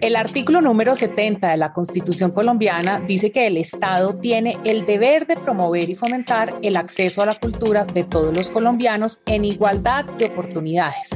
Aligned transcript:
El 0.00 0.16
artículo 0.16 0.62
número 0.62 0.96
70 0.96 1.50
de 1.50 1.58
la 1.58 1.74
Constitución 1.74 2.30
colombiana 2.30 3.00
dice 3.00 3.30
que 3.30 3.46
el 3.46 3.58
Estado 3.58 4.14
tiene 4.16 4.56
el 4.64 4.86
deber 4.86 5.26
de 5.26 5.36
promover 5.36 5.90
y 5.90 5.94
fomentar 5.94 6.54
el 6.62 6.76
acceso 6.76 7.20
a 7.20 7.26
la 7.26 7.34
cultura 7.34 7.84
de 7.84 8.04
todos 8.04 8.34
los 8.34 8.48
colombianos 8.48 9.20
en 9.26 9.44
igualdad 9.44 10.06
de 10.06 10.26
oportunidades 10.26 11.10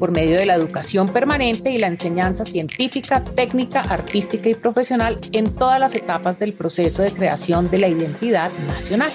por 0.00 0.10
medio 0.10 0.36
de 0.36 0.46
la 0.46 0.54
educación 0.54 1.08
permanente 1.10 1.70
y 1.70 1.78
la 1.78 1.86
enseñanza 1.86 2.44
científica, 2.44 3.22
técnica, 3.22 3.80
artística 3.80 4.48
y 4.48 4.54
profesional 4.54 5.20
en 5.30 5.54
todas 5.54 5.78
las 5.78 5.94
etapas 5.94 6.36
del 6.38 6.54
proceso 6.54 7.02
de 7.02 7.12
creación 7.12 7.70
de 7.70 7.78
la 7.78 7.88
identidad 7.88 8.50
nacional. 8.66 9.12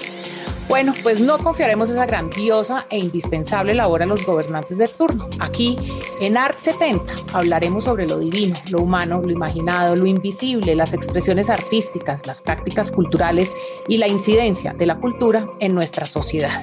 Bueno, 0.70 0.94
pues 1.02 1.20
no 1.20 1.36
confiaremos 1.38 1.90
esa 1.90 2.06
grandiosa 2.06 2.86
e 2.90 2.96
indispensable 2.96 3.74
labor 3.74 4.04
a 4.04 4.06
los 4.06 4.24
gobernantes 4.24 4.78
de 4.78 4.86
turno. 4.86 5.28
Aquí, 5.40 5.76
en 6.20 6.36
Art 6.36 6.60
70, 6.60 7.12
hablaremos 7.32 7.82
sobre 7.82 8.06
lo 8.06 8.20
divino, 8.20 8.54
lo 8.70 8.82
humano, 8.82 9.20
lo 9.20 9.32
imaginado, 9.32 9.96
lo 9.96 10.06
invisible, 10.06 10.76
las 10.76 10.92
expresiones 10.92 11.50
artísticas, 11.50 12.24
las 12.24 12.40
prácticas 12.40 12.92
culturales 12.92 13.52
y 13.88 13.96
la 13.96 14.06
incidencia 14.06 14.72
de 14.72 14.86
la 14.86 15.00
cultura 15.00 15.44
en 15.58 15.74
nuestra 15.74 16.06
sociedad 16.06 16.62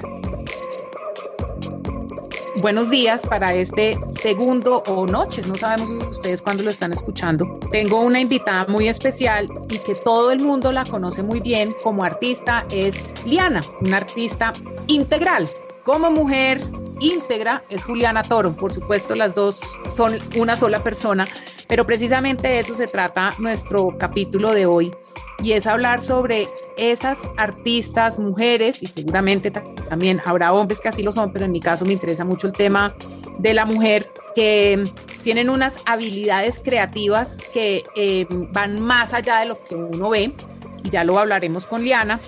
buenos 2.60 2.90
días 2.90 3.26
para 3.26 3.54
este 3.54 3.98
segundo 4.20 4.82
o 4.86 5.06
noches, 5.06 5.46
no 5.46 5.54
sabemos 5.54 5.90
ustedes 6.08 6.42
cuándo 6.42 6.62
lo 6.62 6.70
están 6.70 6.92
escuchando. 6.92 7.46
Tengo 7.70 8.00
una 8.00 8.20
invitada 8.20 8.66
muy 8.66 8.88
especial 8.88 9.48
y 9.68 9.78
que 9.78 9.94
todo 9.94 10.30
el 10.32 10.40
mundo 10.40 10.72
la 10.72 10.84
conoce 10.84 11.22
muy 11.22 11.40
bien 11.40 11.74
como 11.82 12.04
artista, 12.04 12.66
es 12.70 13.10
Liana, 13.24 13.60
una 13.80 13.98
artista 13.98 14.52
integral. 14.86 15.48
Como 15.84 16.10
mujer 16.10 16.60
íntegra 17.00 17.62
es 17.68 17.84
Juliana 17.84 18.22
Toro, 18.22 18.52
por 18.52 18.72
supuesto 18.72 19.14
las 19.14 19.34
dos 19.34 19.60
son 19.94 20.18
una 20.36 20.56
sola 20.56 20.82
persona, 20.82 21.28
pero 21.68 21.84
precisamente 21.84 22.48
de 22.48 22.58
eso 22.58 22.74
se 22.74 22.86
trata 22.86 23.34
nuestro 23.38 23.96
capítulo 23.98 24.52
de 24.52 24.66
hoy 24.66 24.92
y 25.42 25.52
es 25.52 25.66
hablar 25.66 26.00
sobre 26.00 26.48
esas 26.76 27.20
artistas, 27.36 28.18
mujeres, 28.18 28.82
y 28.82 28.86
seguramente 28.86 29.50
también 29.50 30.20
habrá 30.24 30.52
hombres 30.52 30.80
que 30.80 30.88
así 30.88 31.02
lo 31.02 31.12
son, 31.12 31.32
pero 31.32 31.44
en 31.44 31.52
mi 31.52 31.60
caso 31.60 31.84
me 31.84 31.92
interesa 31.92 32.24
mucho 32.24 32.48
el 32.48 32.52
tema 32.52 32.94
de 33.38 33.54
la 33.54 33.64
mujer, 33.64 34.06
que 34.34 34.82
tienen 35.22 35.48
unas 35.48 35.76
habilidades 35.84 36.60
creativas 36.62 37.38
que 37.52 37.84
eh, 37.96 38.26
van 38.52 38.80
más 38.80 39.14
allá 39.14 39.38
de 39.38 39.46
lo 39.46 39.64
que 39.64 39.74
uno 39.74 40.10
ve, 40.10 40.32
y 40.82 40.90
ya 40.90 41.04
lo 41.04 41.18
hablaremos 41.18 41.66
con 41.66 41.84
Liana, 41.84 42.20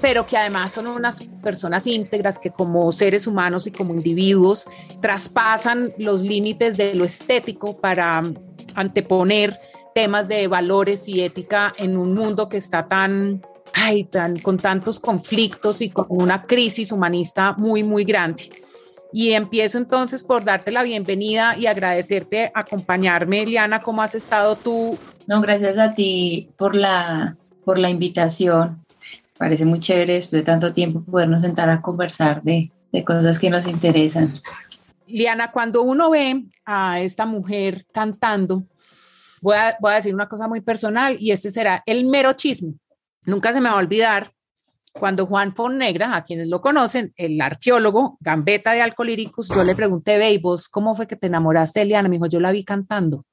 pero 0.00 0.26
que 0.26 0.36
además 0.36 0.72
son 0.72 0.86
unas 0.88 1.22
personas 1.42 1.86
íntegras 1.86 2.38
que 2.38 2.50
como 2.50 2.90
seres 2.90 3.26
humanos 3.26 3.66
y 3.66 3.70
como 3.70 3.94
individuos 3.94 4.66
traspasan 5.00 5.92
los 5.98 6.22
límites 6.22 6.76
de 6.76 6.94
lo 6.94 7.04
estético 7.04 7.80
para 7.80 8.22
anteponer 8.74 9.56
temas 9.94 10.28
de 10.28 10.46
valores 10.48 11.08
y 11.08 11.22
ética 11.22 11.72
en 11.76 11.96
un 11.96 12.14
mundo 12.14 12.48
que 12.48 12.56
está 12.56 12.88
tan, 12.88 13.42
ay, 13.72 14.04
tan 14.04 14.38
con 14.38 14.56
tantos 14.58 15.00
conflictos 15.00 15.80
y 15.80 15.90
con 15.90 16.06
una 16.08 16.42
crisis 16.42 16.92
humanista 16.92 17.54
muy, 17.54 17.82
muy 17.82 18.04
grande. 18.04 18.50
Y 19.12 19.32
empiezo 19.32 19.78
entonces 19.78 20.22
por 20.22 20.44
darte 20.44 20.70
la 20.70 20.84
bienvenida 20.84 21.56
y 21.56 21.66
agradecerte 21.66 22.52
acompañarme, 22.54 23.42
Eliana, 23.42 23.80
¿cómo 23.80 24.02
has 24.02 24.14
estado 24.14 24.54
tú? 24.56 24.96
No, 25.26 25.40
gracias 25.40 25.78
a 25.78 25.94
ti 25.94 26.50
por 26.56 26.76
la, 26.76 27.36
por 27.64 27.78
la 27.78 27.90
invitación. 27.90 28.84
Parece 29.36 29.64
muy 29.64 29.80
chévere 29.80 30.14
después 30.14 30.42
de 30.42 30.46
tanto 30.46 30.72
tiempo 30.72 31.02
podernos 31.02 31.42
sentar 31.42 31.70
a 31.70 31.80
conversar 31.80 32.42
de, 32.42 32.70
de 32.92 33.04
cosas 33.04 33.38
que 33.38 33.50
nos 33.50 33.66
interesan. 33.66 34.40
Liana, 35.06 35.50
cuando 35.50 35.82
uno 35.82 36.10
ve 36.10 36.44
a 36.64 37.00
esta 37.00 37.26
mujer 37.26 37.84
cantando, 37.92 38.64
voy 39.40 39.56
a, 39.56 39.94
decir 39.94 40.14
una 40.14 40.28
cosa 40.28 40.48
muy 40.48 40.60
personal 40.60 41.16
y 41.18 41.30
este 41.32 41.50
será 41.50 41.82
el 41.86 42.04
mero 42.04 42.32
chisme. 42.34 42.74
Nunca 43.24 43.52
se 43.52 43.60
me 43.60 43.68
va 43.68 43.76
a 43.76 43.78
olvidar 43.78 44.32
cuando 44.92 45.26
Juan 45.26 45.54
Fonnegra, 45.54 46.16
a 46.16 46.24
quienes 46.24 46.48
lo 46.48 46.60
conocen, 46.60 47.12
el 47.16 47.40
arqueólogo, 47.40 48.18
gambeta 48.20 48.72
de 48.72 48.82
Alcolíricos, 48.82 49.48
yo 49.48 49.62
le 49.62 49.76
pregunté, 49.76 50.18
ve, 50.18 50.38
vos 50.42 50.68
cómo 50.68 50.94
fue 50.94 51.06
que 51.06 51.16
te 51.16 51.28
enamoraste 51.28 51.80
de 51.80 51.84
Eliana? 51.84 52.08
Me 52.08 52.16
dijo, 52.16 52.26
yo 52.26 52.40
la 52.40 52.50
vi 52.50 52.64
cantando. 52.64 53.24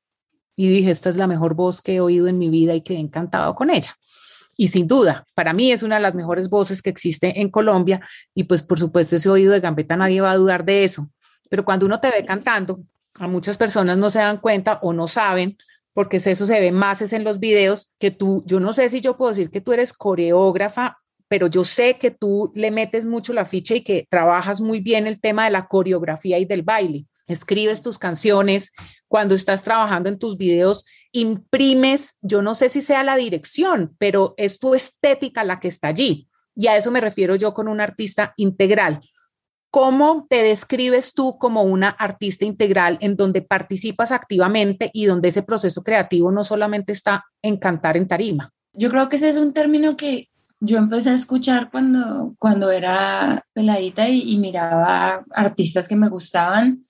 Y 0.56 0.68
dije, 0.68 0.92
esta 0.92 1.10
es 1.10 1.18
la 1.18 1.28
mejor 1.28 1.56
voz 1.56 1.82
que 1.82 1.96
he 1.96 2.00
oído 2.00 2.28
en 2.28 2.38
mi 2.38 2.50
vida 2.50 2.76
y 2.76 2.82
quedé 2.82 3.00
encantado 3.00 3.56
con 3.56 3.70
ella. 3.70 3.96
Y 4.56 4.70
sin 4.70 4.88
duda, 4.88 5.26
para 5.36 5.54
mí 5.54 5.72
es 5.72 5.84
una 5.84 5.96
de 5.96 6.02
las 6.02 6.16
mejores 6.16 6.50
voces 6.50 6.82
que 6.82 6.90
existe 6.90 7.40
en 7.40 7.50
Colombia. 7.50 8.02
Y 8.34 8.46
pues, 8.46 8.64
por 8.64 8.80
supuesto, 8.80 9.16
ese 9.16 9.30
oído 9.30 9.54
de 9.54 9.60
gambeta 9.60 9.96
nadie 9.96 10.22
va 10.22 10.32
a 10.32 10.38
dudar 10.38 10.66
de 10.66 10.84
eso. 10.84 11.10
Pero 11.50 11.64
cuando 11.64 11.86
uno 11.86 12.00
te 12.00 12.10
ve 12.10 12.26
cantando, 12.26 12.82
a 13.20 13.28
muchas 13.28 13.58
personas 13.58 13.98
no 13.98 14.10
se 14.10 14.20
dan 14.20 14.38
cuenta 14.38 14.80
o 14.82 14.94
no 14.94 15.08
saben 15.08 15.58
porque 15.98 16.18
eso 16.18 16.46
se 16.46 16.62
ve 16.62 16.72
más 16.72 17.02
es 17.02 17.12
en 17.12 17.24
los 17.24 17.40
videos, 17.40 17.92
que 17.98 18.12
tú, 18.12 18.44
yo 18.46 18.60
no 18.60 18.72
sé 18.72 18.88
si 18.88 19.02
yo 19.02 19.18
puedo 19.18 19.32
decir 19.32 19.50
que 19.50 19.62
tú 19.62 19.74
eres 19.74 19.94
coreógrafa, 19.94 21.00
pero 21.28 21.48
yo 21.48 21.64
sé 21.64 21.98
que 21.98 22.12
tú 22.12 22.52
le 22.54 22.70
metes 22.70 23.08
mucho 23.08 23.34
la 23.34 23.46
ficha 23.46 23.74
y 23.74 23.82
que 23.82 24.06
trabajas 24.08 24.62
muy 24.62 24.80
bien 24.80 25.08
el 25.08 25.20
tema 25.20 25.46
de 25.46 25.50
la 25.50 25.68
coreografía 25.68 26.38
y 26.38 26.46
del 26.46 26.62
baile. 26.62 27.08
Escribes 27.26 27.82
tus 27.82 27.98
canciones, 27.98 28.74
cuando 29.08 29.34
estás 29.34 29.64
trabajando 29.64 30.08
en 30.08 30.20
tus 30.20 30.38
videos, 30.38 30.86
imprimes, 31.14 32.14
yo 32.22 32.44
no 32.44 32.54
sé 32.54 32.70
si 32.70 32.82
sea 32.82 33.04
la 33.04 33.16
dirección, 33.16 33.96
pero 33.98 34.36
es 34.38 34.60
tu 34.60 34.76
estética 34.76 35.44
la 35.44 35.60
que 35.60 35.70
está 35.70 35.88
allí. 35.88 36.30
Y 36.56 36.68
a 36.68 36.78
eso 36.78 36.92
me 36.92 37.02
refiero 37.02 37.36
yo 37.36 37.56
con 37.56 37.68
un 37.68 37.82
artista 37.82 38.36
integral. 38.38 39.02
¿Cómo 39.80 40.26
te 40.28 40.42
describes 40.42 41.14
tú 41.14 41.38
como 41.38 41.62
una 41.62 41.90
artista 41.90 42.46
integral 42.46 42.98
en 43.00 43.16
donde 43.16 43.44
participas 43.44 44.12
activamente 44.12 44.90
y 44.92 45.06
donde 45.06 45.28
ese 45.28 45.44
proceso 45.44 45.84
creativo 45.84 46.32
no 46.32 46.44
solamente 46.44 46.94
está 46.94 47.26
en 47.44 47.58
cantar 47.58 47.96
en 47.96 48.08
tarima? 48.08 48.52
Yo 48.74 48.90
creo 48.90 49.08
que 49.08 49.18
ese 49.18 49.30
es 49.30 49.38
un 49.38 49.54
término 49.54 49.96
que 49.96 50.30
yo 50.60 50.80
empecé 50.80 51.12
a 51.12 51.14
escuchar 51.14 51.70
cuando, 51.70 52.34
cuando 52.40 52.72
era 52.72 53.46
peladita 53.54 54.10
y, 54.10 54.24
y 54.24 54.40
miraba 54.40 55.24
artistas 55.30 55.88
que 55.88 55.96
me 55.96 56.10
gustaban 56.10 56.84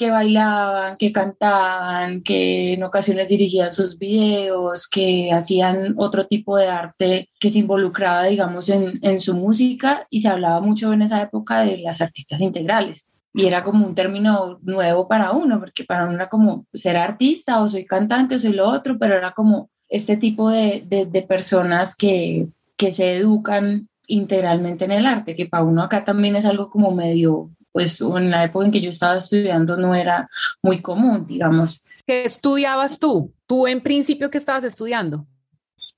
que 0.00 0.10
bailaban, 0.10 0.96
que 0.96 1.12
cantaban, 1.12 2.22
que 2.22 2.72
en 2.72 2.82
ocasiones 2.82 3.28
dirigían 3.28 3.70
sus 3.70 3.98
videos, 3.98 4.88
que 4.88 5.30
hacían 5.30 5.92
otro 5.98 6.26
tipo 6.26 6.56
de 6.56 6.68
arte 6.68 7.28
que 7.38 7.50
se 7.50 7.58
involucraba, 7.58 8.24
digamos, 8.24 8.70
en, 8.70 8.98
en 9.02 9.20
su 9.20 9.34
música 9.34 10.06
y 10.08 10.22
se 10.22 10.28
hablaba 10.28 10.62
mucho 10.62 10.90
en 10.94 11.02
esa 11.02 11.20
época 11.20 11.60
de 11.60 11.76
las 11.76 12.00
artistas 12.00 12.40
integrales. 12.40 13.10
Y 13.34 13.44
era 13.44 13.62
como 13.62 13.86
un 13.86 13.94
término 13.94 14.58
nuevo 14.62 15.06
para 15.06 15.32
uno, 15.32 15.60
porque 15.60 15.84
para 15.84 16.06
uno 16.06 16.14
era 16.14 16.30
como 16.30 16.64
ser 16.72 16.96
artista 16.96 17.60
o 17.60 17.68
soy 17.68 17.84
cantante 17.84 18.36
o 18.36 18.38
soy 18.38 18.54
lo 18.54 18.70
otro, 18.70 18.98
pero 18.98 19.18
era 19.18 19.32
como 19.32 19.68
este 19.90 20.16
tipo 20.16 20.48
de, 20.48 20.82
de, 20.86 21.04
de 21.04 21.20
personas 21.20 21.94
que, 21.94 22.48
que 22.78 22.90
se 22.90 23.16
educan 23.16 23.86
integralmente 24.06 24.86
en 24.86 24.92
el 24.92 25.04
arte, 25.04 25.36
que 25.36 25.44
para 25.44 25.62
uno 25.62 25.82
acá 25.82 26.06
también 26.06 26.36
es 26.36 26.46
algo 26.46 26.70
como 26.70 26.90
medio 26.90 27.50
pues 27.72 28.00
en 28.00 28.30
la 28.30 28.44
época 28.44 28.66
en 28.66 28.72
que 28.72 28.80
yo 28.80 28.90
estaba 28.90 29.18
estudiando 29.18 29.76
no 29.76 29.94
era 29.94 30.28
muy 30.62 30.80
común, 30.82 31.26
digamos. 31.26 31.84
¿Qué 32.06 32.24
estudiabas 32.24 32.98
tú? 32.98 33.32
¿Tú 33.46 33.66
en 33.66 33.80
principio 33.80 34.30
qué 34.30 34.38
estabas 34.38 34.64
estudiando? 34.64 35.26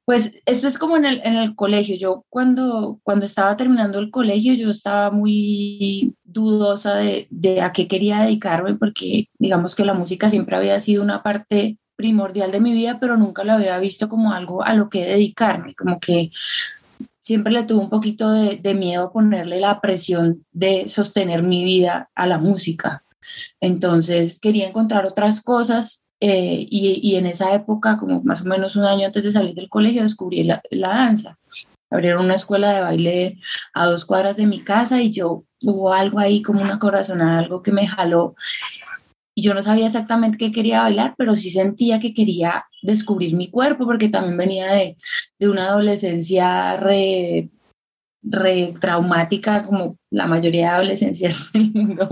Pues 0.05 0.43
esto 0.47 0.67
es 0.67 0.79
como 0.79 0.97
en 0.97 1.05
el, 1.05 1.23
en 1.25 1.37
el 1.37 1.55
colegio. 1.55 1.97
Yo 1.97 2.25
cuando, 2.29 2.99
cuando 3.03 3.25
estaba 3.25 3.57
terminando 3.57 3.99
el 3.99 4.11
colegio, 4.11 4.55
yo 4.55 4.71
estaba 4.71 5.11
muy 5.11 6.15
dudosa 6.25 6.97
de, 6.97 7.29
de 7.31 7.61
a 7.63 7.73
qué 7.73 7.87
quería 7.87 8.23
dedicarme, 8.23 8.75
porque 8.75 9.29
digamos 9.39 9.77
que 9.77 9.85
la 9.85 9.95
música 9.95 10.29
siempre 10.29 10.57
había 10.57 10.81
sido 10.81 11.03
una 11.03 11.23
parte 11.23 11.79
primordial 11.97 12.51
de 12.51 12.61
mi 12.61 12.73
vida, 12.73 12.99
pero 13.01 13.17
nunca 13.17 13.45
la 13.45 13.55
había 13.55 13.79
visto 13.79 14.09
como 14.09 14.33
algo 14.33 14.65
a 14.65 14.75
lo 14.75 14.91
que 14.91 15.05
dedicarme, 15.05 15.75
como 15.75 16.01
que 16.01 16.33
siempre 17.23 17.53
le 17.53 17.63
tuve 17.63 17.81
un 17.81 17.89
poquito 17.89 18.31
de, 18.31 18.75
miedo 18.75 19.05
a 19.05 19.13
ponerle 19.13 19.61
la 19.61 19.81
presión 19.81 20.45
de 20.53 20.89
sostener 20.89 21.43
mi 21.43 21.65
vida 21.65 22.11
a 22.15 22.27
la 22.27 22.37
música. 22.37 23.03
Entonces 23.61 24.41
quería 24.41 24.69
encontrar 24.69 25.07
otras 25.07 25.41
cosas 25.41 26.05
eh, 26.21 26.67
y, 26.69 27.15
en 27.15 27.27
esa 27.27 27.55
época, 27.55 27.97
como 27.97 28.23
más 28.23 28.43
o 28.43 28.45
menos 28.45 28.77
un 28.77 28.85
año 28.85 29.07
antes 29.07 29.25
de 29.25 29.31
salir 29.31 29.55
del 29.55 29.69
colegio, 29.69 30.03
descubrí 30.03 30.43
la, 30.43 30.61
la 30.71 30.89
danza. 30.89 31.39
Abrieron 31.91 32.25
una 32.25 32.35
escuela 32.35 32.75
de 32.75 32.83
baile 32.83 33.39
a 33.73 33.87
dos 33.87 34.05
cuadras 34.05 34.37
de 34.37 34.47
mi 34.47 34.63
casa 34.63 35.01
y 35.01 35.13
yo 35.13 35.45
hubo 35.63 35.93
algo 35.93 36.19
ahí 36.19 36.43
como 36.43 36.61
una 36.61 36.79
corazonada, 36.79 37.39
algo 37.39 37.63
que 37.63 37.71
me 37.71 37.87
jaló 37.87 38.35
y 39.35 39.43
yo 39.43 39.55
no 39.55 39.63
sabía 39.63 39.87
exactamente 39.87 40.39
qué 40.39 40.53
quería 40.53 40.83
bailar, 40.83 41.15
pero 41.17 41.35
sí 41.35 41.51
sentía 41.51 42.01
que 42.01 42.15
quería 42.15 42.67
descubrir 42.83 43.35
mi 43.35 43.51
cuerpo, 43.51 43.87
porque 43.87 44.09
también 44.09 44.37
venía 44.37 44.73
de, 44.73 44.97
de 45.39 45.49
una 45.49 45.69
adolescencia 45.69 46.77
re, 46.77 47.51
re, 48.23 48.75
traumática, 48.81 49.65
como 49.65 49.97
la 50.11 50.27
mayoría 50.27 50.69
de 50.69 50.75
adolescencias 50.75 51.51
del 51.53 52.09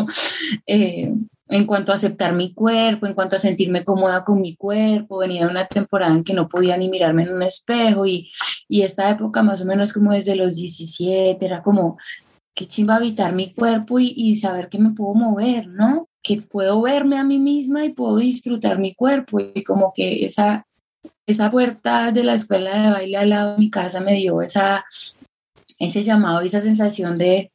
eh, 0.67 1.15
en 1.49 1.67
cuanto 1.67 1.93
a 1.93 1.97
aceptar 1.97 2.33
mi 2.33 2.55
cuerpo, 2.55 3.07
en 3.07 3.15
cuanto 3.15 3.37
a 3.37 3.41
sentirme 3.41 3.85
cómoda 3.85 4.25
con 4.25 4.41
mi 4.41 4.57
cuerpo. 4.57 5.19
Venía 5.19 5.45
de 5.45 5.51
una 5.51 5.67
temporada 5.67 6.15
en 6.15 6.25
que 6.25 6.33
no 6.33 6.49
podía 6.49 6.77
ni 6.77 6.89
mirarme 6.89 7.25
en 7.25 7.35
un 7.35 7.43
espejo 7.43 8.07
y, 8.07 8.31
y 8.69 8.83
esta 8.83 9.11
época 9.11 9.43
más 9.43 9.61
o 9.61 9.65
menos 9.65 9.93
como 9.93 10.13
desde 10.13 10.37
los 10.37 10.57
17, 10.57 11.45
era 11.45 11.63
como, 11.63 11.99
qué 12.55 12.67
chimba 12.67 12.97
habitar 12.97 13.35
mi 13.35 13.53
cuerpo 13.53 13.99
y, 13.99 14.13
y 14.17 14.37
saber 14.37 14.69
que 14.69 14.79
me 14.79 14.91
puedo 14.95 15.15
mover, 15.15 15.67
¿no? 15.67 16.10
Que 16.23 16.43
puedo 16.43 16.83
verme 16.83 17.19
a 17.19 17.25
mí 17.25 17.39
misma 17.39 17.85
y 17.85 17.93
puedo 17.93 18.17
disfrutar 18.17 18.79
mi 18.79 18.95
cuerpo 18.95 19.39
y 19.41 19.63
como 19.65 19.93
que 19.95 20.25
esa, 20.25 20.67
esa 21.27 21.51
puerta 21.51 22.13
de 22.13 22.25
la 22.25 22.35
escuela 22.35 22.83
de 22.83 22.91
baile 22.91 23.17
al 23.17 23.31
lado 23.31 23.53
de 23.53 23.59
mi 23.59 23.71
casa 23.71 24.01
me 24.01 24.15
dio 24.15 24.43
esa, 24.43 24.85
ese 25.79 26.03
llamado, 26.03 26.41
esa 26.41 26.61
sensación 26.61 27.17
de 27.19 27.53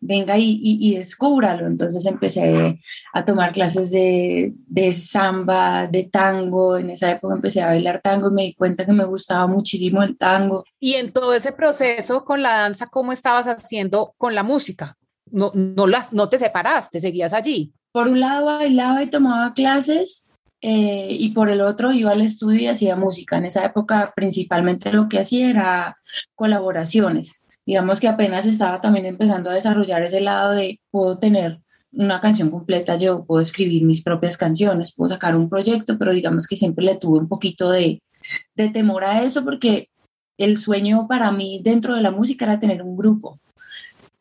venga 0.00 0.36
y, 0.38 0.60
y, 0.62 0.96
descúbralo. 0.96 1.66
Entonces 1.66 2.04
empecé 2.06 2.80
a 3.12 3.24
tomar 3.24 3.52
clases 3.52 3.90
de, 3.90 4.52
de, 4.66 4.92
samba, 4.92 5.86
de 5.86 6.04
tango. 6.04 6.76
En 6.76 6.90
esa 6.90 7.10
época 7.10 7.34
empecé 7.34 7.62
a 7.62 7.68
bailar 7.68 8.00
tango 8.02 8.28
y 8.30 8.32
me 8.32 8.42
di 8.42 8.54
cuenta 8.54 8.84
que 8.84 8.92
me 8.92 9.04
gustaba 9.04 9.46
muchísimo 9.46 10.02
el 10.02 10.16
tango. 10.16 10.64
Y 10.80 10.94
en 10.94 11.12
todo 11.12 11.34
ese 11.34 11.52
proceso 11.52 12.24
con 12.24 12.42
la 12.42 12.56
danza, 12.56 12.86
¿cómo 12.86 13.12
estabas 13.12 13.46
haciendo 13.46 14.14
con 14.18 14.34
la 14.34 14.42
música? 14.42 14.96
No, 15.34 15.50
no, 15.54 15.86
las, 15.86 16.12
no 16.12 16.28
te 16.28 16.38
separaste, 16.38 17.00
seguías 17.00 17.32
allí. 17.32 17.72
Por 17.92 18.08
un 18.08 18.20
lado 18.20 18.46
bailaba 18.46 19.02
y 19.02 19.08
tomaba 19.08 19.52
clases 19.52 20.30
eh, 20.60 21.08
y 21.10 21.30
por 21.30 21.50
el 21.50 21.60
otro 21.60 21.92
iba 21.92 22.12
al 22.12 22.22
estudio 22.22 22.60
y 22.60 22.66
hacía 22.68 22.96
música. 22.96 23.36
En 23.36 23.44
esa 23.44 23.64
época 23.64 24.12
principalmente 24.14 24.92
lo 24.92 25.08
que 25.08 25.18
hacía 25.18 25.50
era 25.50 25.98
colaboraciones 26.34 27.40
digamos 27.66 28.00
que 28.00 28.08
apenas 28.08 28.46
estaba 28.46 28.80
también 28.80 29.06
empezando 29.06 29.50
a 29.50 29.54
desarrollar 29.54 30.02
ese 30.02 30.20
lado 30.20 30.52
de 30.52 30.80
puedo 30.90 31.18
tener 31.18 31.60
una 31.92 32.20
canción 32.20 32.50
completa, 32.50 32.96
yo 32.96 33.24
puedo 33.24 33.40
escribir 33.40 33.84
mis 33.84 34.02
propias 34.02 34.36
canciones, 34.36 34.92
puedo 34.92 35.12
sacar 35.12 35.36
un 35.36 35.48
proyecto, 35.48 35.96
pero 35.96 36.12
digamos 36.12 36.46
que 36.46 36.56
siempre 36.56 36.84
le 36.84 36.96
tuve 36.96 37.18
un 37.18 37.28
poquito 37.28 37.70
de, 37.70 38.02
de 38.56 38.68
temor 38.70 39.04
a 39.04 39.22
eso 39.22 39.44
porque 39.44 39.88
el 40.36 40.58
sueño 40.58 41.06
para 41.08 41.30
mí 41.30 41.60
dentro 41.62 41.94
de 41.94 42.02
la 42.02 42.10
música 42.10 42.46
era 42.46 42.58
tener 42.58 42.82
un 42.82 42.96
grupo. 42.96 43.38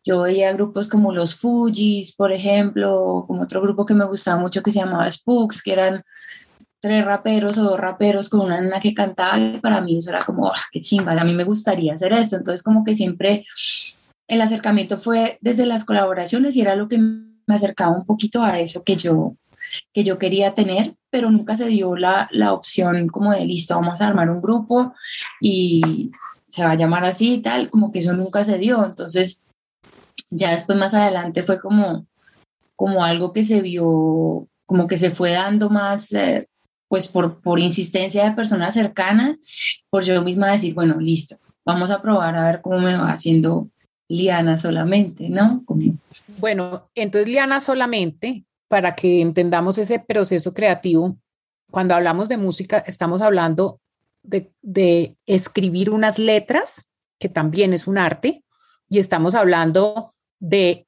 Yo 0.04 0.22
veía 0.22 0.52
grupos 0.54 0.88
como 0.88 1.14
los 1.14 1.36
Fujis, 1.36 2.14
por 2.14 2.32
ejemplo, 2.32 3.24
como 3.28 3.44
otro 3.44 3.62
grupo 3.62 3.86
que 3.86 3.94
me 3.94 4.06
gustaba 4.06 4.40
mucho 4.40 4.62
que 4.62 4.72
se 4.72 4.80
llamaba 4.80 5.10
Spooks, 5.10 5.62
que 5.64 5.74
eran 5.74 6.04
tres 6.82 7.06
raperos 7.06 7.58
o 7.58 7.64
dos 7.64 7.80
raperos 7.80 8.28
con 8.28 8.42
una 8.42 8.60
nena 8.60 8.82
que 8.82 8.94
cantaba 8.94 9.40
y 9.40 9.60
para 9.60 9.80
mí 9.80 9.98
eso 9.98 10.10
era 10.10 10.20
como, 10.20 10.50
ah, 10.50 10.62
qué 10.70 10.82
chimba, 10.82 11.14
a 11.14 11.24
mí 11.24 11.34
me 11.34 11.46
gustaría 11.46 11.94
hacer 11.94 12.12
esto. 12.12 12.36
Entonces 12.36 12.62
como 12.62 12.84
que 12.84 12.94
siempre 12.94 13.46
el 14.28 14.42
acercamiento 14.42 14.98
fue 14.98 15.38
desde 15.40 15.66
las 15.66 15.86
colaboraciones 15.86 16.58
y 16.58 16.62
era 16.62 16.76
lo 16.76 16.90
que 16.90 16.98
me 16.98 17.56
acercaba 17.56 17.96
un 17.96 18.06
poquito 18.06 18.44
a 18.44 18.60
eso 18.60 18.84
que 18.84 18.98
yo, 18.98 19.38
que 19.94 20.04
yo 20.04 20.18
quería 20.18 20.54
tener, 20.54 20.96
pero 21.10 21.32
nunca 21.32 21.56
se 21.56 21.68
dio 21.68 21.96
la, 21.96 22.28
la 22.32 22.52
opción 22.52 23.08
como 23.08 23.32
de 23.32 23.46
listo, 23.46 23.76
vamos 23.76 24.02
a 24.02 24.08
armar 24.08 24.30
un 24.30 24.42
grupo 24.42 24.94
y 25.40 26.12
se 26.50 26.66
va 26.66 26.72
a 26.72 26.76
llamar 26.76 27.06
así 27.06 27.36
y 27.36 27.42
tal, 27.42 27.70
como 27.70 27.94
que 27.94 28.00
eso 28.00 28.12
nunca 28.12 28.44
se 28.44 28.58
dio. 28.58 28.84
Entonces 28.86 29.53
ya 30.30 30.52
después 30.52 30.78
más 30.78 30.94
adelante 30.94 31.44
fue 31.44 31.60
como, 31.60 32.06
como 32.76 33.04
algo 33.04 33.34
que 33.34 33.44
se 33.44 33.62
vio, 33.62 34.48
como 34.66 34.88
que 34.88 34.98
se 34.98 35.10
fue 35.10 35.32
dando 35.32 35.70
más, 35.70 36.12
eh, 36.14 36.48
pues 36.88 37.08
por, 37.08 37.42
por 37.42 37.60
insistencia 37.60 38.24
de 38.24 38.36
personas 38.36 38.74
cercanas, 38.74 39.38
por 39.90 40.04
yo 40.04 40.22
misma 40.22 40.52
decir, 40.52 40.74
bueno, 40.74 41.00
listo, 41.00 41.38
vamos 41.66 41.92
a 41.92 42.02
probar 42.02 42.36
a 42.36 42.46
ver 42.46 42.62
cómo 42.62 42.80
me 42.80 42.96
va 42.96 43.12
haciendo 43.12 43.70
Liana 44.08 44.58
solamente, 44.58 45.30
¿no? 45.30 45.64
Bueno, 46.40 46.84
entonces 46.94 47.28
Liana 47.28 47.62
solamente, 47.62 48.44
para 48.68 48.96
que 48.96 49.22
entendamos 49.22 49.78
ese 49.78 50.00
proceso 50.00 50.54
creativo, 50.54 51.18
cuando 51.72 51.96
hablamos 51.96 52.30
de 52.30 52.38
música, 52.38 52.84
estamos 52.86 53.22
hablando 53.22 53.80
de, 54.22 54.52
de 54.62 55.16
escribir 55.26 55.90
unas 55.90 56.20
letras, 56.20 56.90
que 57.20 57.30
también 57.30 57.74
es 57.74 57.88
un 57.88 57.98
arte, 57.98 58.43
y 58.94 59.00
estamos 59.00 59.34
hablando 59.34 60.14
de 60.40 60.86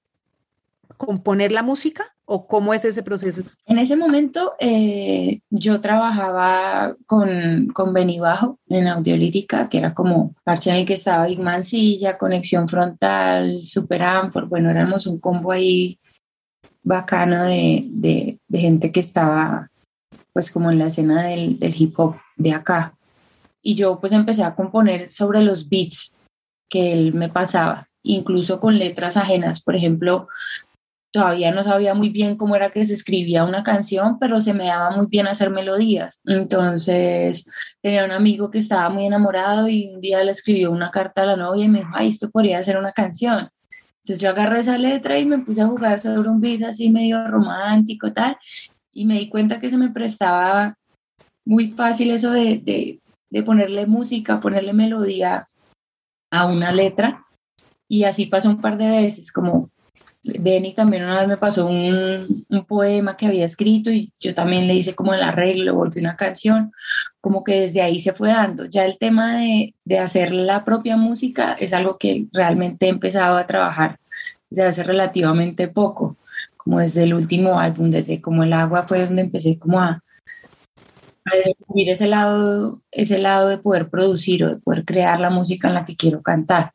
componer 0.97 1.51
la 1.51 1.63
música 1.63 2.05
o 2.25 2.45
cómo 2.45 2.71
es 2.75 2.85
ese 2.85 3.01
proceso? 3.01 3.41
En 3.65 3.79
ese 3.79 3.95
momento 3.95 4.53
eh, 4.59 5.39
yo 5.49 5.81
trabajaba 5.81 6.95
con, 7.07 7.65
con 7.73 7.93
Benibajo 7.93 8.59
en 8.67 8.87
audiolírica, 8.87 9.69
que 9.69 9.79
era 9.79 9.95
como 9.95 10.35
parche 10.43 10.69
en 10.69 10.75
el 10.75 10.85
que 10.85 10.93
estaba 10.93 11.25
Big 11.25 11.39
Mancilla, 11.39 12.19
Conexión 12.19 12.69
Frontal, 12.69 13.65
Super 13.65 14.03
Amphor, 14.03 14.47
bueno, 14.49 14.69
éramos 14.69 15.07
un 15.07 15.19
combo 15.19 15.51
ahí 15.51 15.97
bacano 16.83 17.43
de, 17.45 17.87
de, 17.89 18.39
gente 18.51 18.91
que 18.91 18.99
estaba 18.99 19.71
pues 20.31 20.51
como 20.51 20.69
en 20.69 20.77
la 20.77 20.87
escena 20.87 21.23
del 21.23 21.75
hip 21.75 21.99
hop 21.99 22.17
de 22.35 22.53
acá. 22.53 22.93
Y 23.63 23.73
yo 23.73 23.99
pues 23.99 24.13
empecé 24.13 24.43
a 24.43 24.53
componer 24.53 25.09
sobre 25.09 25.41
los 25.41 25.67
beats 25.67 26.15
que 26.69 26.93
él 26.93 27.15
me 27.15 27.29
pasaba 27.29 27.87
incluso 28.05 28.59
con 28.59 28.77
letras 28.79 29.17
ajenas. 29.17 29.61
Por 29.61 29.75
ejemplo, 29.75 30.27
todavía 31.11 31.51
no 31.51 31.63
sabía 31.63 31.93
muy 31.93 32.09
bien 32.09 32.35
cómo 32.35 32.55
era 32.55 32.71
que 32.71 32.85
se 32.85 32.93
escribía 32.93 33.43
una 33.43 33.63
canción, 33.63 34.19
pero 34.19 34.41
se 34.41 34.53
me 34.53 34.65
daba 34.65 34.91
muy 34.91 35.07
bien 35.07 35.27
hacer 35.27 35.49
melodías. 35.49 36.21
Entonces 36.25 37.49
tenía 37.81 38.05
un 38.05 38.11
amigo 38.11 38.51
que 38.51 38.57
estaba 38.57 38.89
muy 38.89 39.05
enamorado 39.05 39.67
y 39.67 39.93
un 39.93 40.01
día 40.01 40.23
le 40.23 40.31
escribió 40.31 40.71
una 40.71 40.91
carta 40.91 41.23
a 41.23 41.25
la 41.25 41.35
novia 41.35 41.65
y 41.65 41.69
me 41.69 41.79
dijo, 41.79 41.91
ay, 41.93 42.09
esto 42.09 42.29
podría 42.29 42.63
ser 42.63 42.77
una 42.77 42.91
canción. 42.91 43.49
Entonces 44.03 44.21
yo 44.21 44.29
agarré 44.29 44.59
esa 44.59 44.77
letra 44.77 45.17
y 45.17 45.25
me 45.25 45.39
puse 45.39 45.61
a 45.61 45.67
jugar 45.67 45.99
sobre 45.99 46.29
un 46.29 46.39
beat 46.39 46.61
así 46.63 46.89
medio 46.89 47.27
romántico 47.27 48.13
tal, 48.13 48.37
y 48.91 49.05
me 49.05 49.15
di 49.15 49.29
cuenta 49.29 49.59
que 49.59 49.69
se 49.69 49.77
me 49.77 49.89
prestaba 49.89 50.77
muy 51.43 51.71
fácil 51.71 52.11
eso 52.11 52.31
de, 52.31 52.61
de, 52.63 52.99
de 53.29 53.43
ponerle 53.43 53.87
música, 53.87 54.39
ponerle 54.39 54.73
melodía 54.73 55.47
a 56.31 56.45
una 56.45 56.71
letra. 56.71 57.24
Y 57.87 58.03
así 58.03 58.25
pasó 58.25 58.49
un 58.49 58.61
par 58.61 58.77
de 58.77 58.87
veces, 58.87 59.31
como 59.31 59.69
Benny 60.39 60.73
también 60.73 61.03
una 61.03 61.19
vez 61.19 61.27
me 61.27 61.37
pasó 61.37 61.67
un, 61.67 62.45
un, 62.49 62.65
poema 62.65 63.15
que 63.15 63.27
había 63.27 63.45
escrito 63.45 63.91
y 63.91 64.11
yo 64.19 64.33
también 64.33 64.67
le 64.67 64.73
hice 64.73 64.95
como 64.95 65.13
el 65.13 65.21
arreglo, 65.21 65.75
volví 65.75 65.99
una 65.99 66.15
canción, 66.15 66.71
como 67.21 67.43
que 67.43 67.61
desde 67.61 67.81
ahí 67.81 67.99
se 67.99 68.13
fue 68.13 68.29
dando. 68.29 68.65
Ya 68.65 68.85
el 68.85 68.97
tema 68.97 69.37
de, 69.37 69.75
de 69.85 69.99
hacer 69.99 70.31
la 70.31 70.65
propia 70.65 70.97
música 70.97 71.53
es 71.53 71.73
algo 71.73 71.97
que 71.97 72.25
realmente 72.33 72.87
he 72.87 72.89
empezado 72.89 73.37
a 73.37 73.45
trabajar 73.45 73.99
desde 74.49 74.67
hace 74.67 74.83
relativamente 74.83 75.67
poco, 75.67 76.17
como 76.57 76.79
desde 76.79 77.03
el 77.03 77.13
último 77.13 77.59
álbum, 77.59 77.91
desde 77.91 78.21
como 78.21 78.43
el 78.43 78.53
agua 78.53 78.87
fue 78.87 79.05
donde 79.05 79.21
empecé 79.21 79.59
como 79.59 79.79
a, 79.79 80.03
a 81.25 81.35
descubrir 81.35 81.89
ese 81.89 82.07
lado, 82.07 82.81
ese 82.91 83.19
lado 83.19 83.49
de 83.49 83.59
poder 83.59 83.89
producir 83.89 84.43
o 84.43 84.49
de 84.49 84.57
poder 84.57 84.85
crear 84.85 85.19
la 85.19 85.29
música 85.29 85.67
en 85.67 85.75
la 85.75 85.85
que 85.85 85.95
quiero 85.95 86.23
cantar. 86.23 86.73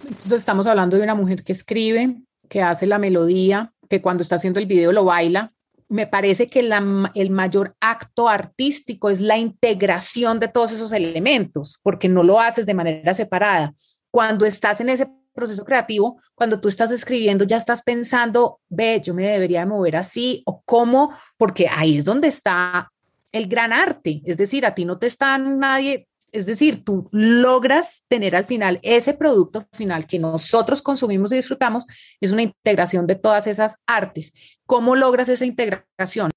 Entonces 0.00 0.32
estamos 0.32 0.66
hablando 0.66 0.96
de 0.96 1.02
una 1.02 1.14
mujer 1.14 1.42
que 1.42 1.52
escribe, 1.52 2.22
que 2.48 2.62
hace 2.62 2.86
la 2.86 2.98
melodía, 2.98 3.72
que 3.88 4.00
cuando 4.00 4.22
está 4.22 4.36
haciendo 4.36 4.60
el 4.60 4.66
video 4.66 4.92
lo 4.92 5.04
baila. 5.04 5.52
Me 5.88 6.06
parece 6.06 6.48
que 6.48 6.60
el 6.60 7.30
mayor 7.30 7.74
acto 7.80 8.28
artístico 8.28 9.08
es 9.08 9.20
la 9.20 9.38
integración 9.38 10.38
de 10.38 10.48
todos 10.48 10.72
esos 10.72 10.92
elementos, 10.92 11.80
porque 11.82 12.08
no 12.08 12.22
lo 12.22 12.40
haces 12.40 12.66
de 12.66 12.74
manera 12.74 13.14
separada. 13.14 13.74
Cuando 14.10 14.44
estás 14.44 14.80
en 14.80 14.90
ese 14.90 15.08
proceso 15.32 15.64
creativo, 15.64 16.20
cuando 16.34 16.60
tú 16.60 16.68
estás 16.68 16.90
escribiendo, 16.90 17.44
ya 17.44 17.56
estás 17.56 17.82
pensando, 17.82 18.60
ve, 18.68 19.00
yo 19.02 19.14
me 19.14 19.26
debería 19.26 19.64
mover 19.64 19.96
así 19.96 20.42
o 20.44 20.62
cómo, 20.64 21.12
porque 21.36 21.68
ahí 21.68 21.96
es 21.96 22.04
donde 22.04 22.28
está 22.28 22.90
el 23.30 23.46
gran 23.46 23.72
arte. 23.72 24.20
Es 24.24 24.36
decir, 24.36 24.66
a 24.66 24.74
ti 24.74 24.84
no 24.84 24.98
te 24.98 25.06
está 25.06 25.38
nadie 25.38 26.07
es 26.32 26.46
decir, 26.46 26.84
tú 26.84 27.08
logras 27.12 28.04
tener 28.08 28.36
al 28.36 28.44
final 28.44 28.80
ese 28.82 29.14
producto 29.14 29.66
final 29.72 30.06
que 30.06 30.18
nosotros 30.18 30.82
consumimos 30.82 31.32
y 31.32 31.36
disfrutamos, 31.36 31.86
es 32.20 32.32
una 32.32 32.42
integración 32.42 33.06
de 33.06 33.16
todas 33.16 33.46
esas 33.46 33.78
artes. 33.86 34.32
¿Cómo 34.66 34.96
logras 34.96 35.28
esa 35.28 35.44
integración? 35.44 36.30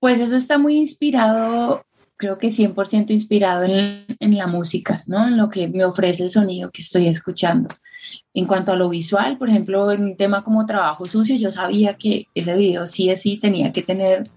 Pues 0.00 0.20
eso 0.20 0.36
está 0.36 0.58
muy 0.58 0.76
inspirado, 0.76 1.84
creo 2.16 2.38
que 2.38 2.48
100% 2.48 3.10
inspirado 3.10 3.64
en, 3.64 4.04
en, 4.20 4.36
la 4.36 4.46
música, 4.46 5.02
¿no? 5.06 5.26
En 5.26 5.36
lo 5.36 5.48
que 5.48 5.68
me 5.68 5.84
ofrece 5.84 6.24
el 6.24 6.30
sonido 6.30 6.70
que 6.70 6.82
estoy 6.82 7.08
escuchando. 7.08 7.68
En 8.34 8.46
cuanto 8.46 8.72
a 8.72 8.76
lo 8.76 8.88
visual, 8.88 9.38
por 9.38 9.48
ejemplo, 9.48 9.90
en 9.90 10.02
un 10.02 10.16
tema 10.16 10.44
como 10.44 10.66
trabajo 10.66 11.06
sucio, 11.06 11.36
yo 11.36 11.50
sabía 11.50 11.96
que 11.96 12.26
ese 12.34 12.54
video 12.54 12.86
sí 12.86 13.10
o 13.10 13.16
sí 13.16 13.38
tenía 13.38 13.72
que 13.72 13.82
tener 13.82 14.28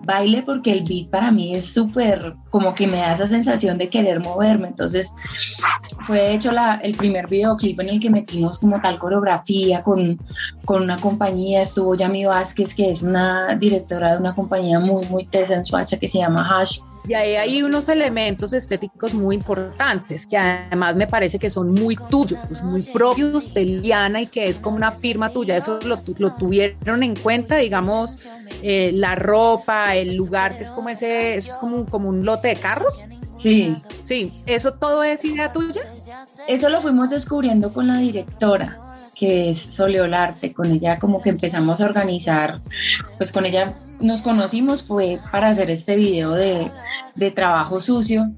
baile 0.00 0.42
porque 0.42 0.72
el 0.72 0.84
beat 0.84 1.08
para 1.08 1.30
mí 1.30 1.54
es 1.54 1.72
súper, 1.72 2.34
como 2.50 2.74
que 2.74 2.86
me 2.86 2.98
da 2.98 3.12
esa 3.12 3.26
sensación 3.26 3.78
de 3.78 3.88
querer 3.88 4.20
moverme. 4.20 4.68
Entonces 4.68 5.14
fue 6.06 6.34
hecho 6.34 6.52
la, 6.52 6.76
el 6.76 6.96
primer 6.96 7.26
videoclip 7.28 7.80
en 7.80 7.88
el 7.88 8.00
que 8.00 8.10
metimos 8.10 8.58
como 8.58 8.80
tal 8.80 8.98
coreografía 8.98 9.82
con, 9.82 10.18
con 10.64 10.82
una 10.82 10.96
compañía. 10.96 11.62
Estuvo 11.62 11.94
Yami 11.94 12.24
Vázquez, 12.24 12.74
que 12.74 12.90
es 12.90 13.02
una 13.02 13.54
directora 13.56 14.12
de 14.12 14.18
una 14.18 14.34
compañía 14.34 14.78
muy, 14.78 15.06
muy 15.06 15.26
tesa 15.26 15.54
en 15.54 15.64
Suacha 15.64 15.98
que 15.98 16.08
se 16.08 16.18
llama 16.18 16.46
Hash 16.48 16.80
y 17.08 17.14
ahí 17.14 17.36
hay 17.36 17.62
unos 17.62 17.88
elementos 17.88 18.52
estéticos 18.52 19.14
muy 19.14 19.36
importantes 19.36 20.26
que 20.26 20.36
además 20.36 20.96
me 20.96 21.06
parece 21.06 21.38
que 21.38 21.50
son 21.50 21.70
muy 21.70 21.96
tuyos, 22.10 22.40
pues 22.48 22.62
muy 22.62 22.82
propios 22.82 23.54
de 23.54 23.64
Liana 23.64 24.22
y 24.22 24.26
que 24.26 24.48
es 24.48 24.58
como 24.58 24.76
una 24.76 24.90
firma 24.90 25.30
tuya. 25.30 25.56
Eso 25.56 25.78
lo, 25.84 25.98
lo 26.18 26.32
tuvieron 26.34 27.02
en 27.02 27.14
cuenta, 27.14 27.56
digamos, 27.56 28.26
eh, 28.62 28.90
la 28.94 29.14
ropa, 29.14 29.94
el 29.94 30.16
lugar, 30.16 30.56
que 30.56 30.64
es 30.64 30.70
como 30.70 30.88
ese, 30.88 31.36
eso 31.36 31.52
es 31.52 31.56
como 31.56 31.76
un, 31.76 31.84
como 31.84 32.08
un 32.08 32.24
lote 32.24 32.48
de 32.48 32.56
carros. 32.56 33.04
Sí. 33.36 33.76
Sí, 34.04 34.42
¿eso 34.46 34.72
todo 34.72 35.04
es 35.04 35.24
idea 35.24 35.52
tuya? 35.52 35.82
Eso 36.48 36.68
lo 36.68 36.80
fuimos 36.80 37.10
descubriendo 37.10 37.72
con 37.72 37.86
la 37.86 37.98
directora 37.98 38.80
que 39.16 39.48
es 39.48 39.58
Soleolarte, 39.58 40.52
con 40.52 40.70
ella 40.70 40.98
como 40.98 41.22
que 41.22 41.30
empezamos 41.30 41.80
a 41.80 41.86
organizar, 41.86 42.58
pues 43.16 43.32
con 43.32 43.46
ella 43.46 43.74
nos 44.00 44.22
conocimos 44.22 44.82
fue 44.82 45.18
para 45.30 45.48
hacer 45.48 45.70
este 45.70 45.96
video 45.96 46.32
de, 46.32 46.70
de 47.14 47.30
trabajo 47.30 47.80
sucio 47.80 48.30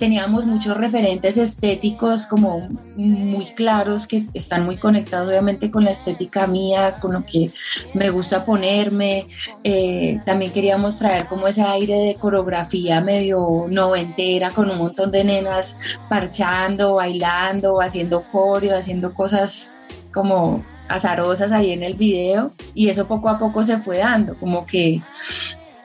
teníamos 0.00 0.46
muchos 0.46 0.78
referentes 0.78 1.36
estéticos 1.36 2.26
como 2.26 2.70
muy 2.96 3.44
claros 3.44 4.06
que 4.06 4.24
están 4.32 4.64
muy 4.64 4.78
conectados 4.78 5.28
obviamente 5.28 5.70
con 5.70 5.84
la 5.84 5.90
estética 5.90 6.46
mía, 6.46 6.96
con 7.02 7.12
lo 7.12 7.24
que 7.24 7.52
me 7.92 8.08
gusta 8.08 8.46
ponerme. 8.46 9.26
Eh, 9.62 10.18
también 10.24 10.52
queríamos 10.52 10.98
traer 10.98 11.26
como 11.26 11.46
ese 11.46 11.62
aire 11.62 11.98
de 11.98 12.14
coreografía 12.14 13.02
medio 13.02 13.66
noventera 13.68 14.50
con 14.50 14.70
un 14.70 14.78
montón 14.78 15.10
de 15.10 15.22
nenas 15.22 15.78
parchando, 16.08 16.94
bailando, 16.94 17.82
haciendo 17.82 18.22
coreo, 18.22 18.78
haciendo 18.78 19.12
cosas 19.12 19.70
como 20.14 20.64
azarosas 20.90 21.52
ahí 21.52 21.72
en 21.72 21.82
el 21.82 21.94
video 21.94 22.52
y 22.74 22.88
eso 22.88 23.06
poco 23.06 23.28
a 23.28 23.38
poco 23.38 23.64
se 23.64 23.78
fue 23.78 23.98
dando, 23.98 24.34
como 24.38 24.66
que 24.66 25.00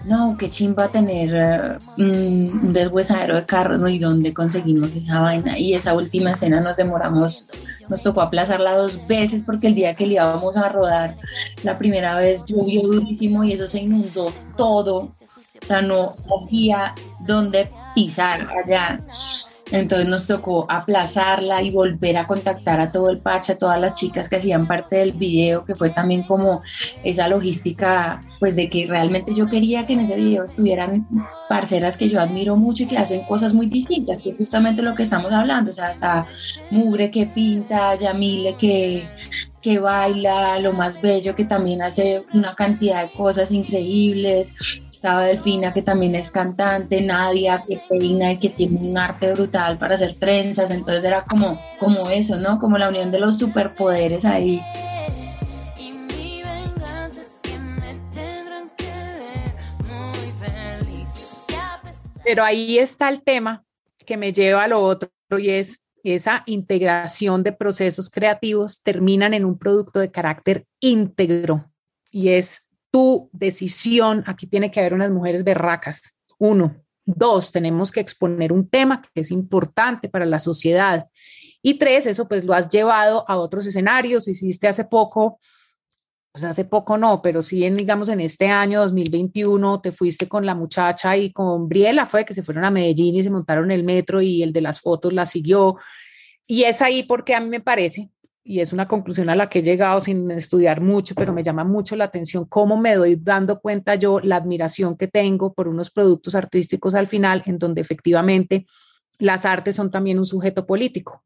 no, 0.06 0.38
qué 0.38 0.50
chimba 0.50 0.88
tener 0.88 1.34
eh, 1.36 1.80
un 1.98 2.74
deshuesadero 2.74 3.36
de 3.36 3.46
carros, 3.46 3.80
¿no? 3.80 3.88
¿Y 3.88 3.98
dónde 3.98 4.34
conseguimos 4.34 4.96
esa 4.96 5.20
vaina? 5.20 5.58
Y 5.58 5.74
esa 5.74 5.94
última 5.94 6.32
escena 6.32 6.62
nos 6.62 6.78
demoramos, 6.78 7.48
nos 7.90 8.04
tocó 8.04 8.22
aplazarla 8.22 8.76
dos 8.76 9.06
veces 9.08 9.42
porque 9.44 9.68
el 9.68 9.76
día 9.76 9.96
que 9.96 10.06
le 10.06 10.16
íbamos 10.16 10.58
a 10.58 10.70
rodar, 10.70 11.16
la 11.64 11.78
primera 11.78 12.16
vez 12.16 12.46
llovió 12.46 12.84
durísimo 12.84 13.44
y 13.44 13.54
eso 13.54 13.66
se 13.66 13.82
inundó 13.82 14.32
todo. 14.56 15.12
O 15.62 15.66
sea, 15.66 15.82
no 15.82 16.14
había 16.46 16.94
dónde 17.26 17.70
pisar 17.96 18.48
allá. 18.64 19.00
Entonces 19.72 20.08
nos 20.08 20.28
tocó 20.28 20.68
aplazarla 20.70 21.64
y 21.64 21.72
volver 21.72 22.18
a 22.18 22.28
contactar 22.28 22.80
a 22.80 22.92
todo 22.92 23.10
el 23.10 23.20
parche, 23.20 23.54
a 23.54 23.58
todas 23.58 23.82
las 23.82 23.94
chicas 23.94 24.30
que 24.30 24.36
hacían 24.36 24.68
parte 24.68 24.98
del 24.98 25.12
video, 25.12 25.66
que 25.66 25.76
fue 25.76 25.90
también 25.90 26.24
como 26.24 26.62
esa 27.04 27.28
logística, 27.28 28.22
pues 28.40 28.56
de 28.56 28.70
que 28.70 28.86
realmente 28.86 29.34
yo 29.34 29.48
quería 29.48 29.88
que 29.88 29.94
en 29.94 30.02
ese 30.02 30.16
video 30.16 30.44
estuvieran 30.44 31.08
parceras 31.50 31.98
que 31.98 32.10
yo 32.10 32.22
admiro 32.22 32.56
mucho 32.56 32.84
y 32.84 32.88
que 32.88 32.98
hacen 32.98 33.24
cosas 33.24 33.54
muy 33.54 33.66
distintas, 33.66 34.22
que 34.22 34.30
es 34.30 34.38
justamente 34.38 34.84
lo 34.84 34.94
que 34.94 35.04
estamos 35.04 35.32
hablando, 35.32 35.72
o 35.72 35.74
sea, 35.74 35.88
hasta 35.88 36.28
Mugre 36.70 37.10
que 37.10 37.26
pinta, 37.26 37.96
Yamile 37.96 38.56
que 38.56 39.08
que 39.66 39.80
baila, 39.80 40.60
lo 40.60 40.74
más 40.74 41.02
bello, 41.02 41.34
que 41.34 41.44
también 41.44 41.82
hace 41.82 42.24
una 42.36 42.54
cantidad 42.54 43.02
de 43.02 43.12
cosas 43.12 43.52
increíbles. 43.52 44.54
Estaba 45.06 45.26
Delfina, 45.26 45.72
que 45.72 45.84
también 45.84 46.16
es 46.16 46.32
cantante, 46.32 47.00
Nadia, 47.00 47.64
que 47.68 47.80
peina 47.88 48.32
y 48.32 48.40
que 48.40 48.50
tiene 48.50 48.90
un 48.90 48.98
arte 48.98 49.32
brutal 49.34 49.78
para 49.78 49.94
hacer 49.94 50.16
trenzas. 50.16 50.72
Entonces 50.72 51.04
era 51.04 51.22
como, 51.22 51.62
como 51.80 52.10
eso, 52.10 52.38
¿no? 52.38 52.58
Como 52.58 52.80
la 52.80 52.90
unión 52.90 53.12
de 53.12 53.20
los 53.20 53.38
superpoderes 53.38 54.26
ahí. 54.26 54.64
Pero 62.24 62.44
ahí 62.44 62.80
está 62.80 63.08
el 63.10 63.22
tema 63.22 63.64
que 64.08 64.18
me 64.18 64.34
lleva 64.34 64.64
a 64.64 64.68
lo 64.68 64.82
otro 64.82 65.12
y 65.38 65.52
es 65.52 65.86
esa 66.04 66.42
integración 66.48 67.44
de 67.44 67.52
procesos 67.52 68.10
creativos 68.10 68.82
terminan 68.82 69.36
en 69.36 69.46
un 69.46 69.60
producto 69.60 70.00
de 70.00 70.10
carácter 70.10 70.66
íntegro 70.80 71.72
y 72.12 72.30
es 72.30 72.65
tu 72.96 73.30
decisión. 73.34 74.24
Aquí 74.26 74.48
tiene 74.48 74.72
que 74.72 74.80
haber 74.80 74.94
unas 74.94 75.12
mujeres 75.12 75.44
berracas. 75.44 76.18
Uno. 76.38 76.78
Dos, 77.04 77.52
tenemos 77.52 77.92
que 77.92 78.00
exponer 78.00 78.54
un 78.54 78.70
tema 78.70 79.02
que 79.14 79.20
es 79.20 79.32
importante 79.32 80.08
para 80.08 80.26
la 80.26 80.40
sociedad. 80.40 81.08
Y 81.62 81.74
tres, 81.74 82.06
eso 82.06 82.26
pues 82.30 82.46
lo 82.46 82.54
has 82.54 82.70
llevado 82.70 83.26
a 83.28 83.36
otros 83.36 83.68
escenarios. 83.68 84.30
Hiciste 84.30 84.70
hace 84.70 84.86
poco 84.86 85.42
pues 86.32 86.46
hace 86.46 86.64
poco 86.64 86.98
no, 86.98 87.22
pero 87.22 87.42
sí 87.42 87.66
en, 87.66 87.76
digamos, 87.76 88.08
en 88.08 88.22
este 88.22 88.48
año 88.48 88.82
2021 88.82 89.82
te 89.82 89.92
fuiste 89.92 90.30
con 90.30 90.46
la 90.46 90.56
muchacha 90.56 91.18
y 91.18 91.34
con 91.34 91.68
Briela 91.68 92.06
fue 92.06 92.24
que 92.24 92.34
se 92.34 92.44
fueron 92.44 92.64
a 92.64 92.72
Medellín 92.72 93.16
y 93.16 93.24
se 93.24 93.30
montaron 93.30 93.72
el 93.72 93.84
metro 93.84 94.22
y 94.22 94.42
el 94.42 94.54
de 94.54 94.62
las 94.62 94.80
fotos 94.80 95.12
la 95.12 95.26
siguió. 95.26 95.78
Y 96.48 96.64
es 96.64 96.82
ahí 96.82 97.04
porque 97.04 97.36
a 97.36 97.42
mí 97.42 97.50
me 97.50 97.60
parece, 97.60 98.10
y 98.48 98.60
es 98.60 98.72
una 98.72 98.88
conclusión 98.88 99.30
a 99.30 99.36
la 99.36 99.50
que 99.50 99.60
he 99.60 99.64
llegado 99.64 100.00
sin 100.00 100.30
estudiar 100.30 100.80
mucho, 100.80 101.16
pero 101.16 101.34
me 101.34 101.42
llama 101.42 101.64
mucho 101.64 101.96
la 101.96 102.06
atención 102.06 102.46
cómo 102.46 102.78
me 102.78 102.94
doy 102.94 103.16
dando 103.16 103.60
cuenta 103.60 103.96
yo 103.96 104.20
la 104.20 104.36
admiración 104.36 104.96
que 104.96 105.08
tengo 105.08 105.52
por 105.54 105.68
unos 105.68 105.90
productos 105.90 106.36
artísticos 106.36 106.94
al 106.94 107.08
final, 107.08 107.42
en 107.48 107.58
donde 107.58 107.82
efectivamente 107.82 108.68
las 109.18 109.46
artes 109.46 109.76
son 109.76 109.90
también 109.90 110.20
un 110.20 110.28
sujeto 110.28 110.68
político 110.68 111.24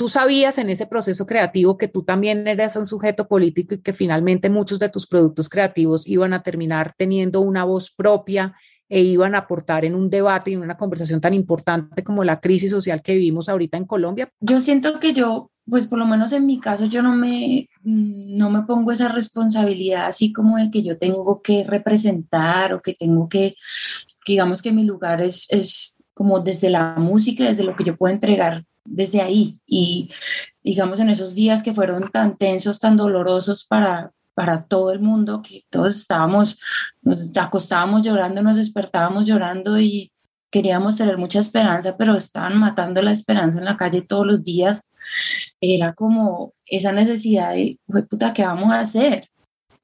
tú 0.00 0.08
sabías 0.08 0.56
en 0.56 0.70
ese 0.70 0.86
proceso 0.86 1.26
creativo 1.26 1.76
que 1.76 1.86
tú 1.86 2.02
también 2.02 2.48
eres 2.48 2.74
un 2.76 2.86
sujeto 2.86 3.28
político 3.28 3.74
y 3.74 3.82
que 3.82 3.92
finalmente 3.92 4.48
muchos 4.48 4.78
de 4.78 4.88
tus 4.88 5.06
productos 5.06 5.50
creativos 5.50 6.06
iban 6.06 6.32
a 6.32 6.42
terminar 6.42 6.94
teniendo 6.96 7.42
una 7.42 7.64
voz 7.64 7.90
propia 7.90 8.54
e 8.88 9.02
iban 9.02 9.34
a 9.34 9.40
aportar 9.40 9.84
en 9.84 9.94
un 9.94 10.08
debate 10.08 10.52
y 10.52 10.54
en 10.54 10.62
una 10.62 10.78
conversación 10.78 11.20
tan 11.20 11.34
importante 11.34 12.02
como 12.02 12.24
la 12.24 12.40
crisis 12.40 12.70
social 12.70 13.02
que 13.02 13.12
vivimos 13.12 13.50
ahorita 13.50 13.76
en 13.76 13.84
Colombia? 13.84 14.32
Yo 14.40 14.62
siento 14.62 14.98
que 15.00 15.12
yo, 15.12 15.50
pues 15.68 15.86
por 15.86 15.98
lo 15.98 16.06
menos 16.06 16.32
en 16.32 16.46
mi 16.46 16.58
caso, 16.58 16.86
yo 16.86 17.02
no 17.02 17.14
me, 17.14 17.68
no 17.82 18.50
me 18.50 18.62
pongo 18.62 18.92
esa 18.92 19.08
responsabilidad 19.08 20.06
así 20.06 20.32
como 20.32 20.56
de 20.56 20.70
que 20.70 20.82
yo 20.82 20.98
tengo 20.98 21.42
que 21.42 21.64
representar 21.64 22.72
o 22.74 22.82
que 22.82 22.94
tengo 22.94 23.28
que, 23.28 23.54
digamos 24.26 24.62
que 24.62 24.72
mi 24.72 24.84
lugar 24.84 25.20
es, 25.20 25.46
es 25.50 25.96
como 26.14 26.40
desde 26.40 26.70
la 26.70 26.96
música, 26.96 27.44
desde 27.44 27.64
lo 27.64 27.76
que 27.76 27.84
yo 27.84 27.96
puedo 27.96 28.12
entregar 28.12 28.64
desde 28.84 29.20
ahí. 29.22 29.58
Y 29.66 30.10
digamos, 30.62 31.00
en 31.00 31.08
esos 31.08 31.34
días 31.34 31.62
que 31.62 31.74
fueron 31.74 32.10
tan 32.10 32.36
tensos, 32.36 32.80
tan 32.80 32.96
dolorosos 32.96 33.64
para, 33.64 34.12
para 34.34 34.64
todo 34.64 34.92
el 34.92 35.00
mundo, 35.00 35.42
que 35.42 35.64
todos 35.70 35.96
estábamos, 35.96 36.58
nos 37.02 37.36
acostábamos 37.36 38.02
llorando, 38.02 38.42
nos 38.42 38.56
despertábamos 38.56 39.26
llorando 39.26 39.78
y 39.78 40.12
queríamos 40.50 40.96
tener 40.96 41.16
mucha 41.16 41.40
esperanza, 41.40 41.96
pero 41.96 42.14
estaban 42.14 42.58
matando 42.58 43.00
la 43.02 43.12
esperanza 43.12 43.58
en 43.58 43.64
la 43.64 43.76
calle 43.76 44.02
todos 44.02 44.26
los 44.26 44.42
días. 44.42 44.82
Era 45.60 45.94
como 45.94 46.54
esa 46.66 46.92
necesidad 46.92 47.52
de, 47.52 47.78
puta, 48.08 48.32
¿qué 48.32 48.42
vamos 48.44 48.72
a 48.72 48.80
hacer? 48.80 49.28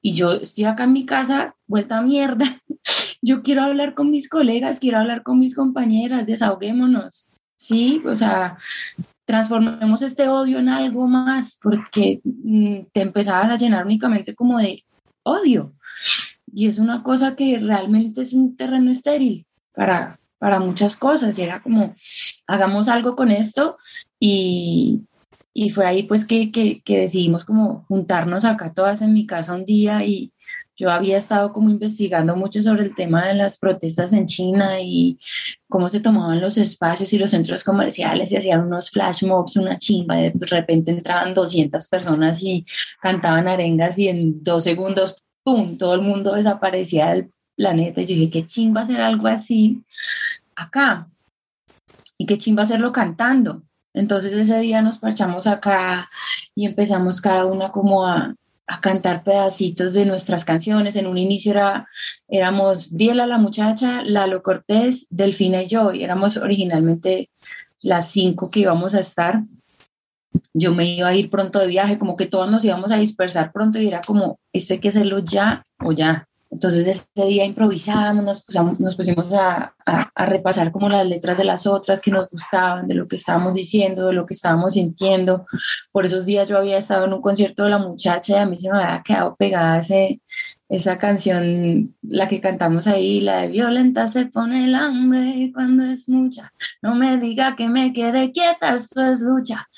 Y 0.00 0.12
yo 0.12 0.32
estoy 0.32 0.64
acá 0.64 0.84
en 0.84 0.92
mi 0.92 1.04
casa, 1.04 1.54
vuelta 1.66 1.98
a 1.98 2.02
mierda. 2.02 2.44
Yo 3.22 3.42
quiero 3.42 3.62
hablar 3.62 3.94
con 3.94 4.10
mis 4.10 4.28
colegas, 4.28 4.78
quiero 4.78 4.98
hablar 4.98 5.24
con 5.24 5.40
mis 5.40 5.56
compañeras, 5.56 6.26
desahoguémonos. 6.26 7.32
¿sí? 7.56 8.02
O 8.06 8.14
sea, 8.14 8.58
transformemos 9.24 10.02
este 10.02 10.28
odio 10.28 10.58
en 10.58 10.68
algo 10.68 11.06
más, 11.08 11.58
porque 11.62 12.20
mm, 12.22 12.86
te 12.92 13.00
empezabas 13.00 13.50
a 13.50 13.56
llenar 13.56 13.84
únicamente 13.84 14.34
como 14.34 14.58
de 14.58 14.84
odio. 15.22 15.74
Y 16.52 16.68
es 16.68 16.78
una 16.78 17.02
cosa 17.02 17.34
que 17.36 17.58
realmente 17.58 18.22
es 18.22 18.32
un 18.32 18.56
terreno 18.56 18.90
estéril 18.90 19.46
para, 19.74 20.20
para 20.38 20.60
muchas 20.60 20.96
cosas. 20.96 21.38
Y 21.38 21.42
era 21.42 21.62
como, 21.62 21.94
hagamos 22.46 22.88
algo 22.88 23.16
con 23.16 23.30
esto. 23.30 23.76
Y, 24.20 25.02
y 25.58 25.70
fue 25.70 25.86
ahí 25.86 26.02
pues 26.02 26.26
que, 26.26 26.52
que, 26.52 26.82
decidimos 26.86 27.46
como 27.46 27.86
juntarnos 27.88 28.44
acá 28.44 28.74
todas 28.74 29.00
en 29.00 29.14
mi 29.14 29.26
casa 29.26 29.54
un 29.54 29.64
día 29.64 30.04
y, 30.04 30.32
yo 30.78 30.90
había 30.90 31.16
estado 31.16 31.54
como 31.54 31.70
investigando 31.70 32.36
mucho 32.36 32.60
sobre 32.60 32.84
el 32.84 32.94
tema 32.94 33.26
de 33.26 33.34
las 33.34 33.56
protestas 33.56 34.12
en 34.12 34.26
China 34.26 34.78
y 34.78 35.18
cómo 35.68 35.88
se 35.88 36.00
tomaban 36.00 36.40
los 36.40 36.58
espacios 36.58 37.10
y 37.14 37.18
los 37.18 37.30
centros 37.30 37.64
comerciales 37.64 38.30
y 38.30 38.36
hacían 38.36 38.60
unos 38.60 38.90
flash 38.90 39.24
mobs, 39.24 39.56
una 39.56 39.78
chimba, 39.78 40.16
de 40.16 40.32
repente 40.34 40.90
entraban 40.90 41.32
200 41.32 41.88
personas 41.88 42.42
y 42.42 42.66
cantaban 43.00 43.48
arengas 43.48 43.98
y 43.98 44.08
en 44.08 44.44
dos 44.44 44.64
segundos, 44.64 45.16
¡pum!, 45.42 45.78
todo 45.78 45.94
el 45.94 46.02
mundo 46.02 46.34
desaparecía 46.34 47.10
del 47.10 47.30
planeta. 47.56 48.02
Y 48.02 48.06
yo 48.06 48.14
dije, 48.14 48.30
qué 48.30 48.44
chimba 48.44 48.82
hacer 48.82 49.00
algo 49.00 49.28
así 49.28 49.82
acá 50.54 51.08
y 52.18 52.26
qué 52.26 52.36
chimba 52.36 52.64
hacerlo 52.64 52.92
cantando. 52.92 53.62
Entonces 53.96 54.34
ese 54.34 54.60
día 54.60 54.82
nos 54.82 54.98
parchamos 54.98 55.46
acá 55.46 56.10
y 56.54 56.66
empezamos 56.66 57.20
cada 57.20 57.46
una 57.46 57.72
como 57.72 58.06
a, 58.06 58.34
a 58.66 58.80
cantar 58.80 59.24
pedacitos 59.24 59.94
de 59.94 60.04
nuestras 60.04 60.44
canciones. 60.44 60.96
En 60.96 61.06
un 61.06 61.16
inicio 61.16 61.52
era, 61.52 61.88
éramos 62.28 62.90
Briela 62.90 63.26
la 63.26 63.38
muchacha, 63.38 64.02
Lalo 64.04 64.42
Cortés, 64.42 65.06
Delfina 65.10 65.62
y 65.62 65.68
yo, 65.68 65.92
y 65.92 66.04
éramos 66.04 66.36
originalmente 66.36 67.30
las 67.80 68.10
cinco 68.10 68.50
que 68.50 68.60
íbamos 68.60 68.94
a 68.94 69.00
estar. 69.00 69.42
Yo 70.52 70.74
me 70.74 70.96
iba 70.96 71.08
a 71.08 71.14
ir 71.14 71.30
pronto 71.30 71.58
de 71.58 71.66
viaje, 71.66 71.98
como 71.98 72.16
que 72.16 72.26
todos 72.26 72.50
nos 72.50 72.64
íbamos 72.64 72.90
a 72.90 72.96
dispersar 72.96 73.50
pronto 73.50 73.78
y 73.78 73.88
era 73.88 74.02
como, 74.02 74.38
esto 74.52 74.74
hay 74.74 74.80
que 74.80 74.88
hacerlo 74.88 75.20
ya 75.20 75.64
o 75.80 75.92
ya. 75.92 76.28
Entonces 76.50 76.86
ese 76.86 77.26
día 77.26 77.44
improvisábamos, 77.44 78.24
nos, 78.24 78.78
nos 78.78 78.94
pusimos 78.94 79.34
a, 79.34 79.74
a, 79.84 80.26
repasar 80.26 80.72
como 80.72 80.88
las 80.88 81.06
letras 81.06 81.36
de 81.36 81.44
las 81.44 81.66
otras 81.66 82.00
que 82.00 82.10
nos 82.10 82.30
gustaban, 82.30 82.88
de 82.88 82.94
lo 82.94 83.08
que 83.08 83.16
estábamos 83.16 83.54
diciendo, 83.54 84.06
de 84.06 84.12
lo 84.12 84.26
que 84.26 84.34
estábamos 84.34 84.74
sintiendo. 84.74 85.46
Por 85.92 86.06
esos 86.06 86.24
días 86.24 86.48
yo 86.48 86.56
había 86.56 86.78
estado 86.78 87.06
en 87.06 87.12
un 87.12 87.20
concierto 87.20 87.64
de 87.64 87.70
la 87.70 87.78
muchacha 87.78 88.32
y 88.32 88.40
a 88.40 88.46
mí 88.46 88.58
se 88.58 88.70
me 88.70 88.82
había 88.82 89.02
quedado 89.02 89.36
pegada 89.36 89.80
ese, 89.80 90.20
esa 90.68 90.98
canción, 90.98 91.94
la 92.02 92.28
que 92.28 92.40
cantamos 92.40 92.86
ahí, 92.86 93.20
la 93.20 93.42
de 93.42 93.48
violenta 93.48 94.08
se 94.08 94.26
pone 94.26 94.64
el 94.64 94.74
hambre 94.74 95.50
cuando 95.54 95.84
es 95.84 96.08
mucha. 96.08 96.52
No 96.82 96.94
me 96.94 97.18
diga 97.18 97.54
que 97.56 97.68
me 97.68 97.92
quede 97.92 98.32
quieta, 98.32 98.74
esto 98.74 99.04
es 99.04 99.20
lucha. 99.20 99.68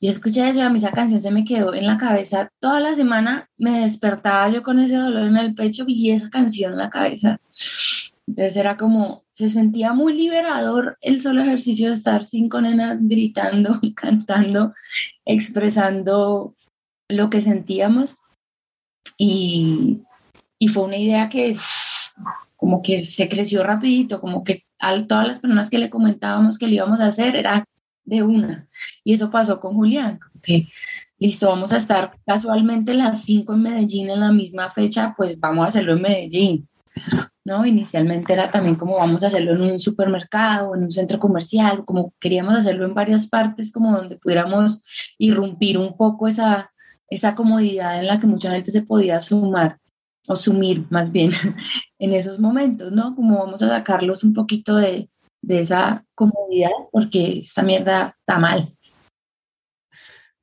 Yo 0.00 0.10
escuché 0.10 0.48
eso, 0.48 0.62
a 0.62 0.68
mí 0.68 0.78
esa 0.78 0.92
canción 0.92 1.20
se 1.20 1.30
me 1.30 1.44
quedó 1.44 1.72
en 1.72 1.86
la 1.86 1.96
cabeza 1.96 2.50
toda 2.60 2.80
la 2.80 2.94
semana, 2.94 3.48
me 3.56 3.80
despertaba 3.80 4.50
yo 4.50 4.62
con 4.62 4.78
ese 4.78 4.96
dolor 4.96 5.26
en 5.26 5.36
el 5.38 5.54
pecho 5.54 5.84
y 5.86 6.10
esa 6.10 6.28
canción 6.28 6.72
en 6.72 6.78
la 6.78 6.90
cabeza. 6.90 7.40
Entonces 8.26 8.56
era 8.56 8.76
como, 8.76 9.24
se 9.30 9.48
sentía 9.48 9.92
muy 9.92 10.12
liberador 10.12 10.98
el 11.00 11.20
solo 11.20 11.42
ejercicio 11.42 11.88
de 11.88 11.94
estar 11.94 12.24
cinco 12.24 12.60
nenas 12.60 12.98
gritando, 13.00 13.80
cantando, 13.96 14.74
expresando 15.24 16.54
lo 17.08 17.30
que 17.30 17.40
sentíamos. 17.40 18.18
Y, 19.16 20.02
y 20.58 20.68
fue 20.68 20.84
una 20.84 20.98
idea 20.98 21.28
que 21.28 21.56
como 22.56 22.82
que 22.82 22.98
se 22.98 23.28
creció 23.28 23.62
rapidito, 23.62 24.20
como 24.20 24.44
que 24.44 24.62
a 24.78 25.06
todas 25.06 25.26
las 25.26 25.40
personas 25.40 25.70
que 25.70 25.78
le 25.78 25.88
comentábamos 25.88 26.58
que 26.58 26.66
le 26.66 26.74
íbamos 26.74 27.00
a 27.00 27.06
hacer 27.06 27.36
era 27.36 27.64
de 28.06 28.22
una. 28.22 28.66
Y 29.04 29.12
eso 29.14 29.30
pasó 29.30 29.60
con 29.60 29.74
Julián, 29.74 30.18
que 30.42 30.66
listo, 31.18 31.48
vamos 31.48 31.72
a 31.72 31.76
estar 31.76 32.12
casualmente 32.24 32.94
las 32.94 33.24
cinco 33.24 33.54
en 33.54 33.62
Medellín 33.62 34.10
en 34.10 34.20
la 34.20 34.32
misma 34.32 34.70
fecha, 34.70 35.14
pues 35.16 35.38
vamos 35.38 35.64
a 35.64 35.68
hacerlo 35.68 35.94
en 35.94 36.02
Medellín. 36.02 36.68
¿no? 37.44 37.64
Inicialmente 37.64 38.32
era 38.32 38.50
también 38.50 38.74
como 38.74 38.96
vamos 38.96 39.22
a 39.22 39.28
hacerlo 39.28 39.54
en 39.54 39.62
un 39.62 39.78
supermercado, 39.78 40.74
en 40.74 40.84
un 40.84 40.92
centro 40.92 41.18
comercial, 41.20 41.84
como 41.84 42.12
queríamos 42.18 42.54
hacerlo 42.54 42.86
en 42.86 42.94
varias 42.94 43.28
partes, 43.28 43.70
como 43.70 43.96
donde 43.96 44.16
pudiéramos 44.16 44.82
irrumpir 45.18 45.78
un 45.78 45.96
poco 45.96 46.26
esa, 46.26 46.72
esa 47.08 47.34
comodidad 47.34 48.00
en 48.00 48.06
la 48.06 48.18
que 48.18 48.26
mucha 48.26 48.50
gente 48.50 48.70
se 48.70 48.82
podía 48.82 49.20
sumar 49.20 49.78
o 50.26 50.34
sumir 50.34 50.86
más 50.90 51.12
bien 51.12 51.30
en 52.00 52.12
esos 52.14 52.40
momentos, 52.40 52.90
¿no? 52.90 53.14
Como 53.14 53.38
vamos 53.38 53.62
a 53.62 53.68
sacarlos 53.68 54.24
un 54.24 54.34
poquito 54.34 54.74
de, 54.74 55.08
de 55.46 55.60
esa 55.60 56.04
comodidad 56.14 56.70
porque 56.90 57.38
esta 57.38 57.62
mierda 57.62 58.16
está 58.18 58.38
mal. 58.38 58.76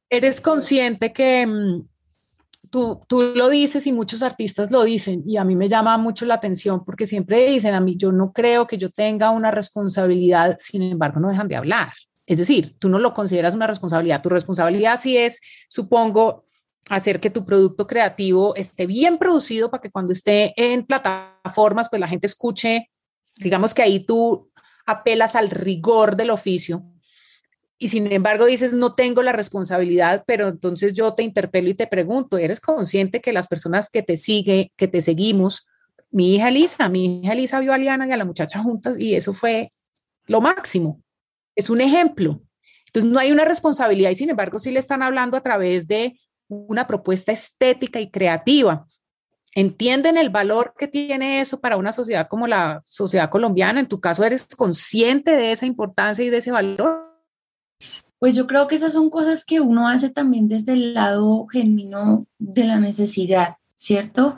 Eres 0.10 0.40
consciente 0.40 1.12
que 1.12 1.46
mm, 1.46 1.88
tú, 2.70 3.34
lo 3.36 3.50
dices 3.50 3.86
y 3.86 3.92
muchos 3.92 4.24
artistas 4.24 4.72
lo 4.72 4.84
dicen 4.84 5.24
y 5.28 5.36
a 5.36 5.44
mí 5.44 5.56
me 5.56 5.68
llama 5.68 5.98
mucho 5.98 6.26
la 6.26 6.36
atención 6.36 6.86
porque 6.86 7.06
siempre 7.06 7.46
dicen 7.48 7.76
a 7.76 7.82
mí, 7.82 7.98
yo 7.98 8.14
no 8.14 8.32
creo 8.32 8.66
que 8.66 8.78
yo 8.78 8.90
tenga 8.92 9.30
una 9.32 9.52
responsabilidad, 9.52 10.56
sin 10.58 10.84
embargo 10.84 11.20
no 11.20 11.30
dejan 11.30 11.50
de 11.50 11.58
hablar. 11.58 11.92
Es 12.26 12.38
decir, 12.38 12.78
tú 12.80 12.88
no 12.88 12.98
lo 12.98 13.14
consideras 13.14 13.56
una 13.56 13.68
responsabilidad. 13.68 14.22
Tu 14.22 14.30
responsabilidad 14.30 14.98
sí 15.02 15.18
es, 15.18 15.42
supongo, 15.68 16.46
hacer 16.90 17.20
que 17.20 17.30
tu 17.30 17.46
producto 17.46 17.88
creativo 17.88 18.56
esté 18.56 18.86
bien 18.86 19.18
producido 19.18 19.70
para 19.70 19.82
que 19.82 19.92
cuando 19.92 20.14
esté 20.14 20.54
en 20.56 20.86
plataformas, 20.86 21.90
pues 21.90 22.00
la 22.00 22.08
gente 22.08 22.28
escuche, 22.28 22.90
digamos 23.36 23.74
que 23.74 23.82
ahí 23.82 24.00
tú 24.06 24.53
apelas 24.86 25.36
al 25.36 25.50
rigor 25.50 26.16
del 26.16 26.30
oficio 26.30 26.84
y 27.84 27.90
sin 27.90 28.10
embargo 28.14 28.46
dices, 28.46 28.74
no 28.74 28.96
tengo 28.96 29.24
la 29.24 29.34
responsabilidad, 29.34 30.24
pero 30.26 30.48
entonces 30.48 30.94
yo 30.94 31.16
te 31.16 31.24
interpelo 31.24 31.70
y 31.70 31.74
te 31.74 31.86
pregunto, 31.86 32.38
¿eres 32.38 32.62
consciente 32.62 33.20
que 33.20 33.34
las 33.34 33.48
personas 33.48 33.90
que 33.90 34.02
te 34.02 34.16
siguen, 34.16 34.70
que 34.78 34.88
te 34.88 35.02
seguimos, 35.02 35.68
mi 36.10 36.36
hija 36.36 36.48
Elisa, 36.48 36.88
mi 36.88 37.22
hija 37.22 37.34
Elisa 37.34 37.60
vio 37.60 37.74
a 37.74 37.78
Liana 37.78 38.08
y 38.08 38.12
a 38.14 38.18
la 38.18 38.24
muchacha 38.24 38.64
juntas 38.64 38.98
y 38.98 39.16
eso 39.16 39.34
fue 39.34 39.70
lo 40.28 40.40
máximo. 40.40 41.02
Es 41.56 41.70
un 41.70 41.82
ejemplo. 41.82 42.42
Entonces 42.86 43.12
no 43.12 43.20
hay 43.20 43.34
una 43.34 43.44
responsabilidad 43.44 44.12
y 44.12 44.16
sin 44.16 44.30
embargo 44.30 44.60
sí 44.60 44.72
le 44.72 44.80
están 44.80 45.04
hablando 45.04 45.36
a 45.36 45.42
través 45.42 45.86
de 45.86 46.18
una 46.48 46.88
propuesta 46.88 47.34
estética 47.34 48.00
y 48.00 48.10
creativa. 48.10 48.88
¿Entienden 49.56 50.18
el 50.18 50.30
valor 50.30 50.74
que 50.78 50.88
tiene 50.88 51.40
eso 51.40 51.60
para 51.60 51.78
una 51.78 51.92
sociedad 51.92 52.28
como 52.28 52.48
la 52.48 52.82
sociedad 52.86 53.30
colombiana? 53.30 53.80
En 53.80 53.88
tu 53.88 54.00
caso, 54.00 54.24
¿eres 54.24 54.48
consciente 54.56 55.32
de 55.32 55.52
esa 55.52 55.66
importancia 55.66 56.26
y 56.26 56.30
de 56.30 56.38
ese 56.38 56.52
valor? 56.52 57.14
Pues 58.18 58.36
yo 58.36 58.48
creo 58.48 58.68
que 58.68 58.76
esas 58.76 58.94
son 58.94 59.10
cosas 59.10 59.46
que 59.46 59.60
uno 59.60 59.88
hace 59.88 60.10
también 60.10 60.48
desde 60.48 60.74
el 60.74 60.94
lado 60.94 61.46
genuino 61.48 62.26
de 62.40 62.64
la 62.64 62.80
necesidad, 62.80 63.58
¿cierto? 63.76 64.38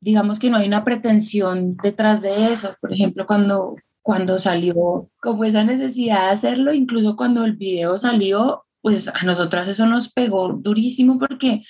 Digamos 0.00 0.38
que 0.38 0.50
no 0.50 0.58
hay 0.58 0.66
una 0.66 0.84
pretensión 0.84 1.76
detrás 1.82 2.20
de 2.20 2.52
eso. 2.52 2.76
Por 2.80 2.92
ejemplo, 2.92 3.26
cuando, 3.26 3.76
cuando 4.02 4.38
salió 4.38 5.08
como 5.22 5.44
esa 5.44 5.64
necesidad 5.64 6.26
de 6.26 6.32
hacerlo, 6.32 6.74
incluso 6.74 7.16
cuando 7.16 7.44
el 7.44 7.54
video 7.54 7.96
salió, 7.96 8.64
pues 8.82 9.08
a 9.08 9.24
nosotras 9.24 9.68
eso 9.68 9.86
nos 9.86 10.12
pegó 10.12 10.52
durísimo 10.52 11.18
porque 11.18 11.62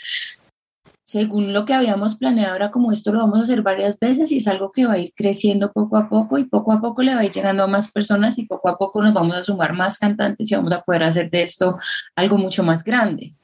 según 1.04 1.52
lo 1.52 1.66
que 1.66 1.74
habíamos 1.74 2.16
planeado, 2.16 2.56
era 2.56 2.70
como 2.70 2.90
esto 2.90 3.12
lo 3.12 3.18
vamos 3.18 3.38
a 3.38 3.42
hacer 3.42 3.60
varias 3.60 3.98
veces 3.98 4.32
y 4.32 4.38
es 4.38 4.48
algo 4.48 4.72
que 4.72 4.86
va 4.86 4.94
a 4.94 4.98
ir 4.98 5.12
creciendo 5.14 5.70
poco 5.70 5.98
a 5.98 6.08
poco 6.08 6.38
y 6.38 6.44
poco 6.44 6.72
a 6.72 6.80
poco 6.80 7.02
le 7.02 7.14
va 7.14 7.20
a 7.20 7.24
ir 7.24 7.32
llegando 7.32 7.62
a 7.62 7.66
más 7.66 7.92
personas 7.92 8.38
y 8.38 8.46
poco 8.46 8.70
a 8.70 8.78
poco 8.78 9.02
nos 9.02 9.12
vamos 9.12 9.36
a 9.36 9.44
sumar 9.44 9.74
más 9.74 9.98
cantantes 9.98 10.50
y 10.50 10.54
vamos 10.54 10.72
a 10.72 10.80
poder 10.80 11.04
hacer 11.04 11.30
de 11.30 11.42
esto 11.42 11.78
algo 12.16 12.38
mucho 12.38 12.62
más 12.62 12.82
grande. 12.82 13.34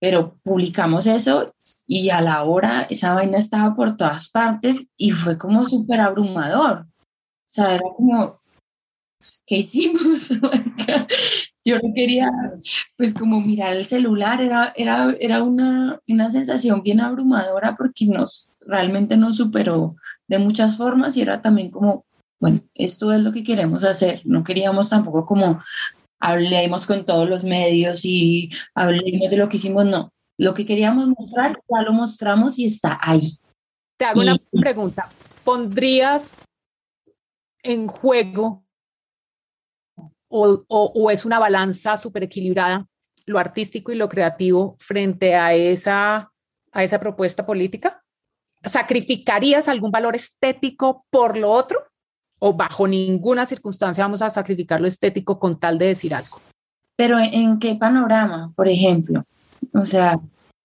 Pero 0.00 0.38
publicamos 0.42 1.06
eso 1.06 1.54
y 1.86 2.08
a 2.08 2.22
la 2.22 2.42
hora 2.44 2.86
esa 2.88 3.12
vaina 3.12 3.36
estaba 3.36 3.74
por 3.76 3.98
todas 3.98 4.30
partes 4.30 4.88
y 4.96 5.10
fue 5.10 5.36
como 5.36 5.68
súper 5.68 6.00
abrumador. 6.00 6.86
O 6.86 7.54
sea, 7.54 7.74
era 7.74 7.84
como, 7.94 8.40
¿qué 9.44 9.56
hicimos? 9.58 10.30
yo 11.64 11.76
no 11.76 11.94
quería, 11.94 12.30
pues 12.96 13.14
como 13.14 13.40
mirar 13.40 13.72
el 13.72 13.86
celular, 13.86 14.40
era, 14.40 14.72
era, 14.76 15.12
era 15.20 15.42
una, 15.42 16.00
una 16.08 16.30
sensación 16.30 16.82
bien 16.82 17.00
abrumadora 17.00 17.76
porque 17.76 18.06
nos, 18.06 18.48
realmente 18.66 19.16
nos 19.16 19.36
superó 19.36 19.96
de 20.26 20.38
muchas 20.38 20.76
formas 20.76 21.16
y 21.16 21.22
era 21.22 21.40
también 21.40 21.70
como, 21.70 22.04
bueno, 22.40 22.60
esto 22.74 23.12
es 23.12 23.20
lo 23.20 23.32
que 23.32 23.44
queremos 23.44 23.84
hacer, 23.84 24.22
no 24.24 24.42
queríamos 24.42 24.88
tampoco 24.88 25.24
como 25.24 25.60
hablemos 26.18 26.86
con 26.86 27.04
todos 27.04 27.28
los 27.28 27.44
medios 27.44 28.04
y 28.04 28.50
hablemos 28.74 29.30
de 29.30 29.36
lo 29.36 29.48
que 29.48 29.56
hicimos, 29.56 29.84
no, 29.86 30.12
lo 30.38 30.54
que 30.54 30.66
queríamos 30.66 31.10
mostrar 31.10 31.60
ya 31.68 31.82
lo 31.82 31.92
mostramos 31.92 32.58
y 32.58 32.66
está 32.66 32.98
ahí. 33.00 33.38
Te 33.96 34.06
hago 34.06 34.20
una 34.20 34.36
pregunta, 34.50 35.08
¿pondrías 35.44 36.38
en 37.62 37.86
juego 37.86 38.61
o, 40.32 41.10
es 41.10 41.24
una 41.24 41.38
balanza 41.38 41.96
súper 41.96 42.24
equilibrada 42.24 42.86
lo 43.26 43.38
artístico 43.38 43.92
y 43.92 43.96
lo 43.96 44.08
creativo 44.08 44.76
frente 44.80 45.36
a 45.36 45.54
esa, 45.54 46.32
a 46.72 46.84
esa 46.84 46.98
propuesta 46.98 47.46
política? 47.46 48.02
¿Sacrificarías 48.64 49.68
algún 49.68 49.90
valor 49.90 50.16
estético 50.16 51.04
por 51.10 51.36
lo 51.36 51.50
otro? 51.50 51.78
¿O 52.38 52.54
bajo 52.54 52.88
ninguna 52.88 53.46
circunstancia 53.46 54.04
vamos 54.04 54.22
a 54.22 54.30
sacrificar 54.30 54.80
lo 54.80 54.88
estético 54.88 55.38
con 55.38 55.60
tal 55.60 55.78
de 55.78 55.86
decir 55.86 56.14
algo? 56.14 56.40
Pero 56.96 57.18
¿en 57.18 57.58
qué 57.58 57.76
panorama, 57.76 58.52
por 58.56 58.68
ejemplo? 58.68 59.24
O 59.74 59.84
sea... 59.84 60.18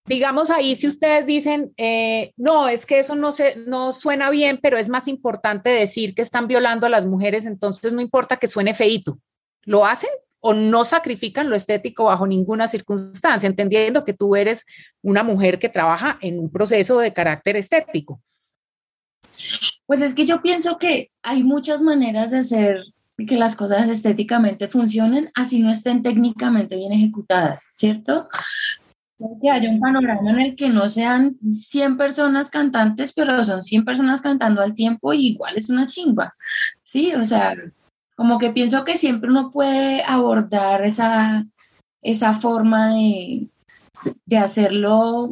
Digamos 0.05 0.49
ahí, 0.49 0.77
si 0.77 0.87
ustedes 0.87 1.25
dicen, 1.25 1.73
eh, 1.75 2.31
no, 2.37 2.69
es 2.69 2.85
que 2.85 2.99
eso 2.99 3.15
no, 3.15 3.33
se, 3.33 3.57
no 3.67 3.91
suena 3.91 4.29
bien, 4.29 4.57
pero 4.63 4.77
es 4.77 4.87
más 4.87 5.09
importante 5.09 5.69
decir 5.69 6.15
que 6.15 6.21
están 6.21 6.47
violando 6.47 6.85
a 6.85 6.89
las 6.89 7.05
mujeres, 7.05 7.45
entonces 7.45 7.91
no 7.91 7.99
importa 7.99 8.37
que 8.37 8.47
suene 8.47 8.73
feito 8.73 9.19
lo 9.67 9.85
hacen 9.85 10.09
o 10.39 10.53
no 10.53 10.85
sacrifican 10.85 11.49
lo 11.49 11.55
estético 11.55 12.05
bajo 12.05 12.25
ninguna 12.25 12.67
circunstancia, 12.67 13.47
entendiendo 13.47 14.05
que 14.05 14.13
tú 14.13 14.35
eres 14.35 14.65
una 15.01 15.23
mujer 15.23 15.59
que 15.59 15.69
trabaja 15.69 16.17
en 16.21 16.39
un 16.39 16.49
proceso 16.49 16.99
de 16.99 17.13
carácter 17.13 17.57
estético. 17.57 18.21
Pues 19.85 20.01
es 20.01 20.13
que 20.13 20.25
yo 20.25 20.41
pienso 20.41 20.77
que 20.77 21.11
hay 21.21 21.43
muchas 21.43 21.81
maneras 21.81 22.31
de 22.31 22.39
hacer 22.39 22.81
que 23.17 23.35
las 23.35 23.55
cosas 23.55 23.89
estéticamente 23.89 24.67
funcionen, 24.67 25.31
así 25.35 25.59
no 25.59 25.71
estén 25.71 26.03
técnicamente 26.03 26.75
bien 26.75 26.93
ejecutadas, 26.93 27.67
¿cierto? 27.71 28.29
Que 29.41 29.49
haya 29.49 29.69
un 29.69 29.79
panorama 29.79 30.29
en 30.29 30.39
el 30.39 30.55
que 30.55 30.69
no 30.69 30.87
sean 30.87 31.35
100 31.51 31.97
personas 31.97 32.51
cantantes, 32.51 33.13
pero 33.13 33.43
son 33.43 33.63
100 33.63 33.85
personas 33.85 34.21
cantando 34.21 34.61
al 34.61 34.75
tiempo 34.75 35.13
y 35.13 35.29
igual 35.29 35.55
es 35.57 35.69
una 35.69 35.87
chingua, 35.87 36.35
¿sí? 36.83 37.13
O 37.15 37.25
sea, 37.25 37.55
como 38.17 38.39
que 38.39 38.49
pienso 38.49 38.83
que 38.83 38.97
siempre 38.97 39.29
uno 39.29 39.51
puede 39.51 40.03
abordar 40.03 40.83
esa, 40.83 41.45
esa 42.01 42.33
forma 42.33 42.95
de, 42.95 43.47
de 44.25 44.37
hacerlo 44.37 45.29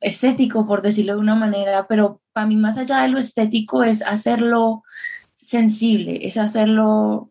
estético, 0.00 0.66
por 0.66 0.82
decirlo 0.82 1.14
de 1.14 1.20
una 1.20 1.34
manera, 1.34 1.86
pero 1.88 2.20
para 2.34 2.46
mí 2.46 2.56
más 2.56 2.76
allá 2.76 3.00
de 3.00 3.08
lo 3.08 3.18
estético 3.18 3.82
es 3.82 4.02
hacerlo 4.02 4.82
sensible, 5.34 6.26
es 6.26 6.36
hacerlo 6.36 7.30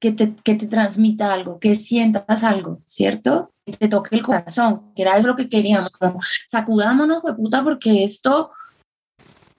que 0.00 0.12
te, 0.12 0.34
que 0.36 0.54
te 0.54 0.66
transmita 0.66 1.30
algo, 1.30 1.60
que 1.60 1.74
sientas 1.74 2.42
algo, 2.42 2.78
¿cierto? 2.86 3.52
Que 3.66 3.72
te 3.72 3.88
toque 3.88 4.16
el 4.16 4.22
corazón, 4.22 4.94
que 4.96 5.02
era 5.02 5.18
eso 5.18 5.28
lo 5.28 5.36
que 5.36 5.50
queríamos, 5.50 5.92
como 5.92 6.18
sacudámonos, 6.48 7.22
puta, 7.36 7.62
porque 7.62 8.04
esto, 8.04 8.52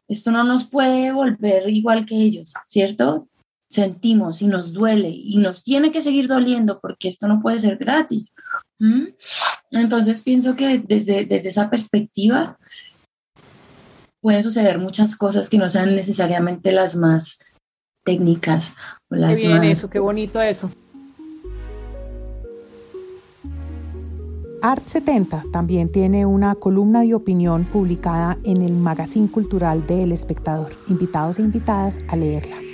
esto 0.07 0.31
no 0.31 0.43
nos 0.43 0.65
puede 0.65 1.11
volver 1.11 1.69
igual 1.69 2.07
que 2.07 2.15
ellos, 2.15 2.55
¿cierto? 2.65 3.27
Sentimos 3.71 4.41
y 4.41 4.47
nos 4.47 4.73
duele 4.73 5.10
y 5.10 5.38
nos 5.38 5.63
tiene 5.63 5.91
que 5.91 6.01
seguir 6.01 6.27
doliendo 6.27 6.79
porque 6.81 7.07
esto 7.07 7.27
no 7.27 7.41
puede 7.41 7.57
ser 7.57 7.77
gratis. 7.77 8.31
Entonces 9.71 10.21
pienso 10.23 10.55
que 10.55 10.79
desde, 10.79 11.25
desde 11.25 11.49
esa 11.49 11.69
perspectiva 11.69 12.57
pueden 14.19 14.43
suceder 14.43 14.77
muchas 14.77 15.15
cosas 15.15 15.49
que 15.49 15.57
no 15.57 15.69
sean 15.69 15.95
necesariamente 15.95 16.71
las 16.73 16.95
más 16.95 17.39
técnicas. 18.03 18.73
O 19.10 19.15
las 19.15 19.39
qué 19.39 19.47
bien 19.47 19.63
eso, 19.63 19.89
qué 19.89 19.99
bonito 19.99 20.41
eso. 20.41 20.69
Art 24.63 24.86
70 24.86 25.45
también 25.51 25.91
tiene 25.91 26.25
una 26.25 26.53
columna 26.55 27.01
de 27.01 27.15
opinión 27.15 27.65
publicada 27.65 28.38
en 28.43 28.62
el 28.62 28.73
Magazine 28.73 29.29
Cultural 29.29 29.88
de 29.88 30.03
El 30.03 30.12
Espectador. 30.12 30.73
Invitados 30.88 31.39
e 31.39 31.41
invitadas 31.41 31.97
a 32.10 32.15
leerla. 32.15 32.70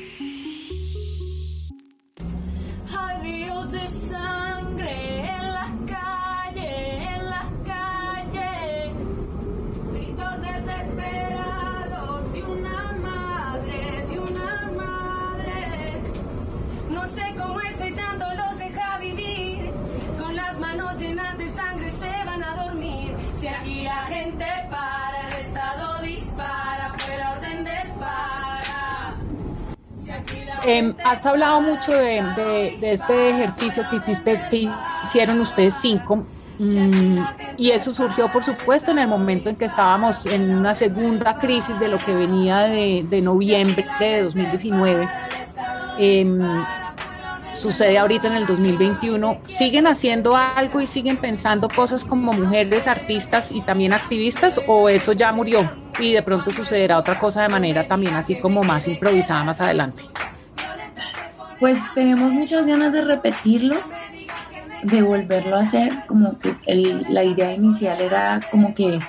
Em, 30.67 30.93
has 31.05 31.25
hablado 31.25 31.61
mucho 31.61 31.93
de, 31.93 32.75
este 32.81 33.29
ejercicio 33.29 33.85
que 33.89 33.95
hiciste, 33.95 34.37
que 34.51 34.69
hicieron 35.01 35.39
ustedes 35.39 35.75
cinco, 35.75 36.25
mm, 36.59 37.19
y 37.55 37.69
eso 37.71 37.91
surgió, 37.91 38.29
por 38.29 38.43
supuesto, 38.43 38.91
en 38.91 38.99
el 38.99 39.07
momento 39.07 39.49
en 39.49 39.55
que 39.55 39.63
estábamos 39.63 40.25
en 40.25 40.53
una 40.53 40.75
segunda 40.75 41.39
crisis 41.39 41.79
de 41.79 41.87
lo 41.87 41.97
que 41.97 42.13
venía 42.13 42.63
de, 42.63 43.21
noviembre 43.21 43.85
de 43.97 44.23
2019. 44.23 45.07
Em, 45.99 46.37
sucede 47.55 47.97
ahorita 47.97 48.27
en 48.27 48.33
el 48.33 48.45
2021. 48.45 49.37
¿Siguen 49.47 49.87
haciendo 49.87 50.35
algo 50.35 50.81
y 50.81 50.85
siguen 50.85 51.15
pensando 51.15 51.69
cosas 51.69 52.03
como 52.03 52.33
mujeres 52.33 52.87
artistas 52.87 53.53
y 53.53 53.61
también 53.61 53.93
activistas 53.93 54.59
o 54.67 54.89
eso 54.89 55.13
ya 55.13 55.31
murió 55.31 55.71
y 55.97 56.11
de 56.11 56.21
pronto 56.21 56.51
sucederá 56.51 56.97
otra 56.97 57.17
cosa 57.17 57.41
de 57.43 57.47
manera 57.47 57.87
también 57.87 58.15
así 58.15 58.35
como 58.35 58.63
más 58.63 58.85
improvisada 58.89 59.45
más 59.45 59.61
adelante? 59.61 60.03
Pues 61.59 61.79
tenemos 61.95 62.31
muchas 62.31 62.65
ganas 62.65 62.93
de 62.93 63.01
repetirlo, 63.01 63.77
de 64.83 65.01
volverlo 65.01 65.55
a 65.55 65.61
hacer, 65.61 65.91
como 66.07 66.37
que 66.37 66.55
la 67.09 67.23
idea 67.23 67.53
inicial 67.53 67.99
era 67.99 68.39
como 68.51 68.75
que, 68.75 68.99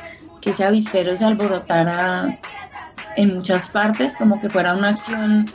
que 0.41 0.51
ese 0.51 0.65
avispero 0.65 1.17
se 1.17 1.25
alborotara 1.25 2.39
en 3.17 3.35
muchas 3.35 3.69
partes, 3.71 4.17
como 4.17 4.41
que 4.41 4.49
fuera 4.49 4.75
una 4.75 4.89
acción, 4.91 5.51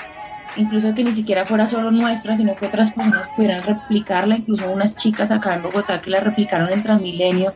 incluso 0.56 0.94
que 0.94 1.04
ni 1.04 1.14
siquiera 1.14 1.46
fuera 1.46 1.66
solo 1.66 1.90
nuestra, 1.90 2.36
sino 2.36 2.56
que 2.56 2.68
otras 2.68 2.92
personas 2.92 3.28
pudieran 3.36 3.64
replicarla, 3.64 4.36
incluso 4.36 4.70
unas 4.70 4.96
chicas 4.96 5.32
acá 5.32 5.56
en 5.56 5.64
Bogotá 5.64 6.02
que 6.02 6.12
la 6.12 6.20
replicaron 6.20 6.72
en 6.72 6.84
Transmilenio 6.84 7.56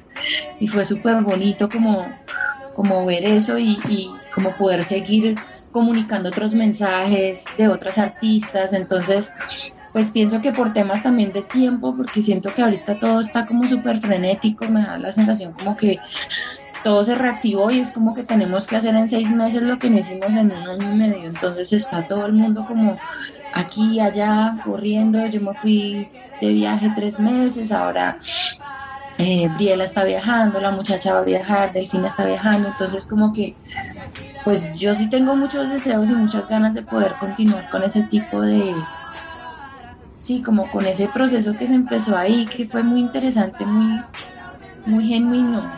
y 0.59 0.67
fue 0.67 0.83
súper 0.83 1.21
bonito 1.21 1.69
como, 1.69 2.07
como 2.75 3.05
ver 3.05 3.23
eso 3.23 3.59
y, 3.59 3.79
y 3.87 4.09
como 4.33 4.55
poder 4.55 4.83
seguir 4.83 5.35
comunicando 5.77 6.29
otros 6.29 6.55
mensajes 6.55 7.45
de 7.55 7.67
otras 7.67 7.99
artistas, 7.99 8.73
entonces 8.73 9.31
pues 9.93 10.09
pienso 10.09 10.41
que 10.41 10.51
por 10.51 10.73
temas 10.73 11.03
también 11.03 11.31
de 11.31 11.43
tiempo, 11.43 11.95
porque 11.95 12.23
siento 12.23 12.51
que 12.51 12.63
ahorita 12.63 12.99
todo 12.99 13.19
está 13.19 13.45
como 13.45 13.63
súper 13.65 13.99
frenético, 13.99 14.67
me 14.67 14.81
da 14.81 14.97
la 14.97 15.11
sensación 15.11 15.53
como 15.53 15.77
que 15.77 15.99
todo 16.83 17.03
se 17.03 17.13
reactivó 17.13 17.69
y 17.69 17.79
es 17.79 17.91
como 17.91 18.15
que 18.15 18.23
tenemos 18.23 18.65
que 18.65 18.75
hacer 18.75 18.95
en 18.95 19.07
seis 19.07 19.29
meses 19.29 19.61
lo 19.61 19.77
que 19.77 19.91
no 19.91 19.99
hicimos 19.99 20.29
en 20.29 20.51
un 20.51 20.67
año 20.67 20.93
y 20.93 20.95
medio, 20.95 21.25
entonces 21.25 21.71
está 21.71 22.07
todo 22.07 22.25
el 22.25 22.33
mundo 22.33 22.65
como 22.65 22.97
aquí, 23.53 23.99
allá, 23.99 24.57
corriendo, 24.65 25.27
yo 25.27 25.41
me 25.41 25.53
fui 25.53 26.09
de 26.41 26.53
viaje 26.53 26.91
tres 26.95 27.19
meses, 27.19 27.71
ahora 27.71 28.17
eh, 29.19 29.47
Briela 29.57 29.83
está 29.83 30.03
viajando, 30.03 30.59
la 30.59 30.71
muchacha 30.71 31.13
va 31.13 31.19
a 31.19 31.23
viajar, 31.23 31.71
Delfina 31.71 32.07
está 32.07 32.25
viajando, 32.25 32.67
entonces 32.69 33.05
como 33.05 33.31
que 33.31 33.55
pues 34.47 34.73
yo 34.75 34.95
sí 34.95 35.09
tengo 35.09 35.35
muchos 35.35 35.69
deseos 35.69 36.09
y 36.09 36.15
muchas 36.15 36.47
ganas 36.47 36.73
de 36.73 36.81
poder 36.81 37.15
continuar 37.19 37.69
con 37.69 37.83
ese 37.83 38.03
tipo 38.03 38.41
de, 38.41 38.73
sí, 40.15 40.41
como 40.41 40.71
con 40.71 40.85
ese 40.85 41.09
proceso 41.09 41.57
que 41.57 41.67
se 41.67 41.73
empezó 41.73 42.15
ahí, 42.15 42.45
que 42.45 42.65
fue 42.65 42.81
muy 42.81 43.01
interesante, 43.01 43.65
muy, 43.65 44.01
muy 44.85 45.05
genuino. 45.05 45.69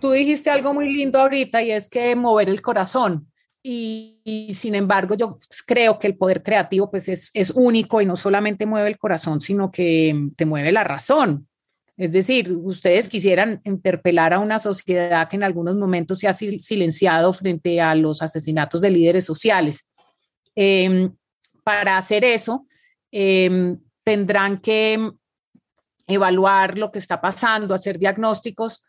Tú 0.00 0.12
dijiste 0.12 0.48
algo 0.48 0.72
muy 0.72 0.90
lindo 0.90 1.20
ahorita 1.20 1.62
y 1.62 1.72
es 1.72 1.90
que 1.90 2.16
mover 2.16 2.48
el 2.48 2.62
corazón. 2.62 3.30
Y, 3.68 4.54
sin 4.54 4.76
embargo 4.76 5.16
yo 5.16 5.40
creo 5.66 5.98
que 5.98 6.06
el 6.06 6.16
poder 6.16 6.44
creativo 6.44 6.88
pues 6.88 7.08
es, 7.08 7.32
es, 7.34 7.50
único 7.50 8.00
y 8.00 8.06
no 8.06 8.14
solamente 8.14 8.64
mueve 8.64 8.86
el 8.86 8.96
corazón, 8.96 9.40
sino 9.40 9.72
que 9.72 10.30
te 10.36 10.46
mueve 10.46 10.70
la 10.70 10.84
razón. 10.84 11.48
Es 11.96 12.12
decir, 12.12 12.52
ustedes 12.52 13.08
quisieran 13.08 13.60
interpelar 13.64 14.32
a 14.32 14.38
una 14.38 14.60
sociedad 14.60 15.28
que 15.28 15.34
en 15.34 15.42
algunos 15.42 15.74
momentos 15.74 16.20
se 16.20 16.28
ha 16.28 16.32
silenciado 16.34 17.32
frente 17.32 17.80
a 17.80 17.96
los 17.96 18.22
asesinatos 18.22 18.82
de 18.82 18.90
líderes 18.90 19.24
sociales. 19.24 19.88
Em, 20.54 21.12
para 21.64 21.98
hacer 21.98 22.24
eso, 22.24 22.68
em, 23.10 23.80
tendrán 24.04 24.60
que 24.60 25.10
evaluar 26.06 26.78
lo 26.78 26.92
que 26.92 27.00
está 27.00 27.20
pasando, 27.20 27.74
hacer 27.74 27.98
diagnósticos 27.98 28.86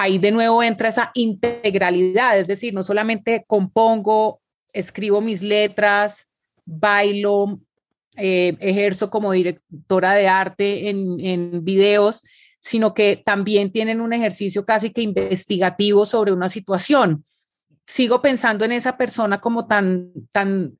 ahí 0.00 0.18
de 0.18 0.30
nuevo 0.30 0.62
entra 0.62 0.88
esa 0.88 1.10
integralidad, 1.14 2.38
es 2.38 2.46
decir, 2.46 2.74
no 2.74 2.82
solamente 2.82 3.44
compongo, 3.46 4.40
escribo 4.72 5.20
mis 5.20 5.42
letras, 5.42 6.30
bailo, 6.64 7.60
eh, 8.16 8.56
ejerzo 8.60 9.10
como 9.10 9.32
directora 9.32 10.14
de 10.14 10.28
arte 10.28 10.88
en, 10.88 11.20
en 11.20 11.64
videos, 11.64 12.22
sino 12.60 12.94
que 12.94 13.16
también 13.24 13.72
tienen 13.72 14.00
un 14.00 14.12
ejercicio 14.12 14.64
casi 14.64 14.90
que 14.90 15.02
investigativo 15.02 16.04
sobre 16.04 16.32
una 16.32 16.48
situación. 16.48 17.24
Sigo 17.86 18.20
pensando 18.20 18.64
en 18.64 18.72
esa 18.72 18.96
persona 18.96 19.40
como 19.40 19.66
tan, 19.66 20.12
tan, 20.32 20.78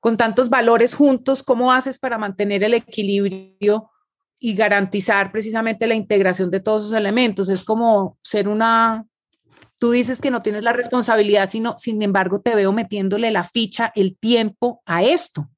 con 0.00 0.16
tantos 0.16 0.50
valores 0.50 0.94
juntos, 0.94 1.42
¿cómo 1.42 1.72
haces 1.72 1.98
para 1.98 2.18
mantener 2.18 2.62
el 2.62 2.74
equilibrio 2.74 3.90
y 4.38 4.54
garantizar 4.54 5.32
precisamente 5.32 5.86
la 5.86 5.94
integración 5.94 6.50
de 6.50 6.60
todos 6.60 6.84
esos 6.84 6.94
elementos. 6.96 7.48
Es 7.48 7.64
como 7.64 8.18
ser 8.22 8.48
una, 8.48 9.06
tú 9.78 9.90
dices 9.90 10.20
que 10.20 10.30
no 10.30 10.42
tienes 10.42 10.62
la 10.62 10.72
responsabilidad, 10.72 11.48
sino, 11.48 11.74
sin 11.78 12.02
embargo, 12.02 12.40
te 12.40 12.54
veo 12.54 12.72
metiéndole 12.72 13.30
la 13.30 13.44
ficha, 13.44 13.92
el 13.94 14.16
tiempo 14.16 14.82
a 14.84 15.02
esto. 15.02 15.48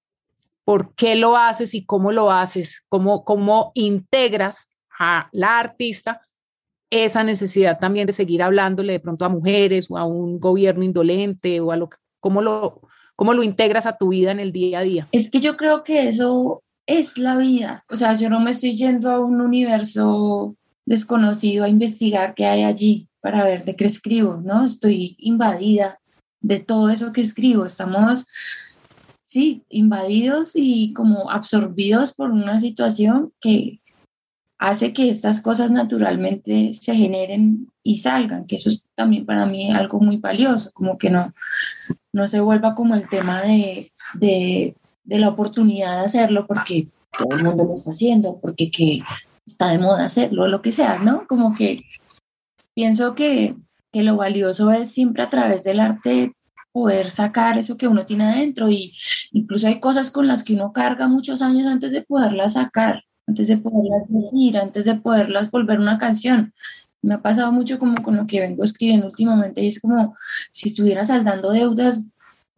¿Por 0.64 0.95
qué 0.95 1.17
lo 1.17 1.37
haces 1.37 1.75
y 1.75 1.85
cómo 1.85 2.12
lo 2.12 2.31
haces? 2.31 2.85
¿Cómo, 2.88 3.25
cómo 3.25 3.73
integras 3.75 4.69
a 4.99 5.29
la 5.33 5.59
artista 5.59 6.21
esa 6.91 7.23
necesidad 7.25 7.79
también 7.79 8.07
de 8.07 8.12
seguir 8.12 8.43
hablándole 8.43 8.95
de 8.95 9.01
pronto 9.01 9.25
a 9.25 9.29
mujeres 9.29 9.87
o 9.91 9.99
a 9.99 10.05
un 10.05 10.41
gobierno 10.41 10.85
indolente 10.85 11.61
o 11.61 11.73
a 11.73 11.77
lo 11.77 11.88
que, 11.88 11.99
cómo 12.21 12.41
lo, 12.41 12.81
cómo 13.14 13.35
lo 13.35 13.43
integras 13.43 13.87
a 13.87 13.97
tu 13.97 14.09
vida 14.09 14.31
en 14.31 14.41
el 14.41 14.53
día 14.53 14.79
a 14.79 14.83
día? 14.83 15.09
Es 15.12 15.31
que 15.31 15.41
yo 15.41 15.57
creo 15.57 15.85
que 15.85 16.09
eso 16.09 16.62
es 16.88 17.18
la 17.18 17.37
vida. 17.37 17.85
O 17.90 17.96
sea, 17.96 18.16
yo 18.16 18.31
no 18.31 18.40
me 18.40 18.51
estoy 18.51 18.74
yendo 18.74 19.11
a 19.11 19.20
un 19.20 19.42
universo 19.42 20.57
desconocido 20.87 21.64
a 21.64 21.68
investigar 21.68 22.35
qué 22.35 22.46
hay 22.46 22.64
allí 22.64 23.09
para 23.20 23.44
ver 23.44 23.66
de 23.66 23.77
qué 23.77 23.85
escribo, 23.85 24.40
¿no? 24.42 24.64
Estoy 24.64 25.14
invadida 25.18 26.01
de 26.40 26.61
todo 26.61 26.88
eso 26.88 27.12
que 27.12 27.20
escribo. 27.20 27.66
Estamos, 27.66 28.27
sí, 29.27 29.64
invadidos 29.68 30.53
y 30.55 30.94
como 30.94 31.31
absorbidos 31.31 32.14
por 32.14 32.31
una 32.31 32.59
situación 32.59 33.35
que 33.38 33.81
hace 34.57 34.94
que 34.94 35.11
estas 35.11 35.42
cosas 35.42 35.70
naturalmente 35.70 36.72
se 36.72 36.94
generen 36.94 37.70
y 37.83 37.96
salgan, 37.96 38.46
que 38.46 38.57
eso 38.57 38.70
es 38.70 38.87
también 38.94 39.27
para 39.27 39.44
mí 39.44 39.70
algo 39.70 40.01
muy 40.01 40.16
valioso, 40.16 40.70
como 40.72 40.96
que 40.96 41.11
no, 41.11 41.35
no 42.14 42.27
se 42.27 42.40
vuelva 42.40 42.74
como 42.74 42.94
el 42.94 43.09
tema 43.11 43.42
de, 43.42 43.92
de 44.14 44.74
de 45.09 45.18
la 45.18 45.31
oportunidad 45.31 45.99
de 45.99 46.05
hacerlo 46.05 46.47
porque 46.47 46.88
todo 47.18 47.37
el 47.37 47.42
mundo 47.42 47.64
lo 47.64 47.73
está 47.73 47.92
haciendo, 47.92 48.38
porque 48.40 48.71
que 48.71 49.01
está 49.47 49.71
de 49.71 49.79
moda 49.79 50.05
hacerlo, 50.05 50.47
lo 50.47 50.61
que 50.61 50.71
sea, 50.71 50.99
¿no? 50.99 51.27
Como 51.27 51.55
que 51.55 51.83
pienso 52.75 53.14
que, 53.14 53.57
que 53.90 54.03
lo 54.03 54.16
valioso 54.16 54.71
es 54.71 54.88
siempre 54.88 55.23
a 55.23 55.31
través 55.31 55.64
del 55.64 55.81
arte 55.81 56.35
poder 56.73 57.11
sacar 57.11 57.57
eso 57.57 57.79
que 57.79 57.88
uno 57.88 58.05
tiene 58.05 58.25
adentro 58.25 58.68
y 58.71 58.92
incluso 59.33 59.66
hay 59.66 59.81
cosas 59.81 60.11
con 60.11 60.27
las 60.27 60.44
que 60.44 60.53
uno 60.53 60.75
carga 60.75 61.09
muchos 61.09 61.40
años 61.40 61.66
antes 61.66 61.92
de 61.92 62.03
poderlas 62.03 62.53
sacar, 62.53 63.03
antes 63.27 63.49
de 63.49 63.57
poderlas 63.57 64.03
decir, 64.09 64.59
antes 64.59 64.85
de 64.85 64.94
poderlas 64.97 65.51
volver 65.51 65.81
una 65.81 65.97
canción. 65.97 66.53
Me 67.01 67.14
ha 67.14 67.23
pasado 67.23 67.51
mucho 67.51 67.79
como 67.79 68.03
con 68.03 68.16
lo 68.16 68.27
que 68.27 68.40
vengo 68.40 68.62
escribiendo 68.62 69.07
últimamente 69.07 69.62
y 69.62 69.68
es 69.68 69.81
como 69.81 70.16
si 70.53 70.68
estuviera 70.68 71.07
saldando 71.07 71.51
deudas 71.51 72.07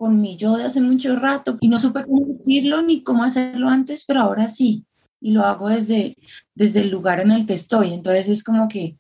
con 0.00 0.18
mi 0.18 0.38
yo 0.38 0.56
de 0.56 0.64
hace 0.64 0.80
mucho 0.80 1.14
rato 1.14 1.58
y 1.60 1.68
no 1.68 1.78
supe 1.78 2.04
cómo 2.06 2.24
decirlo 2.24 2.80
ni 2.80 3.02
cómo 3.02 3.22
hacerlo 3.22 3.68
antes, 3.68 4.02
pero 4.04 4.22
ahora 4.22 4.48
sí, 4.48 4.86
y 5.20 5.32
lo 5.32 5.44
hago 5.44 5.68
desde, 5.68 6.16
desde 6.54 6.80
el 6.80 6.88
lugar 6.88 7.20
en 7.20 7.30
el 7.30 7.46
que 7.46 7.52
estoy. 7.52 7.92
Entonces 7.92 8.30
es 8.30 8.42
como 8.42 8.66
que 8.66 8.96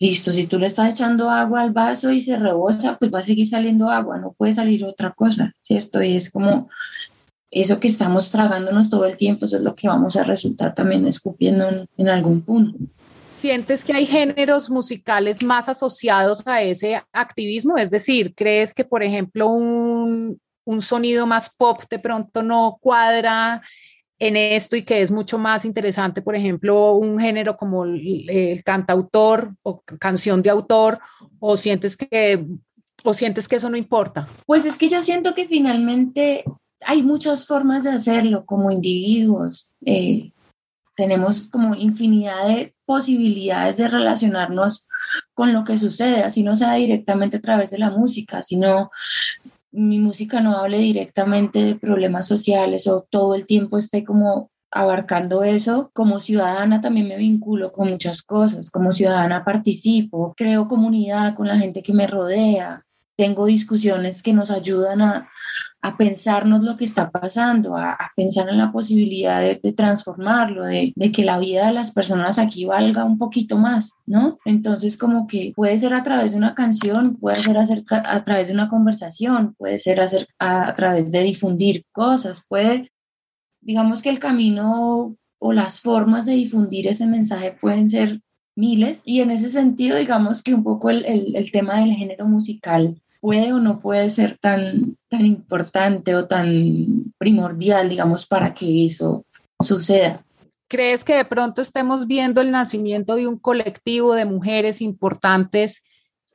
listo, 0.00 0.32
si 0.32 0.48
tú 0.48 0.58
le 0.58 0.66
estás 0.66 0.90
echando 0.90 1.30
agua 1.30 1.60
al 1.60 1.70
vaso 1.70 2.10
y 2.10 2.20
se 2.20 2.36
rebosa, 2.36 2.98
pues 2.98 3.14
va 3.14 3.20
a 3.20 3.22
seguir 3.22 3.46
saliendo 3.46 3.88
agua, 3.88 4.18
no 4.18 4.32
puede 4.32 4.52
salir 4.52 4.84
otra 4.84 5.12
cosa, 5.12 5.52
¿cierto? 5.62 6.02
Y 6.02 6.16
es 6.16 6.32
como 6.32 6.68
eso 7.52 7.78
que 7.78 7.86
estamos 7.86 8.32
tragándonos 8.32 8.90
todo 8.90 9.04
el 9.06 9.16
tiempo, 9.16 9.46
eso 9.46 9.58
es 9.58 9.62
lo 9.62 9.76
que 9.76 9.86
vamos 9.86 10.16
a 10.16 10.24
resultar 10.24 10.74
también 10.74 11.06
escupiendo 11.06 11.68
en, 11.68 11.88
en 11.96 12.08
algún 12.08 12.40
punto. 12.40 12.76
¿Sientes 13.44 13.84
que 13.84 13.92
hay 13.92 14.06
géneros 14.06 14.70
musicales 14.70 15.42
más 15.42 15.68
asociados 15.68 16.42
a 16.46 16.62
ese 16.62 17.02
activismo? 17.12 17.76
Es 17.76 17.90
decir, 17.90 18.34
¿crees 18.34 18.72
que, 18.72 18.86
por 18.86 19.02
ejemplo, 19.02 19.48
un, 19.48 20.40
un 20.64 20.80
sonido 20.80 21.26
más 21.26 21.54
pop 21.54 21.82
de 21.90 21.98
pronto 21.98 22.42
no 22.42 22.78
cuadra 22.80 23.60
en 24.18 24.38
esto 24.38 24.76
y 24.76 24.82
que 24.82 25.02
es 25.02 25.10
mucho 25.10 25.36
más 25.36 25.66
interesante, 25.66 26.22
por 26.22 26.34
ejemplo, 26.34 26.94
un 26.94 27.18
género 27.18 27.58
como 27.58 27.84
el, 27.84 28.62
cantautor 28.64 29.54
o 29.62 29.82
canción 30.00 30.40
de 30.40 30.48
autor, 30.48 30.98
o 31.38 31.58
sientes 31.58 31.98
que 31.98 32.46
o 33.02 33.12
sientes 33.12 33.46
que 33.46 33.56
eso 33.56 33.68
no 33.68 33.76
importa? 33.76 34.26
Pues 34.46 34.64
es 34.64 34.78
que 34.78 34.88
yo 34.88 35.02
siento 35.02 35.34
que 35.34 35.46
finalmente 35.46 36.44
hay 36.86 37.02
muchas 37.02 37.46
formas 37.46 37.84
de 37.84 37.90
hacerlo 37.90 38.46
como 38.46 38.70
individuos. 38.70 39.74
Eh, 39.84 40.32
tenemos 40.96 41.48
como 41.48 41.74
infinidad 41.74 42.48
de 42.48 42.74
posibilidades 42.84 43.76
de 43.76 43.88
relacionarnos 43.88 44.86
con 45.34 45.52
lo 45.52 45.64
que 45.64 45.76
sucede, 45.76 46.22
así 46.22 46.42
no 46.42 46.56
sea 46.56 46.74
directamente 46.74 47.38
a 47.38 47.40
través 47.40 47.70
de 47.70 47.78
la 47.78 47.90
música, 47.90 48.42
sino 48.42 48.90
mi 49.72 49.98
música 49.98 50.40
no 50.40 50.56
hable 50.58 50.78
directamente 50.78 51.64
de 51.64 51.74
problemas 51.74 52.28
sociales 52.28 52.86
o 52.86 53.06
todo 53.10 53.34
el 53.34 53.46
tiempo 53.46 53.76
esté 53.76 54.04
como 54.04 54.50
abarcando 54.70 55.44
eso, 55.44 55.90
como 55.92 56.18
ciudadana 56.18 56.80
también 56.80 57.08
me 57.08 57.16
vinculo 57.16 57.72
con 57.72 57.90
muchas 57.90 58.22
cosas, 58.22 58.70
como 58.70 58.90
ciudadana 58.90 59.44
participo, 59.44 60.34
creo 60.36 60.66
comunidad 60.66 61.34
con 61.36 61.46
la 61.46 61.56
gente 61.56 61.82
que 61.82 61.92
me 61.92 62.08
rodea, 62.08 62.82
tengo 63.16 63.46
discusiones 63.46 64.22
que 64.22 64.32
nos 64.32 64.50
ayudan 64.50 65.00
a, 65.00 65.30
a 65.84 65.98
pensarnos 65.98 66.64
lo 66.64 66.78
que 66.78 66.86
está 66.86 67.10
pasando, 67.10 67.76
a, 67.76 67.98
pensar 68.16 68.48
en 68.48 68.56
la 68.56 68.72
posibilidad 68.72 69.42
de, 69.42 69.72
transformarlo, 69.74 70.64
de, 70.64 70.94
que 71.12 71.26
la 71.26 71.38
vida 71.38 71.66
de 71.66 71.74
las 71.74 71.92
personas 71.92 72.38
aquí 72.38 72.64
valga 72.64 73.04
un 73.04 73.18
poquito 73.18 73.58
más, 73.58 73.92
¿no? 74.06 74.38
Entonces, 74.46 74.96
como 74.96 75.26
que 75.26 75.52
puede 75.54 75.76
ser 75.76 75.92
a 75.92 76.02
través 76.02 76.32
de 76.32 76.38
una 76.38 76.54
canción, 76.54 77.16
puede 77.16 77.36
ser 77.36 77.58
a 77.58 78.24
través 78.24 78.48
de 78.48 78.54
una 78.54 78.70
conversación, 78.70 79.54
puede 79.58 79.78
ser 79.78 80.00
a, 80.38 80.74
través 80.74 81.12
de 81.12 81.22
difundir 81.22 81.84
cosas, 81.92 82.42
puede, 82.48 82.90
digamos 83.60 84.00
que 84.00 84.08
el 84.08 84.18
camino 84.18 85.14
o 85.38 85.52
las 85.52 85.82
formas 85.82 86.24
de 86.24 86.32
difundir 86.32 86.88
ese 86.88 87.04
mensaje 87.04 87.58
pueden 87.60 87.90
ser 87.90 88.22
miles 88.56 89.02
y 89.04 89.20
en 89.20 89.30
ese 89.30 89.50
sentido, 89.50 89.98
digamos 89.98 90.42
que 90.42 90.54
un 90.54 90.64
poco 90.64 90.88
el 90.88 91.50
tema 91.52 91.80
del 91.80 91.92
género 91.92 92.26
musical 92.26 93.02
puede 93.24 93.54
o 93.54 93.58
no 93.58 93.80
puede 93.80 94.10
ser 94.10 94.36
tan, 94.38 94.98
tan 95.08 95.24
importante 95.24 96.14
o 96.14 96.26
tan 96.26 97.10
primordial, 97.16 97.88
digamos, 97.88 98.26
para 98.26 98.52
que 98.52 98.84
eso 98.84 99.24
suceda. 99.58 100.22
¿Crees 100.68 101.04
que 101.04 101.14
de 101.14 101.24
pronto 101.24 101.62
estemos 101.62 102.06
viendo 102.06 102.42
el 102.42 102.50
nacimiento 102.50 103.14
de 103.14 103.26
un 103.26 103.38
colectivo 103.38 104.14
de 104.14 104.26
mujeres 104.26 104.82
importantes 104.82 105.82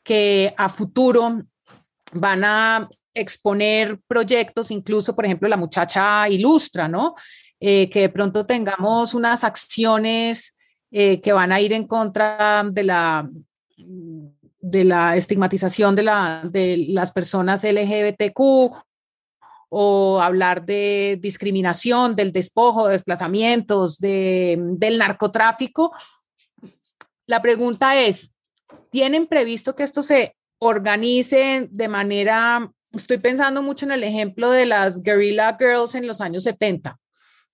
que 0.03 0.55
a 0.57 0.67
futuro 0.67 1.43
van 2.11 2.43
a 2.43 2.89
exponer 3.13 3.99
proyectos, 4.07 4.71
incluso, 4.71 5.15
por 5.15 5.25
ejemplo, 5.25 5.47
la 5.47 5.57
muchacha 5.57 6.27
ilustra, 6.27 6.87
¿no? 6.87 7.13
Eh, 7.59 7.87
que 7.91 8.01
de 8.01 8.09
pronto 8.09 8.47
tengamos 8.47 9.13
unas 9.13 9.43
acciones 9.43 10.57
eh, 10.89 11.21
que 11.21 11.33
van 11.33 11.51
a 11.51 11.61
ir 11.61 11.71
en 11.71 11.85
contra 11.85 12.65
de 12.67 12.83
la 12.83 13.29
de 14.61 14.83
la 14.83 15.15
estigmatización 15.15 15.95
de, 15.95 16.03
la, 16.03 16.41
de 16.43 16.85
las 16.89 17.11
personas 17.11 17.63
LGBTQ 17.63 18.73
o 19.69 20.19
hablar 20.21 20.65
de 20.65 21.17
discriminación, 21.21 22.15
del 22.15 22.31
despojo, 22.31 22.87
de 22.87 22.93
desplazamientos, 22.93 23.99
de, 23.99 24.57
del 24.59 24.97
narcotráfico. 24.97 25.93
La 27.27 27.41
pregunta 27.41 27.99
es, 27.99 28.35
¿tienen 28.89 29.27
previsto 29.27 29.75
que 29.75 29.83
esto 29.83 30.01
se 30.01 30.35
organice 30.59 31.67
de 31.71 31.87
manera, 31.87 32.71
estoy 32.93 33.17
pensando 33.17 33.63
mucho 33.63 33.85
en 33.85 33.91
el 33.91 34.03
ejemplo 34.03 34.51
de 34.51 34.65
las 34.65 35.01
Guerrilla 35.01 35.55
Girls 35.57 35.95
en 35.95 36.05
los 36.05 36.21
años 36.21 36.43
70. 36.43 36.99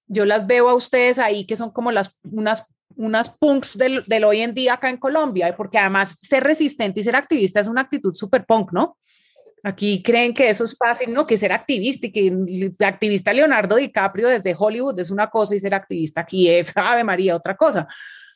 Yo 0.08 0.26
las 0.26 0.46
veo 0.46 0.70
a 0.70 0.74
ustedes 0.74 1.20
ahí 1.20 1.46
que 1.46 1.56
son 1.56 1.72
como 1.72 1.92
las, 1.92 2.20
unas 2.24 2.68
unas 2.98 3.30
punks 3.30 3.78
del, 3.78 4.04
del, 4.06 4.24
hoy 4.24 4.42
en 4.42 4.54
día 4.54 4.74
acá 4.74 4.90
en 4.90 4.98
Colombia, 4.98 5.56
porque 5.56 5.78
además 5.78 6.18
ser 6.20 6.44
resistente 6.44 7.00
y 7.00 7.04
ser 7.04 7.16
activista 7.16 7.60
es 7.60 7.68
una 7.68 7.82
actitud 7.82 8.14
súper 8.16 8.46
punk, 8.46 8.72
¿no? 8.74 8.98
Aquí 9.64 10.04
creen 10.04 10.34
que 10.34 10.48
eso 10.48 10.64
es 10.64 10.78
fácil, 10.78 11.12
¿no? 11.12 11.26
Que 11.26 11.38
ser 11.38 11.52
activista 11.52 12.06
y 12.06 12.12
que 12.12 12.28
el 12.28 12.76
activista 12.86 13.34
Leonardo 13.34 13.78
DiCaprio 13.78 14.30
desde 14.30 14.56
Hollywood 14.56 15.00
es 15.00 15.10
una 15.10 15.30
cosa 15.30 15.56
y 15.56 15.60
ser 15.60 15.74
activista 15.74 16.22
aquí 16.22 16.48
es, 16.50 16.72
Ave 16.78 17.04
María, 17.04 17.36
otra 17.36 17.58
cosa. 17.58 17.88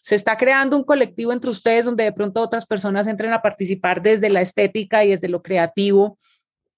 Se 0.02 0.16
está 0.16 0.36
creando 0.38 0.76
un 0.76 0.84
colectivo 0.84 1.32
entre 1.32 1.52
ustedes 1.52 1.86
donde 1.86 2.06
de 2.06 2.14
pronto 2.14 2.42
otras 2.42 2.66
personas 2.66 3.06
entren 3.06 3.32
a 3.32 3.42
participar 3.42 4.02
desde 4.02 4.30
la 4.30 4.42
estética 4.42 5.06
y 5.06 5.10
desde 5.10 5.28
lo 5.28 5.44
creativo 5.44 6.18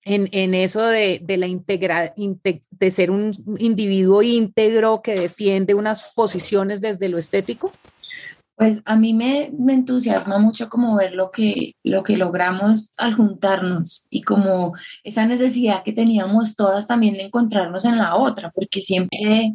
en, 0.04 0.30
en 0.32 0.54
eso 0.54 0.86
de, 0.86 1.20
de 1.24 1.38
la 1.38 1.48
integra, 1.48 2.14
de 2.16 2.92
ser 2.92 3.12
un 3.12 3.34
individuo 3.60 4.22
íntegro 4.22 5.02
que 5.02 5.16
defiende 5.16 5.74
unas 5.74 6.04
posiciones 6.16 6.82
desde 6.82 7.10
lo 7.10 7.18
estético? 7.18 7.72
Pues 8.56 8.80
a 8.86 8.96
mí 8.96 9.14
me, 9.14 9.52
me, 9.58 9.74
entusiasma 9.74 10.38
mucho 10.38 10.70
como 10.70 10.96
ver 10.96 11.14
lo 11.14 11.32
que, 11.32 11.74
lo 11.84 12.04
que 12.04 12.16
logramos 12.16 12.92
al 12.98 13.16
juntarnos 13.16 14.06
y 14.10 14.22
como 14.22 14.74
esa 15.04 15.26
necesidad 15.26 15.84
que 15.84 15.94
teníamos 15.94 16.56
todas 16.56 16.86
también 16.86 17.16
de 17.16 17.24
encontrarnos 17.24 17.86
en 17.86 17.98
la 17.98 18.16
otra, 18.16 18.52
porque 18.52 18.82
siempre 18.82 19.54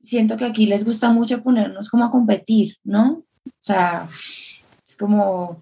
siento 0.00 0.36
que 0.36 0.44
aquí 0.44 0.66
les 0.66 0.84
gusta 0.84 1.10
mucho 1.10 1.42
ponernos 1.42 1.90
como 1.90 2.04
a 2.04 2.10
competir, 2.10 2.76
¿no? 2.84 3.24
O 3.44 3.50
sea, 3.60 4.08
es 4.84 4.96
como, 4.96 5.60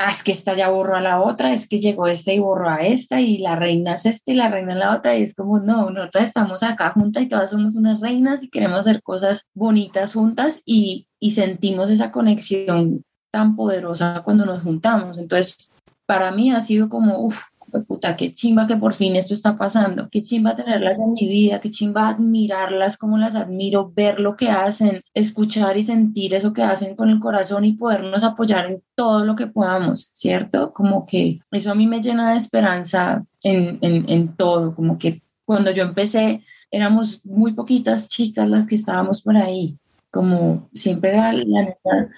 ah, 0.00 0.10
es 0.10 0.24
que 0.24 0.32
esta 0.32 0.54
ya 0.54 0.70
borró 0.70 0.96
a 0.96 1.00
la 1.02 1.20
otra, 1.20 1.52
es 1.52 1.68
que 1.68 1.78
llegó 1.78 2.06
esta 2.06 2.32
y 2.32 2.38
borró 2.38 2.70
a 2.70 2.78
esta, 2.78 3.20
y 3.20 3.38
la 3.38 3.54
reina 3.54 3.94
es 3.94 4.06
esta 4.06 4.32
y 4.32 4.34
la 4.34 4.48
reina 4.48 4.72
es 4.72 4.78
la 4.78 4.96
otra, 4.96 5.16
y 5.16 5.22
es 5.22 5.34
como, 5.34 5.60
no, 5.60 5.90
nosotras 5.90 6.24
estamos 6.24 6.62
acá 6.62 6.90
juntas 6.92 7.22
y 7.22 7.28
todas 7.28 7.50
somos 7.50 7.76
unas 7.76 8.00
reinas 8.00 8.42
y 8.42 8.48
queremos 8.48 8.80
hacer 8.80 9.02
cosas 9.02 9.48
bonitas 9.54 10.14
juntas 10.14 10.62
y, 10.64 11.06
y 11.20 11.32
sentimos 11.32 11.90
esa 11.90 12.10
conexión 12.10 13.04
tan 13.30 13.54
poderosa 13.56 14.22
cuando 14.24 14.46
nos 14.46 14.62
juntamos. 14.62 15.18
Entonces, 15.18 15.70
para 16.06 16.32
mí 16.32 16.50
ha 16.50 16.62
sido 16.62 16.88
como, 16.88 17.20
uff, 17.20 17.42
puta, 17.70 18.16
qué 18.16 18.32
chimba 18.32 18.66
que 18.66 18.76
por 18.76 18.94
fin 18.94 19.16
esto 19.16 19.34
está 19.34 19.56
pasando, 19.56 20.08
qué 20.10 20.22
chimba 20.22 20.56
tenerlas 20.56 20.98
en 20.98 21.12
mi 21.14 21.28
vida, 21.28 21.60
qué 21.60 21.70
chimba 21.70 22.08
admirarlas 22.08 22.96
como 22.96 23.18
las 23.18 23.34
admiro, 23.34 23.92
ver 23.94 24.20
lo 24.20 24.36
que 24.36 24.48
hacen, 24.48 25.02
escuchar 25.14 25.76
y 25.76 25.82
sentir 25.82 26.34
eso 26.34 26.52
que 26.52 26.62
hacen 26.62 26.96
con 26.96 27.08
el 27.08 27.20
corazón 27.20 27.64
y 27.64 27.72
podernos 27.72 28.24
apoyar 28.24 28.66
en 28.66 28.82
todo 28.94 29.24
lo 29.24 29.36
que 29.36 29.46
podamos, 29.46 30.10
¿cierto? 30.12 30.72
Como 30.72 31.06
que 31.06 31.40
eso 31.50 31.70
a 31.70 31.74
mí 31.74 31.86
me 31.86 32.02
llena 32.02 32.32
de 32.32 32.36
esperanza 32.36 33.24
en, 33.42 33.78
en, 33.80 34.08
en 34.08 34.36
todo, 34.36 34.74
como 34.74 34.98
que 34.98 35.22
cuando 35.44 35.70
yo 35.70 35.82
empecé 35.82 36.42
éramos 36.70 37.20
muy 37.24 37.52
poquitas 37.54 38.08
chicas 38.08 38.48
las 38.48 38.66
que 38.66 38.76
estábamos 38.76 39.22
por 39.22 39.36
ahí, 39.36 39.76
como 40.10 40.68
siempre 40.72 41.10
era 41.10 41.32
la, 41.32 41.76
la 41.84 42.08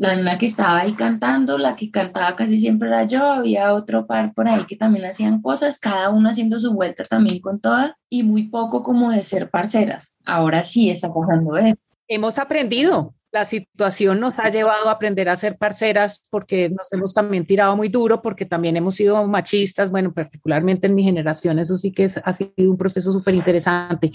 nena 0.00 0.38
que 0.38 0.46
estaba 0.46 0.80
ahí 0.80 0.94
cantando, 0.94 1.58
la 1.58 1.76
que 1.76 1.90
cantaba 1.90 2.34
casi 2.34 2.58
siempre 2.58 2.88
era 2.88 3.04
yo, 3.04 3.22
había 3.24 3.72
otro 3.72 4.06
par 4.06 4.32
por 4.32 4.48
ahí 4.48 4.64
que 4.66 4.76
también 4.76 5.04
hacían 5.04 5.42
cosas, 5.42 5.78
cada 5.78 6.08
una 6.08 6.30
haciendo 6.30 6.58
su 6.58 6.72
vuelta 6.72 7.04
también 7.04 7.40
con 7.40 7.60
todas 7.60 7.92
y 8.08 8.22
muy 8.22 8.48
poco 8.48 8.82
como 8.82 9.10
de 9.10 9.22
ser 9.22 9.50
parceras. 9.50 10.14
Ahora 10.24 10.62
sí 10.62 10.90
está 10.90 11.12
pasando 11.12 11.56
eso. 11.56 11.76
Hemos 12.08 12.38
aprendido, 12.38 13.14
la 13.30 13.44
situación 13.44 14.18
nos 14.18 14.38
ha 14.38 14.48
llevado 14.48 14.88
a 14.88 14.92
aprender 14.92 15.28
a 15.28 15.36
ser 15.36 15.58
parceras 15.58 16.24
porque 16.30 16.70
nos 16.70 16.92
hemos 16.92 17.14
también 17.14 17.46
tirado 17.46 17.76
muy 17.76 17.88
duro, 17.88 18.22
porque 18.22 18.46
también 18.46 18.76
hemos 18.76 18.96
sido 18.96 19.24
machistas, 19.26 19.90
bueno, 19.90 20.12
particularmente 20.12 20.86
en 20.86 20.94
mi 20.94 21.04
generación, 21.04 21.58
eso 21.58 21.76
sí 21.76 21.92
que 21.92 22.04
es, 22.04 22.20
ha 22.24 22.32
sido 22.32 22.50
un 22.58 22.76
proceso 22.76 23.12
súper 23.12 23.34
interesante 23.34 24.12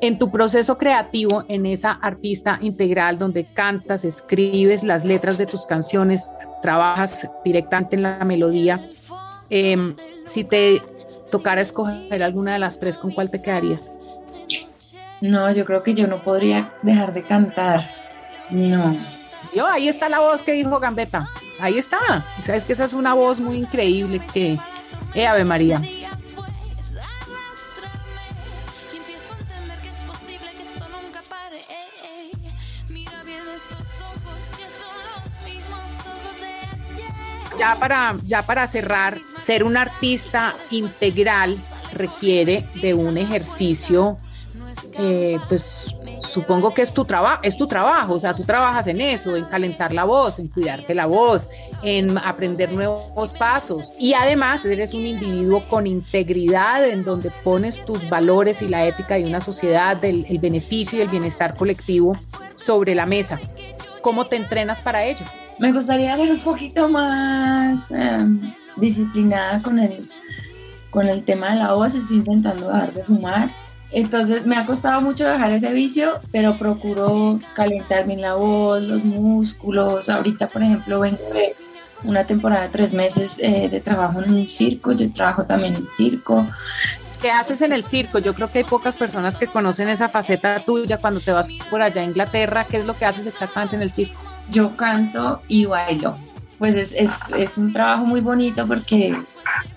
en 0.00 0.18
tu 0.18 0.30
proceso 0.30 0.78
creativo, 0.78 1.44
en 1.48 1.66
esa 1.66 1.92
artista 1.92 2.58
integral 2.60 3.18
donde 3.18 3.44
cantas, 3.44 4.04
escribes 4.04 4.84
las 4.84 5.04
letras 5.04 5.38
de 5.38 5.46
tus 5.46 5.66
canciones, 5.66 6.30
trabajas 6.62 7.28
directamente 7.44 7.96
en 7.96 8.02
la 8.02 8.24
melodía, 8.24 8.88
em, 9.50 9.96
si 10.24 10.44
te 10.44 10.82
tocara 11.30 11.60
escoger 11.60 12.22
alguna 12.22 12.52
de 12.54 12.58
las 12.58 12.78
tres, 12.78 12.98
¿con 12.98 13.10
cuál 13.10 13.30
te 13.30 13.42
quedarías? 13.42 13.92
No, 15.20 15.52
yo 15.52 15.64
creo 15.64 15.82
que 15.82 15.94
yo 15.94 16.06
no 16.06 16.22
podría 16.22 16.72
dejar 16.82 17.12
de 17.12 17.24
cantar. 17.24 17.90
No. 18.50 18.96
Yo, 19.54 19.66
ahí 19.66 19.88
está 19.88 20.08
la 20.08 20.20
voz 20.20 20.42
que 20.42 20.52
dijo 20.52 20.78
Gambetta. 20.78 21.28
Ahí 21.60 21.78
está. 21.78 21.98
Sabes 22.44 22.64
que 22.64 22.72
esa 22.72 22.84
es 22.84 22.92
una 22.92 23.14
voz 23.14 23.40
muy 23.40 23.56
increíble 23.56 24.20
que, 24.32 24.58
eh, 25.14 25.26
Ave 25.26 25.44
María. 25.44 25.80
Para, 37.76 38.16
ya 38.24 38.42
para 38.42 38.66
cerrar, 38.66 39.20
ser 39.42 39.64
un 39.64 39.76
artista 39.76 40.54
integral 40.70 41.58
requiere 41.92 42.66
de 42.80 42.94
un 42.94 43.16
ejercicio, 43.18 44.18
eh, 44.98 45.38
pues 45.48 45.94
supongo 46.22 46.74
que 46.74 46.82
es 46.82 46.92
tu 46.92 47.04
trabajo, 47.04 47.40
es 47.42 47.56
tu 47.56 47.66
trabajo, 47.66 48.14
o 48.14 48.18
sea, 48.18 48.34
tú 48.34 48.44
trabajas 48.44 48.86
en 48.86 49.00
eso, 49.00 49.34
en 49.36 49.44
calentar 49.46 49.92
la 49.92 50.04
voz, 50.04 50.38
en 50.38 50.48
cuidarte 50.48 50.94
la 50.94 51.06
voz, 51.06 51.48
en 51.82 52.18
aprender 52.18 52.72
nuevos 52.72 53.32
pasos 53.32 53.94
y 53.98 54.14
además 54.14 54.64
eres 54.64 54.94
un 54.94 55.06
individuo 55.06 55.66
con 55.68 55.86
integridad 55.86 56.84
en 56.84 57.04
donde 57.04 57.30
pones 57.42 57.84
tus 57.84 58.08
valores 58.08 58.62
y 58.62 58.68
la 58.68 58.86
ética 58.86 59.14
de 59.14 59.24
una 59.24 59.40
sociedad, 59.40 59.96
del 59.96 60.26
el 60.28 60.38
beneficio 60.38 60.98
y 60.98 61.02
el 61.02 61.08
bienestar 61.08 61.54
colectivo 61.54 62.16
sobre 62.56 62.94
la 62.94 63.06
mesa. 63.06 63.38
¿Cómo 64.08 64.24
te 64.24 64.36
entrenas 64.36 64.80
para 64.80 65.04
ello? 65.04 65.26
Me 65.58 65.70
gustaría 65.70 66.16
ser 66.16 66.30
un 66.30 66.40
poquito 66.40 66.88
más 66.88 67.90
em, 67.90 68.40
disciplinada 68.78 69.60
con 69.60 69.78
el, 69.78 70.08
con 70.88 71.06
el 71.10 71.22
tema 71.26 71.50
de 71.50 71.56
la 71.56 71.74
voz, 71.74 71.94
estoy 71.94 72.16
intentando 72.16 72.68
dejar 72.68 72.94
de 72.94 73.04
fumar 73.04 73.50
entonces 73.90 74.46
me 74.46 74.56
ha 74.56 74.66
costado 74.66 75.02
mucho 75.02 75.26
dejar 75.26 75.50
ese 75.50 75.72
vicio, 75.72 76.18
pero 76.30 76.56
procuro 76.56 77.38
calentar 77.54 78.06
bien 78.06 78.22
la 78.22 78.34
voz, 78.34 78.82
los 78.82 79.04
músculos. 79.04 80.08
Ahorita, 80.08 80.48
por 80.48 80.62
ejemplo, 80.62 81.00
vengo 81.00 81.22
de 81.32 81.54
una 82.04 82.24
temporada 82.26 82.62
de 82.62 82.68
tres 82.68 82.92
meses 82.92 83.38
eh, 83.40 83.68
de 83.68 83.80
trabajo 83.80 84.22
en 84.22 84.32
un 84.32 84.50
circo, 84.50 84.92
yo 84.92 85.10
trabajo 85.12 85.44
también 85.44 85.74
en 85.74 85.86
circo. 85.96 86.46
¿Qué 87.20 87.30
haces 87.30 87.62
en 87.62 87.72
el 87.72 87.82
circo? 87.82 88.18
Yo 88.20 88.34
creo 88.34 88.48
que 88.48 88.58
hay 88.58 88.64
pocas 88.64 88.94
personas 88.94 89.38
que 89.38 89.48
conocen 89.48 89.88
esa 89.88 90.08
faceta 90.08 90.60
tuya 90.60 90.98
cuando 90.98 91.20
te 91.20 91.32
vas 91.32 91.48
por 91.68 91.82
allá 91.82 92.02
a 92.02 92.04
Inglaterra. 92.04 92.64
¿Qué 92.64 92.78
es 92.78 92.86
lo 92.86 92.94
que 92.94 93.04
haces 93.04 93.26
exactamente 93.26 93.74
en 93.76 93.82
el 93.82 93.90
circo? 93.90 94.20
Yo 94.50 94.76
canto 94.76 95.42
y 95.48 95.66
bailo. 95.66 96.16
Pues 96.58 96.76
es, 96.76 96.92
es, 96.92 97.20
es 97.36 97.58
un 97.58 97.72
trabajo 97.72 98.04
muy 98.04 98.20
bonito 98.20 98.66
porque 98.66 99.16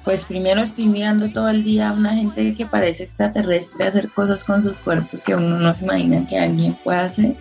pues 0.03 0.25
primero 0.25 0.61
estoy 0.61 0.85
mirando 0.85 1.31
todo 1.31 1.49
el 1.49 1.63
día 1.63 1.89
a 1.89 1.93
una 1.93 2.13
gente 2.13 2.55
que 2.55 2.65
parece 2.65 3.03
extraterrestre 3.03 3.87
hacer 3.87 4.09
cosas 4.09 4.43
con 4.43 4.61
sus 4.63 4.79
cuerpos 4.79 5.21
que 5.21 5.35
uno 5.35 5.57
no 5.57 5.73
se 5.73 5.83
imagina 5.83 6.25
que 6.27 6.39
alguien 6.39 6.75
pueda 6.83 7.05
hacer. 7.05 7.35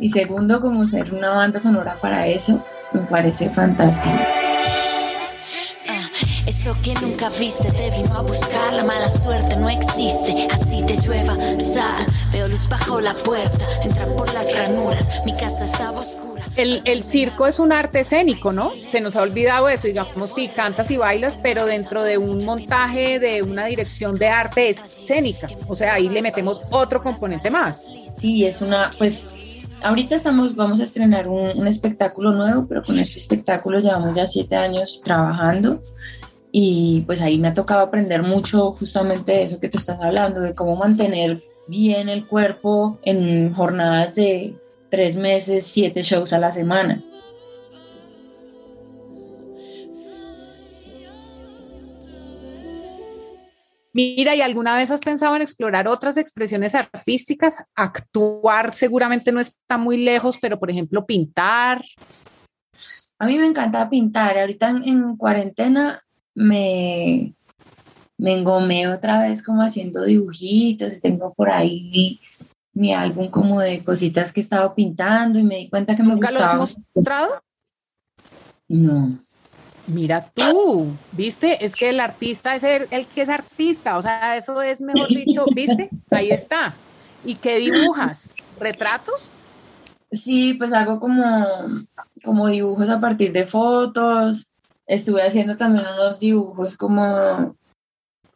Y 0.00 0.08
segundo, 0.10 0.60
como 0.60 0.86
ser 0.86 1.12
una 1.14 1.30
banda 1.30 1.60
sonora 1.60 1.96
para 2.00 2.26
eso, 2.26 2.64
me 2.92 3.00
parece 3.00 3.48
fantástico. 3.50 4.41
Eso 6.62 6.76
que 6.80 6.94
nunca 7.04 7.28
viste 7.40 7.72
te 7.72 7.90
vino 7.90 8.14
a 8.14 8.22
buscar, 8.22 8.72
la 8.72 8.84
mala 8.84 9.10
suerte 9.10 9.56
no 9.56 9.68
existe, 9.68 10.46
así 10.48 10.80
te 10.86 10.94
llueva, 11.04 11.34
sal, 11.58 12.06
veo 12.30 12.46
luz 12.46 12.68
bajo 12.68 13.00
la 13.00 13.14
puerta, 13.14 13.66
entra 13.82 14.06
por 14.06 14.32
las 14.32 14.56
ranuras, 14.56 15.04
mi 15.24 15.32
casa 15.34 15.64
estaba 15.64 15.98
oscura. 15.98 16.44
El, 16.54 17.02
circo 17.02 17.48
es 17.48 17.58
un 17.58 17.72
arte 17.72 17.98
escénico, 17.98 18.52
¿no? 18.52 18.70
Se 18.86 19.00
nos 19.00 19.16
ha 19.16 19.22
olvidado 19.22 19.68
eso, 19.68 19.88
digamos, 19.88 20.34
sí, 20.36 20.46
cantas 20.54 20.88
y 20.92 20.98
bailas, 20.98 21.36
pero 21.36 21.66
dentro 21.66 22.04
de 22.04 22.16
un 22.16 22.44
montaje, 22.44 23.18
de 23.18 23.42
una 23.42 23.64
dirección 23.64 24.16
de 24.16 24.28
arte 24.28 24.68
escénica. 24.68 25.48
O 25.66 25.74
sea, 25.74 25.94
ahí 25.94 26.08
le 26.08 26.22
metemos 26.22 26.62
otro 26.70 27.02
componente 27.02 27.50
más. 27.50 27.86
Sí, 28.16 28.44
es 28.44 28.62
una, 28.62 28.92
pues, 28.98 29.28
ahorita 29.82 30.14
estamos, 30.14 30.54
vamos 30.54 30.80
a 30.80 30.84
estrenar 30.84 31.26
un, 31.26 31.58
un 31.58 31.66
espectáculo 31.66 32.30
nuevo, 32.30 32.66
pero 32.68 32.84
con 32.84 33.00
este 33.00 33.18
espectáculo 33.18 33.80
llevamos 33.80 34.14
ya 34.14 34.28
siete 34.28 34.54
años 34.54 35.00
trabajando 35.02 35.82
y 36.52 37.00
pues 37.06 37.22
ahí 37.22 37.38
me 37.38 37.48
ha 37.48 37.54
tocado 37.54 37.80
aprender 37.80 38.22
mucho 38.22 38.72
justamente 38.72 39.42
eso 39.42 39.58
que 39.58 39.70
tú 39.70 39.78
estás 39.78 39.98
hablando, 40.00 40.40
de 40.40 40.54
cómo 40.54 40.76
mantener 40.76 41.42
bien 41.66 42.10
el 42.10 42.26
cuerpo 42.26 42.98
en 43.02 43.54
jornadas 43.54 44.14
de 44.14 44.54
tres 44.90 45.16
meses, 45.16 45.66
siete 45.66 46.02
shows 46.02 46.34
a 46.34 46.38
la 46.38 46.52
semana. 46.52 46.98
Mira, 53.94 54.34
¿y 54.34 54.40
alguna 54.40 54.74
vez 54.76 54.90
has 54.90 55.00
pensado 55.00 55.36
en 55.36 55.42
explorar 55.42 55.86
otras 55.86 56.16
expresiones 56.16 56.74
artísticas? 56.74 57.62
Actuar 57.74 58.72
seguramente 58.72 59.32
no 59.32 59.40
está 59.40 59.76
muy 59.76 60.02
lejos, 60.02 60.38
pero 60.40 60.58
por 60.58 60.70
ejemplo, 60.70 61.04
pintar. 61.04 61.82
A 63.18 63.26
mí 63.26 63.38
me 63.38 63.46
encanta 63.46 63.88
pintar. 63.90 64.38
Ahorita 64.38 64.70
en, 64.70 65.16
cuarentena 65.16 66.02
me, 66.34 67.34
me 68.18 68.34
engomé 68.34 68.88
otra 68.88 69.22
vez 69.22 69.42
como 69.42 69.62
haciendo 69.62 70.04
dibujitos 70.04 70.94
y 70.94 71.00
tengo 71.00 71.32
por 71.34 71.50
ahí 71.50 72.20
mi 72.74 72.94
álbum 72.94 73.28
como 73.28 73.60
de 73.60 73.84
cositas 73.84 74.32
que 74.32 74.40
he 74.40 74.42
estado 74.44 74.74
pintando 74.74 75.38
y 75.38 75.42
me 75.42 75.56
di 75.56 75.68
cuenta 75.68 75.94
que 75.94 76.02
me 76.02 76.10
¿Nunca 76.10 76.28
gustaba. 76.30 76.54
lo 76.54 76.62
has 76.62 76.78
mostrado? 76.94 77.42
No. 78.68 79.18
Mira 79.86 80.30
tú, 80.32 80.92
¿viste? 81.12 81.64
Es 81.64 81.74
que 81.74 81.90
el 81.90 82.00
artista 82.00 82.54
es 82.54 82.62
el, 82.62 83.06
que 83.06 83.22
es 83.22 83.28
artista, 83.28 83.98
o 83.98 84.02
sea, 84.02 84.36
eso 84.36 84.62
es 84.62 84.80
mejor 84.80 85.08
dicho, 85.08 85.44
¿viste? 85.54 85.90
Ahí 86.10 86.30
está. 86.30 86.74
¿Y 87.24 87.34
qué 87.34 87.58
dibujas? 87.58 88.30
¿Retratos? 88.60 89.32
Sí, 90.12 90.54
pues 90.54 90.72
algo 90.72 91.00
como, 91.00 91.46
como 92.24 92.46
dibujos 92.48 92.88
a 92.88 93.00
partir 93.00 93.32
de 93.32 93.46
fotos. 93.46 94.51
Estuve 94.86 95.22
haciendo 95.22 95.56
también 95.56 95.86
unos 95.86 96.18
dibujos 96.18 96.76
como... 96.76 97.54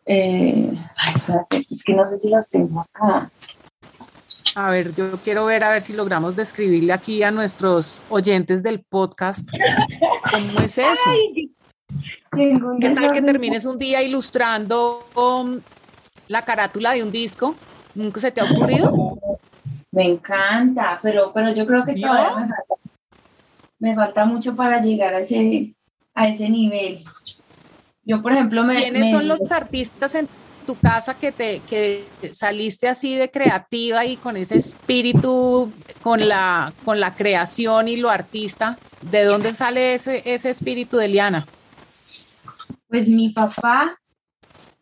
Eh, 0.04 0.70
ay, 0.96 1.14
espérate, 1.14 1.66
es 1.68 1.82
que 1.82 1.92
no 1.92 2.09
sé 2.09 2.18
si 2.18 2.30
los 2.30 2.48
tengo 2.48 2.80
acá. 2.80 3.30
A 4.54 4.70
ver, 4.70 4.94
yo 4.94 5.18
quiero 5.22 5.44
ver 5.44 5.64
a 5.64 5.70
ver 5.70 5.82
si 5.82 5.92
logramos 5.92 6.37
describirle 6.37 6.92
aquí 6.92 7.22
a 7.22 7.30
nuestros 7.30 8.00
oyentes 8.09 8.62
del 8.62 8.82
podcast 8.82 9.48
cómo 10.30 10.61
es 10.61 10.78
eso. 10.78 11.11
¿Qué 12.80 12.90
tal 12.90 13.12
que 13.12 13.22
termines 13.22 13.64
un 13.64 13.78
día 13.78 14.02
ilustrando 14.02 15.06
um, 15.14 15.61
la 16.28 16.42
carátula 16.42 16.92
de 16.92 17.02
un 17.02 17.12
disco? 17.12 17.54
¿Nunca 17.94 18.20
se 18.20 18.30
te 18.30 18.40
ha 18.40 18.44
ocurrido? 18.44 19.18
Me 19.90 20.04
encanta, 20.04 20.98
pero, 21.02 21.32
pero 21.32 21.52
yo 21.54 21.66
creo 21.66 21.85
que 21.85 21.94
todavía 21.94 22.37
me 22.37 22.48
falta, 22.48 22.74
me 23.78 23.94
falta 23.94 24.24
mucho 24.24 24.54
para 24.54 24.82
llegar 24.82 25.14
a 25.14 25.20
ese, 25.20 25.74
a 26.16 26.29
ese 26.29 26.48
nivel. 26.48 27.05
Yo, 28.02 28.22
por 28.22 28.33
ejemplo, 28.33 28.64
me... 28.64 28.76
¿Quiénes 28.76 29.11
son 29.12 29.29
los 29.29 29.52
artistas 29.52 30.14
en 30.16 30.29
tu 30.66 30.76
casa 30.76 31.14
que 31.14 31.31
te 31.31 31.61
que 31.61 32.05
saliste 32.33 32.88
así 32.88 33.14
de 33.14 33.31
creativa 33.31 34.05
y 34.05 34.16
con 34.16 34.37
ese 34.37 34.57
espíritu, 34.57 35.70
con 36.02 36.26
la, 36.26 36.72
con 36.85 36.98
la 36.98 37.14
creación 37.14 37.87
y 37.87 37.96
lo 37.96 38.11
artista? 38.11 38.79
¿De 39.02 39.24
dónde 39.24 39.55
sale 39.55 39.94
ese, 39.94 40.22
ese 40.24 40.50
espíritu 40.50 40.96
de 40.96 41.09
Liana? 41.09 41.46
Pues 42.88 43.09
mi 43.09 43.29
papá 43.29 43.98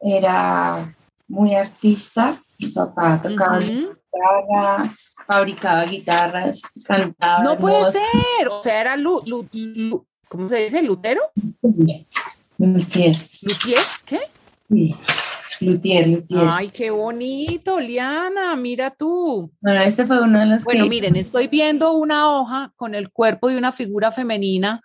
era 0.01 0.95
muy 1.27 1.55
artista, 1.55 2.41
mi 2.59 2.69
papá 2.69 3.21
tocaba 3.21 3.59
guitarra, 3.59 4.95
fabricaba 5.27 5.85
guitarras, 5.85 6.63
cantaba. 6.85 7.43
No 7.43 7.59
puede 7.59 7.91
ser, 7.91 8.49
o 8.51 8.63
sea, 8.63 8.81
era, 8.81 8.97
lu, 8.97 9.23
¿cómo 10.35 10.49
se 10.49 10.65
dice? 10.65 10.83
¿Lutero? 10.83 11.21
Luthier. 11.63 12.05
¿Luthier? 12.59 13.83
¿Qué? 14.05 14.19
Sí. 14.69 14.95
Lutier, 15.61 16.09
Lutier. 16.09 16.43
Ay, 16.45 16.71
qué 16.71 16.91
bonito, 16.91 17.79
Liana, 17.79 18.57
mira 18.57 18.91
tú. 18.91 19.53
Bueno, 19.61 19.81
este 19.83 20.05
fue 20.07 20.21
uno 20.21 20.41
de 20.41 20.47
los 20.47 20.65
Bueno, 20.65 20.87
miren, 20.89 21.15
estoy 21.15 21.47
viendo 21.47 21.93
una 21.93 22.33
hoja 22.33 22.73
con 22.75 22.97
el 22.97 23.11
cuerpo 23.11 23.49
de 23.49 23.59
una 23.59 23.71
figura 23.71 24.11
femenina 24.11 24.83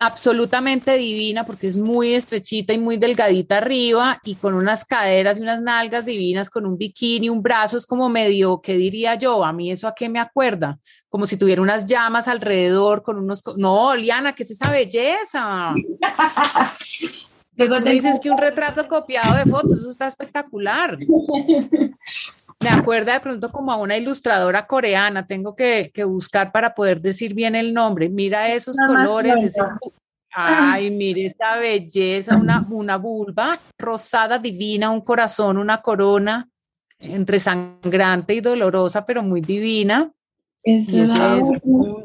absolutamente 0.00 0.96
divina 0.96 1.44
porque 1.44 1.66
es 1.66 1.76
muy 1.76 2.14
estrechita 2.14 2.72
y 2.72 2.78
muy 2.78 2.96
delgadita 2.96 3.58
arriba 3.58 4.20
y 4.24 4.36
con 4.36 4.54
unas 4.54 4.84
caderas 4.84 5.38
y 5.38 5.42
unas 5.42 5.62
nalgas 5.62 6.06
divinas, 6.06 6.50
con 6.50 6.66
un 6.66 6.76
bikini, 6.76 7.28
un 7.28 7.42
brazo, 7.42 7.76
es 7.76 7.86
como 7.86 8.08
medio, 8.08 8.60
¿qué 8.60 8.76
diría 8.76 9.14
yo? 9.16 9.44
A 9.44 9.52
mí 9.52 9.70
eso 9.70 9.88
a 9.88 9.94
qué 9.94 10.08
me 10.08 10.20
acuerda, 10.20 10.78
como 11.08 11.26
si 11.26 11.36
tuviera 11.36 11.62
unas 11.62 11.86
llamas 11.86 12.28
alrededor 12.28 13.02
con 13.02 13.18
unos... 13.18 13.42
No, 13.56 13.94
Liana, 13.94 14.34
¿qué 14.34 14.42
es 14.44 14.50
esa 14.52 14.70
belleza? 14.70 15.74
Luego 17.56 17.82
te 17.82 17.90
dices 17.90 18.20
que 18.20 18.30
un 18.30 18.38
retrato 18.38 18.86
copiado 18.86 19.36
de 19.36 19.44
fotos, 19.44 19.80
eso 19.80 19.90
está 19.90 20.06
espectacular. 20.06 20.96
Me 22.60 22.70
acuerda 22.70 23.12
de 23.12 23.20
pronto 23.20 23.52
como 23.52 23.72
a 23.72 23.76
una 23.76 23.96
ilustradora 23.96 24.66
coreana, 24.66 25.26
tengo 25.26 25.54
que, 25.54 25.92
buscar 26.06 26.50
para 26.50 26.74
poder 26.74 27.00
decir 27.00 27.34
bien 27.34 27.54
el 27.54 27.72
nombre. 27.72 28.08
Mira 28.08 28.52
esos 28.52 28.76
colores, 28.76 29.54
ay, 30.32 30.90
mire 30.90 31.26
esta 31.26 31.56
belleza, 31.56 32.36
una, 32.36 32.66
una 32.68 32.96
vulva 32.96 33.58
rosada 33.78 34.38
divina, 34.38 34.90
un 34.90 35.02
corazón, 35.02 35.56
una 35.56 35.80
corona, 35.80 36.48
entre 36.98 37.38
sangrante 37.38 38.34
y 38.34 38.40
dolorosa, 38.40 39.04
pero 39.04 39.22
muy 39.22 39.40
divina. 39.40 40.10
Es, 40.64 40.88
un, 41.62 42.04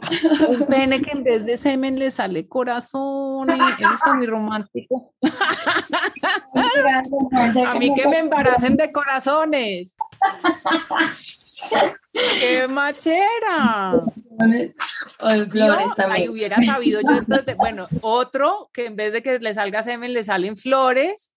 pene 0.70 1.02
que 1.02 1.12
en 1.12 1.24
vez 1.24 1.46
de 1.46 1.58
semen 1.58 1.98
le 1.98 2.12
sale 2.12 2.48
corazón. 2.48 3.50
Y 3.50 3.82
eso 3.82 3.94
está 3.94 4.14
muy 4.14 4.28
romántico. 4.28 5.14
A 7.68 7.74
mí 7.80 7.94
que 7.96 8.08
me 8.08 8.20
embaracen 8.20 8.78
de 8.78 8.92
corazones. 8.92 9.96
¡Qué 12.40 12.68
machera! 12.68 13.94
o 13.94 15.46
flores 15.50 15.96
también. 15.96 16.22
Ahí 16.24 16.30
hubiera 16.30 16.62
sabido 16.62 17.02
yo 17.02 17.16
esto. 17.16 17.42
de- 17.42 17.54
bueno, 17.56 17.88
otro 18.02 18.70
que 18.74 18.86
en 18.88 18.96
vez 18.96 19.14
de 19.14 19.22
que 19.24 19.40
le 19.40 19.54
salga 19.54 19.84
semen, 19.84 20.14
le 20.14 20.24
salen 20.24 20.56
flores. 20.56 21.32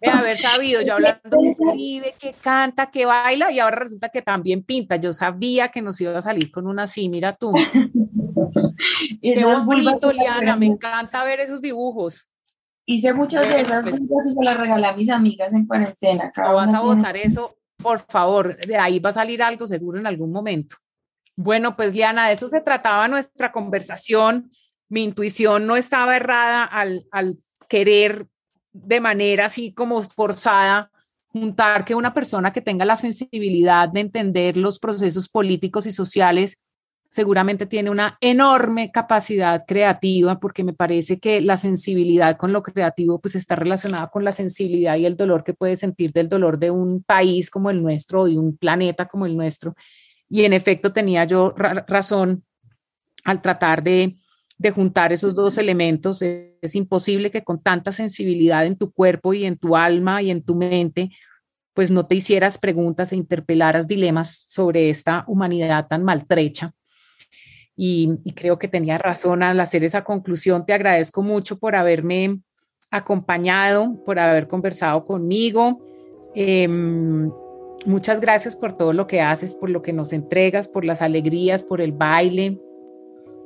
De 0.00 0.08
haber 0.10 0.38
sabido, 0.38 0.80
yo 0.82 0.94
hablando 0.94 1.36
que 1.42 1.48
escribe, 1.48 2.14
que 2.20 2.32
canta, 2.34 2.90
que 2.92 3.04
baila, 3.04 3.50
y 3.50 3.58
ahora 3.58 3.76
resulta 3.76 4.08
que 4.08 4.22
también 4.22 4.62
pinta. 4.62 4.94
Yo 4.96 5.12
sabía 5.12 5.68
que 5.68 5.82
nos 5.82 6.00
iba 6.00 6.16
a 6.16 6.22
salir 6.22 6.52
con 6.52 6.68
una 6.68 6.84
así, 6.84 7.08
mira 7.08 7.34
tú. 7.36 7.52
Qué 9.20 9.44
bonito, 9.66 10.12
Liana, 10.12 10.56
me 10.56 10.66
encanta 10.66 11.24
ver 11.24 11.40
esos 11.40 11.60
dibujos. 11.60 12.30
Hice 12.86 13.14
muchas 13.14 13.48
de 13.48 13.60
esas 13.62 13.84
vulvas 13.84 14.26
y 14.26 14.34
se 14.34 14.44
las 14.44 14.56
regalé 14.56 14.86
a 14.86 14.92
mis 14.96 15.08
amigas 15.10 15.52
en 15.52 15.66
cuarentena. 15.66 16.30
Cada 16.32 16.48
No 16.48 16.54
vas 16.56 16.68
a 16.74 16.80
tiene- 16.80 16.94
votar 16.96 17.16
eso, 17.16 17.56
por 17.78 18.00
favor, 18.00 18.56
de 18.56 18.76
ahí 18.76 18.98
va 18.98 19.10
a 19.10 19.14
salir 19.14 19.42
algo 19.42 19.66
seguro 19.66 19.98
en 19.98 20.06
algún 20.06 20.30
momento. 20.32 20.76
Bueno, 21.36 21.76
pues 21.76 21.94
Liana, 21.94 22.26
de 22.28 22.34
eso 22.34 22.48
se 22.48 22.60
trataba 22.60 23.08
nuestra 23.08 23.52
conversación. 23.52 24.50
Mi 24.88 25.02
intuición 25.02 25.66
no 25.66 25.76
estaba 25.76 26.14
errada 26.16 26.64
al, 26.64 27.06
al 27.10 27.36
querer 27.68 28.26
de 28.72 29.00
manera 29.00 29.46
así 29.46 29.72
como 29.72 30.00
forzada 30.02 30.90
juntar 31.28 31.84
que 31.84 31.94
una 31.94 32.12
persona 32.12 32.52
que 32.52 32.60
tenga 32.60 32.84
la 32.84 32.96
sensibilidad 32.96 33.88
de 33.88 34.00
entender 34.00 34.56
los 34.56 34.78
procesos 34.78 35.28
políticos 35.28 35.86
y 35.86 35.92
sociales 35.92 36.58
seguramente 37.14 37.66
tiene 37.66 37.90
una 37.90 38.18
enorme 38.20 38.90
capacidad 38.90 39.64
creativa 39.68 40.40
porque 40.40 40.64
me 40.64 40.72
parece 40.72 41.20
que 41.20 41.40
la 41.40 41.56
sensibilidad 41.56 42.36
con 42.36 42.52
lo 42.52 42.64
creativo 42.64 43.20
pues 43.20 43.36
está 43.36 43.54
relacionada 43.54 44.08
con 44.08 44.24
la 44.24 44.32
sensibilidad 44.32 44.96
y 44.96 45.06
el 45.06 45.14
dolor 45.14 45.44
que 45.44 45.54
puede 45.54 45.76
sentir 45.76 46.10
del 46.12 46.28
dolor 46.28 46.58
de 46.58 46.72
un 46.72 47.04
país 47.04 47.50
como 47.50 47.70
el 47.70 47.80
nuestro 47.80 48.22
o 48.22 48.26
de 48.26 48.36
un 48.36 48.56
planeta 48.56 49.06
como 49.06 49.26
el 49.26 49.36
nuestro. 49.36 49.76
Y 50.28 50.42
en 50.42 50.54
efecto 50.54 50.92
tenía 50.92 51.24
yo 51.24 51.54
ra- 51.56 51.84
razón 51.86 52.42
al 53.24 53.40
tratar 53.40 53.84
de, 53.84 54.16
de 54.58 54.70
juntar 54.72 55.12
esos 55.12 55.36
dos 55.36 55.56
elementos. 55.56 56.20
Es, 56.20 56.56
es 56.62 56.74
imposible 56.74 57.30
que 57.30 57.44
con 57.44 57.62
tanta 57.62 57.92
sensibilidad 57.92 58.66
en 58.66 58.76
tu 58.76 58.90
cuerpo 58.90 59.34
y 59.34 59.44
en 59.44 59.56
tu 59.56 59.76
alma 59.76 60.20
y 60.20 60.32
en 60.32 60.42
tu 60.42 60.56
mente 60.56 61.10
pues 61.74 61.92
no 61.92 62.06
te 62.06 62.16
hicieras 62.16 62.58
preguntas 62.58 63.12
e 63.12 63.16
interpelaras 63.16 63.86
dilemas 63.86 64.46
sobre 64.48 64.90
esta 64.90 65.22
humanidad 65.28 65.86
tan 65.86 66.02
maltrecha 66.02 66.72
y, 67.76 68.18
y 68.24 68.32
creo 68.32 68.58
que 68.58 68.68
tenía 68.68 68.98
razón 68.98 69.42
al 69.42 69.60
hacer 69.60 69.84
esa 69.84 70.04
conclusión. 70.04 70.64
Te 70.66 70.72
agradezco 70.72 71.22
mucho 71.22 71.58
por 71.58 71.74
haberme 71.74 72.40
acompañado, 72.90 73.96
por 74.04 74.18
haber 74.18 74.46
conversado 74.46 75.04
conmigo. 75.04 75.80
Em, 76.34 77.30
muchas 77.86 78.20
gracias 78.20 78.54
por 78.54 78.72
todo 78.72 78.92
lo 78.92 79.06
que 79.06 79.20
haces, 79.20 79.56
por 79.56 79.70
lo 79.70 79.82
que 79.82 79.92
nos 79.92 80.12
entregas, 80.12 80.68
por 80.68 80.84
las 80.84 81.02
alegrías, 81.02 81.64
por 81.64 81.80
el 81.80 81.92
baile, 81.92 82.60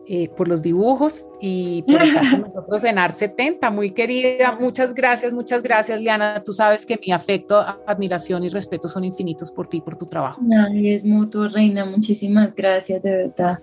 eh, 0.06 0.28
por 0.30 0.48
los 0.48 0.62
dibujos 0.62 1.26
y 1.40 1.82
por 1.82 2.02
estar 2.02 2.30
con 2.30 2.40
nosotros 2.46 2.84
en 2.84 2.98
ART 2.98 3.16
70. 3.16 3.70
Muy 3.70 3.90
querida, 3.90 4.56
muchas 4.58 4.94
gracias, 4.94 5.32
muchas 5.32 5.62
gracias, 5.62 6.00
Liana. 6.00 6.42
Tú 6.44 6.52
sabes 6.52 6.84
que 6.86 6.98
mi 7.04 7.12
afecto, 7.12 7.58
admiración 7.86 8.44
y 8.44 8.48
respeto 8.48 8.88
son 8.88 9.04
infinitos 9.04 9.50
por 9.50 9.68
ti, 9.68 9.80
por 9.80 9.96
tu 9.96 10.06
trabajo. 10.06 10.40
Ay, 10.66 10.94
es 10.94 11.04
mutuo, 11.04 11.48
reina. 11.48 11.84
Muchísimas 11.84 12.54
gracias, 12.54 13.02
de 13.02 13.16
verdad. 13.16 13.60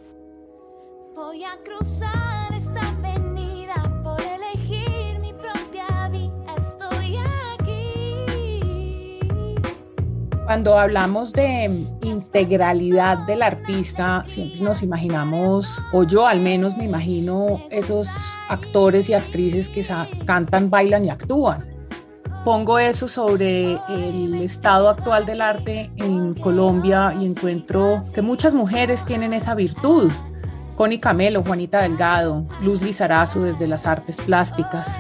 Voy 1.16 1.46
a 1.46 1.58
cruzar 1.64 2.54
esta 2.54 2.82
avenida 2.90 3.76
por 4.04 4.20
elegir 4.20 5.18
mi 5.20 5.32
propia 5.32 6.10
vía. 6.10 6.30
Estoy 6.58 7.16
aquí. 7.54 8.36
Cuando 10.44 10.78
hablamos 10.78 11.32
de 11.32 11.88
integralidad 12.02 13.20
del 13.20 13.44
artista, 13.44 14.26
siempre 14.28 14.60
nos 14.60 14.84
imaginamos, 14.84 15.80
o 15.94 16.04
yo 16.04 16.28
al 16.28 16.42
menos 16.42 16.76
me 16.76 16.84
imagino 16.84 17.62
esos 17.70 18.10
actores 18.50 19.10
y 19.10 19.14
actrices 19.14 19.70
que 19.70 19.88
cantan, 20.26 20.70
bailan 20.70 21.06
y 21.06 21.12
actúan. 21.12 21.66
Pongo 22.44 22.78
eso 22.78 23.08
sobre 23.08 23.80
el 23.88 24.36
estado 24.36 24.90
actual 24.90 25.26
del 25.26 25.42
arte 25.42 25.90
en 25.96 26.34
Colombia 26.34 27.16
y 27.18 27.26
encuentro 27.26 28.02
que 28.14 28.22
muchas 28.22 28.54
mujeres 28.54 29.06
tienen 29.06 29.32
esa 29.32 29.56
virtud. 29.56 30.12
Connie 30.76 31.00
Camelo, 31.00 31.44
Juanita 31.44 31.82
Delgado, 31.82 32.46
Luz 32.62 32.82
Lizarazo 32.82 33.44
desde 33.44 33.68
las 33.68 33.86
artes 33.86 34.18
plásticas, 34.22 34.98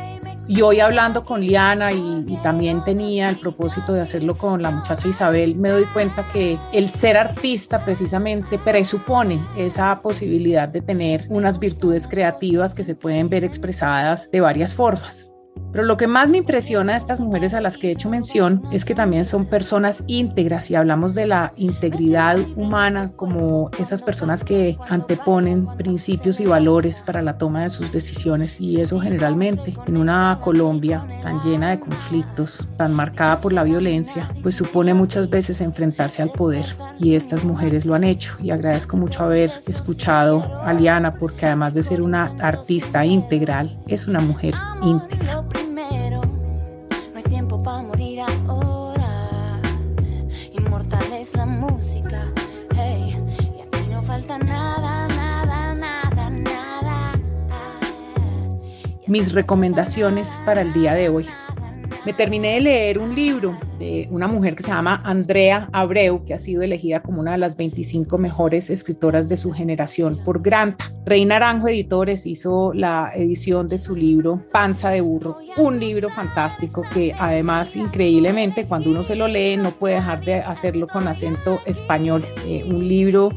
y 0.48 0.62
hoy 0.62 0.80
hablando 0.80 1.26
con 1.26 1.42
Liana 1.42 1.92
y, 1.92 2.24
y, 2.28 2.38
también 2.38 2.84
tenía 2.84 3.30
el 3.30 3.38
propósito 3.38 3.94
de 3.94 4.02
hacerlo 4.02 4.38
con 4.38 4.62
la 4.62 4.70
muchacha 4.70 5.08
Isabel, 5.08 5.56
me 5.56 5.70
doy 5.70 5.86
cuenta 5.86 6.24
que 6.32 6.60
el 6.72 6.90
ser 6.90 7.18
artista 7.18 7.84
precisamente 7.84 8.60
presupone 8.60 9.40
esa 9.58 10.02
posibilidad 10.02 10.68
de 10.70 10.82
tener 10.82 11.26
unas 11.30 11.60
virtudes 11.60 12.08
creativas 12.08 12.76
que 12.76 12.84
se 12.84 12.94
pueden 12.94 13.28
ver 13.28 13.44
expresadas 13.44 14.30
de 14.30 14.42
varias 14.42 14.76
formas. 14.76 15.35
Pero 15.76 15.88
lo 15.88 15.98
que 15.98 16.08
más 16.08 16.30
me 16.30 16.38
impresiona 16.38 16.94
de 16.94 16.98
estas 16.98 17.20
mujeres 17.20 17.54
a 17.54 17.60
las 17.60 17.78
que 17.78 17.90
he 17.90 17.92
hecho 17.92 18.10
mención 18.10 18.64
es 18.72 18.86
que 18.86 18.96
también 18.96 19.26
son 19.26 19.46
personas 19.46 20.06
íntegras 20.08 20.72
y 20.72 20.76
hablamos 20.76 21.16
de 21.16 21.28
la 21.28 21.52
integridad 21.58 22.38
humana 22.56 23.12
como 23.18 23.70
esas 23.78 24.02
personas 24.02 24.46
que 24.46 24.78
anteponen 24.88 25.68
principios 25.76 26.40
y 26.40 26.46
valores 26.46 27.02
para 27.02 27.22
la 27.22 27.38
toma 27.38 27.64
de 27.64 27.70
sus 27.72 27.92
decisiones 27.92 28.56
y 28.58 28.80
eso 28.80 29.02
generalmente 29.02 29.74
en 29.86 29.98
una 29.98 30.40
Colombia 30.42 31.06
tan 31.22 31.42
llena 31.42 31.72
de 31.72 31.82
conflictos, 31.82 32.66
tan 32.78 32.94
marcada 32.94 33.42
por 33.42 33.52
la 33.52 33.66
violencia, 33.66 34.30
pues 34.42 34.56
supone 34.56 34.94
muchas 34.94 35.30
veces 35.30 35.60
enfrentarse 35.60 36.22
al 36.22 36.30
poder 36.30 36.68
y 37.00 37.16
estas 37.16 37.44
mujeres 37.44 37.86
lo 37.86 37.96
han 37.96 38.06
hecho 38.06 38.38
y 38.42 38.52
agradezco 38.52 38.96
mucho 38.96 39.26
haber 39.26 39.52
escuchado 39.68 40.42
a 40.64 40.72
Liana 40.72 41.16
porque 41.16 41.48
además 41.48 41.74
de 41.74 41.84
ser 41.84 42.02
una 42.02 42.32
artista 42.40 43.06
integral, 43.06 43.78
es 43.88 44.08
una 44.08 44.22
mujer 44.22 44.56
íntegra. 44.82 45.44
Mis 59.08 59.34
recomendaciones 59.34 60.39
para 60.45 60.62
el 60.62 60.74
día 60.74 60.93
de 60.93 61.10
hoy. 61.10 61.28
Me 62.06 62.14
terminé 62.14 62.56
de 62.56 62.62
leer 62.62 62.99
un 62.99 63.14
libro 63.16 63.58
de 63.80 64.08
una 64.12 64.28
mujer 64.28 64.56
que 64.56 64.64
se 64.64 64.70
llama 64.70 65.01
Andrea 65.03 65.70
Abreu, 65.72 66.24
que 66.26 66.34
ha 66.34 66.39
sido 66.39 66.62
elegida 66.62 67.01
como 67.01 67.22
una 67.22 67.34
de 67.34 67.38
las 67.38 67.58
25 67.58 68.18
mejores 68.18 68.70
escritoras 68.70 69.30
de 69.30 69.38
su 69.38 69.51
generación 69.51 70.20
por 70.24 70.41
Granta. 70.41 70.91
Rey 71.06 71.26
Naranjo 71.26 71.68
Editores 71.68 72.26
hizo 72.26 72.74
la 72.74 73.12
edición 73.16 73.68
de 73.68 73.78
su 73.78 73.95
libro 73.95 74.41
Panza 74.51 74.89
de 74.89 75.01
Burro, 75.01 75.36
un 75.58 75.80
libro 75.80 76.10
fantástico 76.10 76.82
que 76.93 77.14
además 77.18 77.76
increíblemente 77.76 78.66
cuando 78.66 78.89
uno 78.89 79.03
se 79.03 79.16
lo 79.16 79.28
lee 79.28 79.58
no 79.58 79.72
puede 79.72 79.95
dejar 79.95 80.24
de 80.26 80.36
hacerlo 80.36 80.88
con 80.88 81.08
acento 81.08 81.60
español. 81.66 82.26
Eh, 82.47 82.64
un 82.68 82.88
libro 82.88 83.30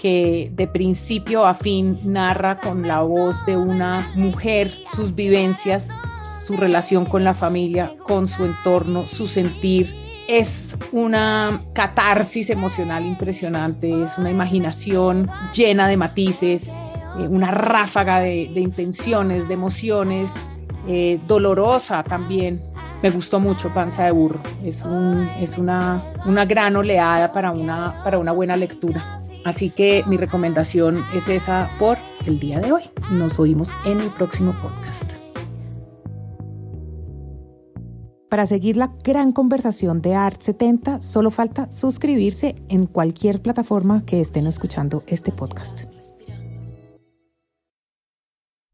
que 0.00 0.50
de 0.54 0.66
principio 0.66 1.46
a 1.46 1.54
fin 1.54 1.98
narra 2.04 2.56
con 2.56 2.86
la 2.86 3.02
voz 3.02 3.44
de 3.46 3.56
una 3.56 4.06
mujer 4.14 4.72
sus 4.94 5.14
vivencias, 5.14 5.90
su 6.46 6.56
relación 6.56 7.04
con 7.04 7.24
la 7.24 7.34
familia, 7.34 7.92
con 8.02 8.28
su 8.28 8.44
entorno, 8.44 9.06
su 9.06 9.26
sentir. 9.26 9.94
Es 10.28 10.76
una 10.92 11.62
catarsis 11.74 12.50
emocional 12.50 13.04
impresionante, 13.04 14.04
es 14.04 14.18
una 14.18 14.30
imaginación 14.30 15.28
llena 15.52 15.88
de 15.88 15.96
matices, 15.96 16.68
eh, 16.68 17.28
una 17.28 17.50
ráfaga 17.50 18.20
de, 18.20 18.44
intenciones, 18.44 19.48
de 19.48 19.54
emociones, 19.54 20.32
eh, 20.88 21.20
dolorosa 21.26 22.02
también. 22.02 22.62
Me 23.02 23.10
gustó 23.10 23.40
mucho 23.40 23.74
Panza 23.74 24.04
de 24.04 24.12
Burro, 24.12 24.40
es, 24.64 24.82
un, 24.82 25.28
es 25.40 25.58
una, 25.58 26.02
gran 26.46 26.76
oleada 26.76 27.32
para 27.32 27.50
una 27.50 28.32
buena 28.32 28.56
lectura. 28.56 29.21
Así 29.44 29.70
que 29.70 30.04
mi 30.06 30.16
recomendación 30.16 31.04
es 31.14 31.28
esa 31.28 31.70
por 31.78 31.98
el 32.26 32.38
día 32.38 32.60
de 32.60 32.72
hoy. 32.72 32.82
Nos 33.10 33.38
oímos 33.38 33.72
en 33.84 34.00
el 34.00 34.10
próximo 34.10 34.54
podcast. 34.62 35.14
Para 38.28 38.46
seguir 38.46 38.78
la 38.78 38.90
gran 39.04 39.32
conversación 39.32 40.00
de 40.00 40.14
Art 40.14 40.40
70, 40.40 41.02
solo 41.02 41.30
falta 41.30 41.70
suscribirse 41.70 42.56
en 42.70 42.86
cualquier 42.86 43.42
plataforma 43.42 44.04
que 44.06 44.20
estén 44.20 44.46
escuchando 44.46 45.02
este 45.06 45.32
podcast. 45.32 45.82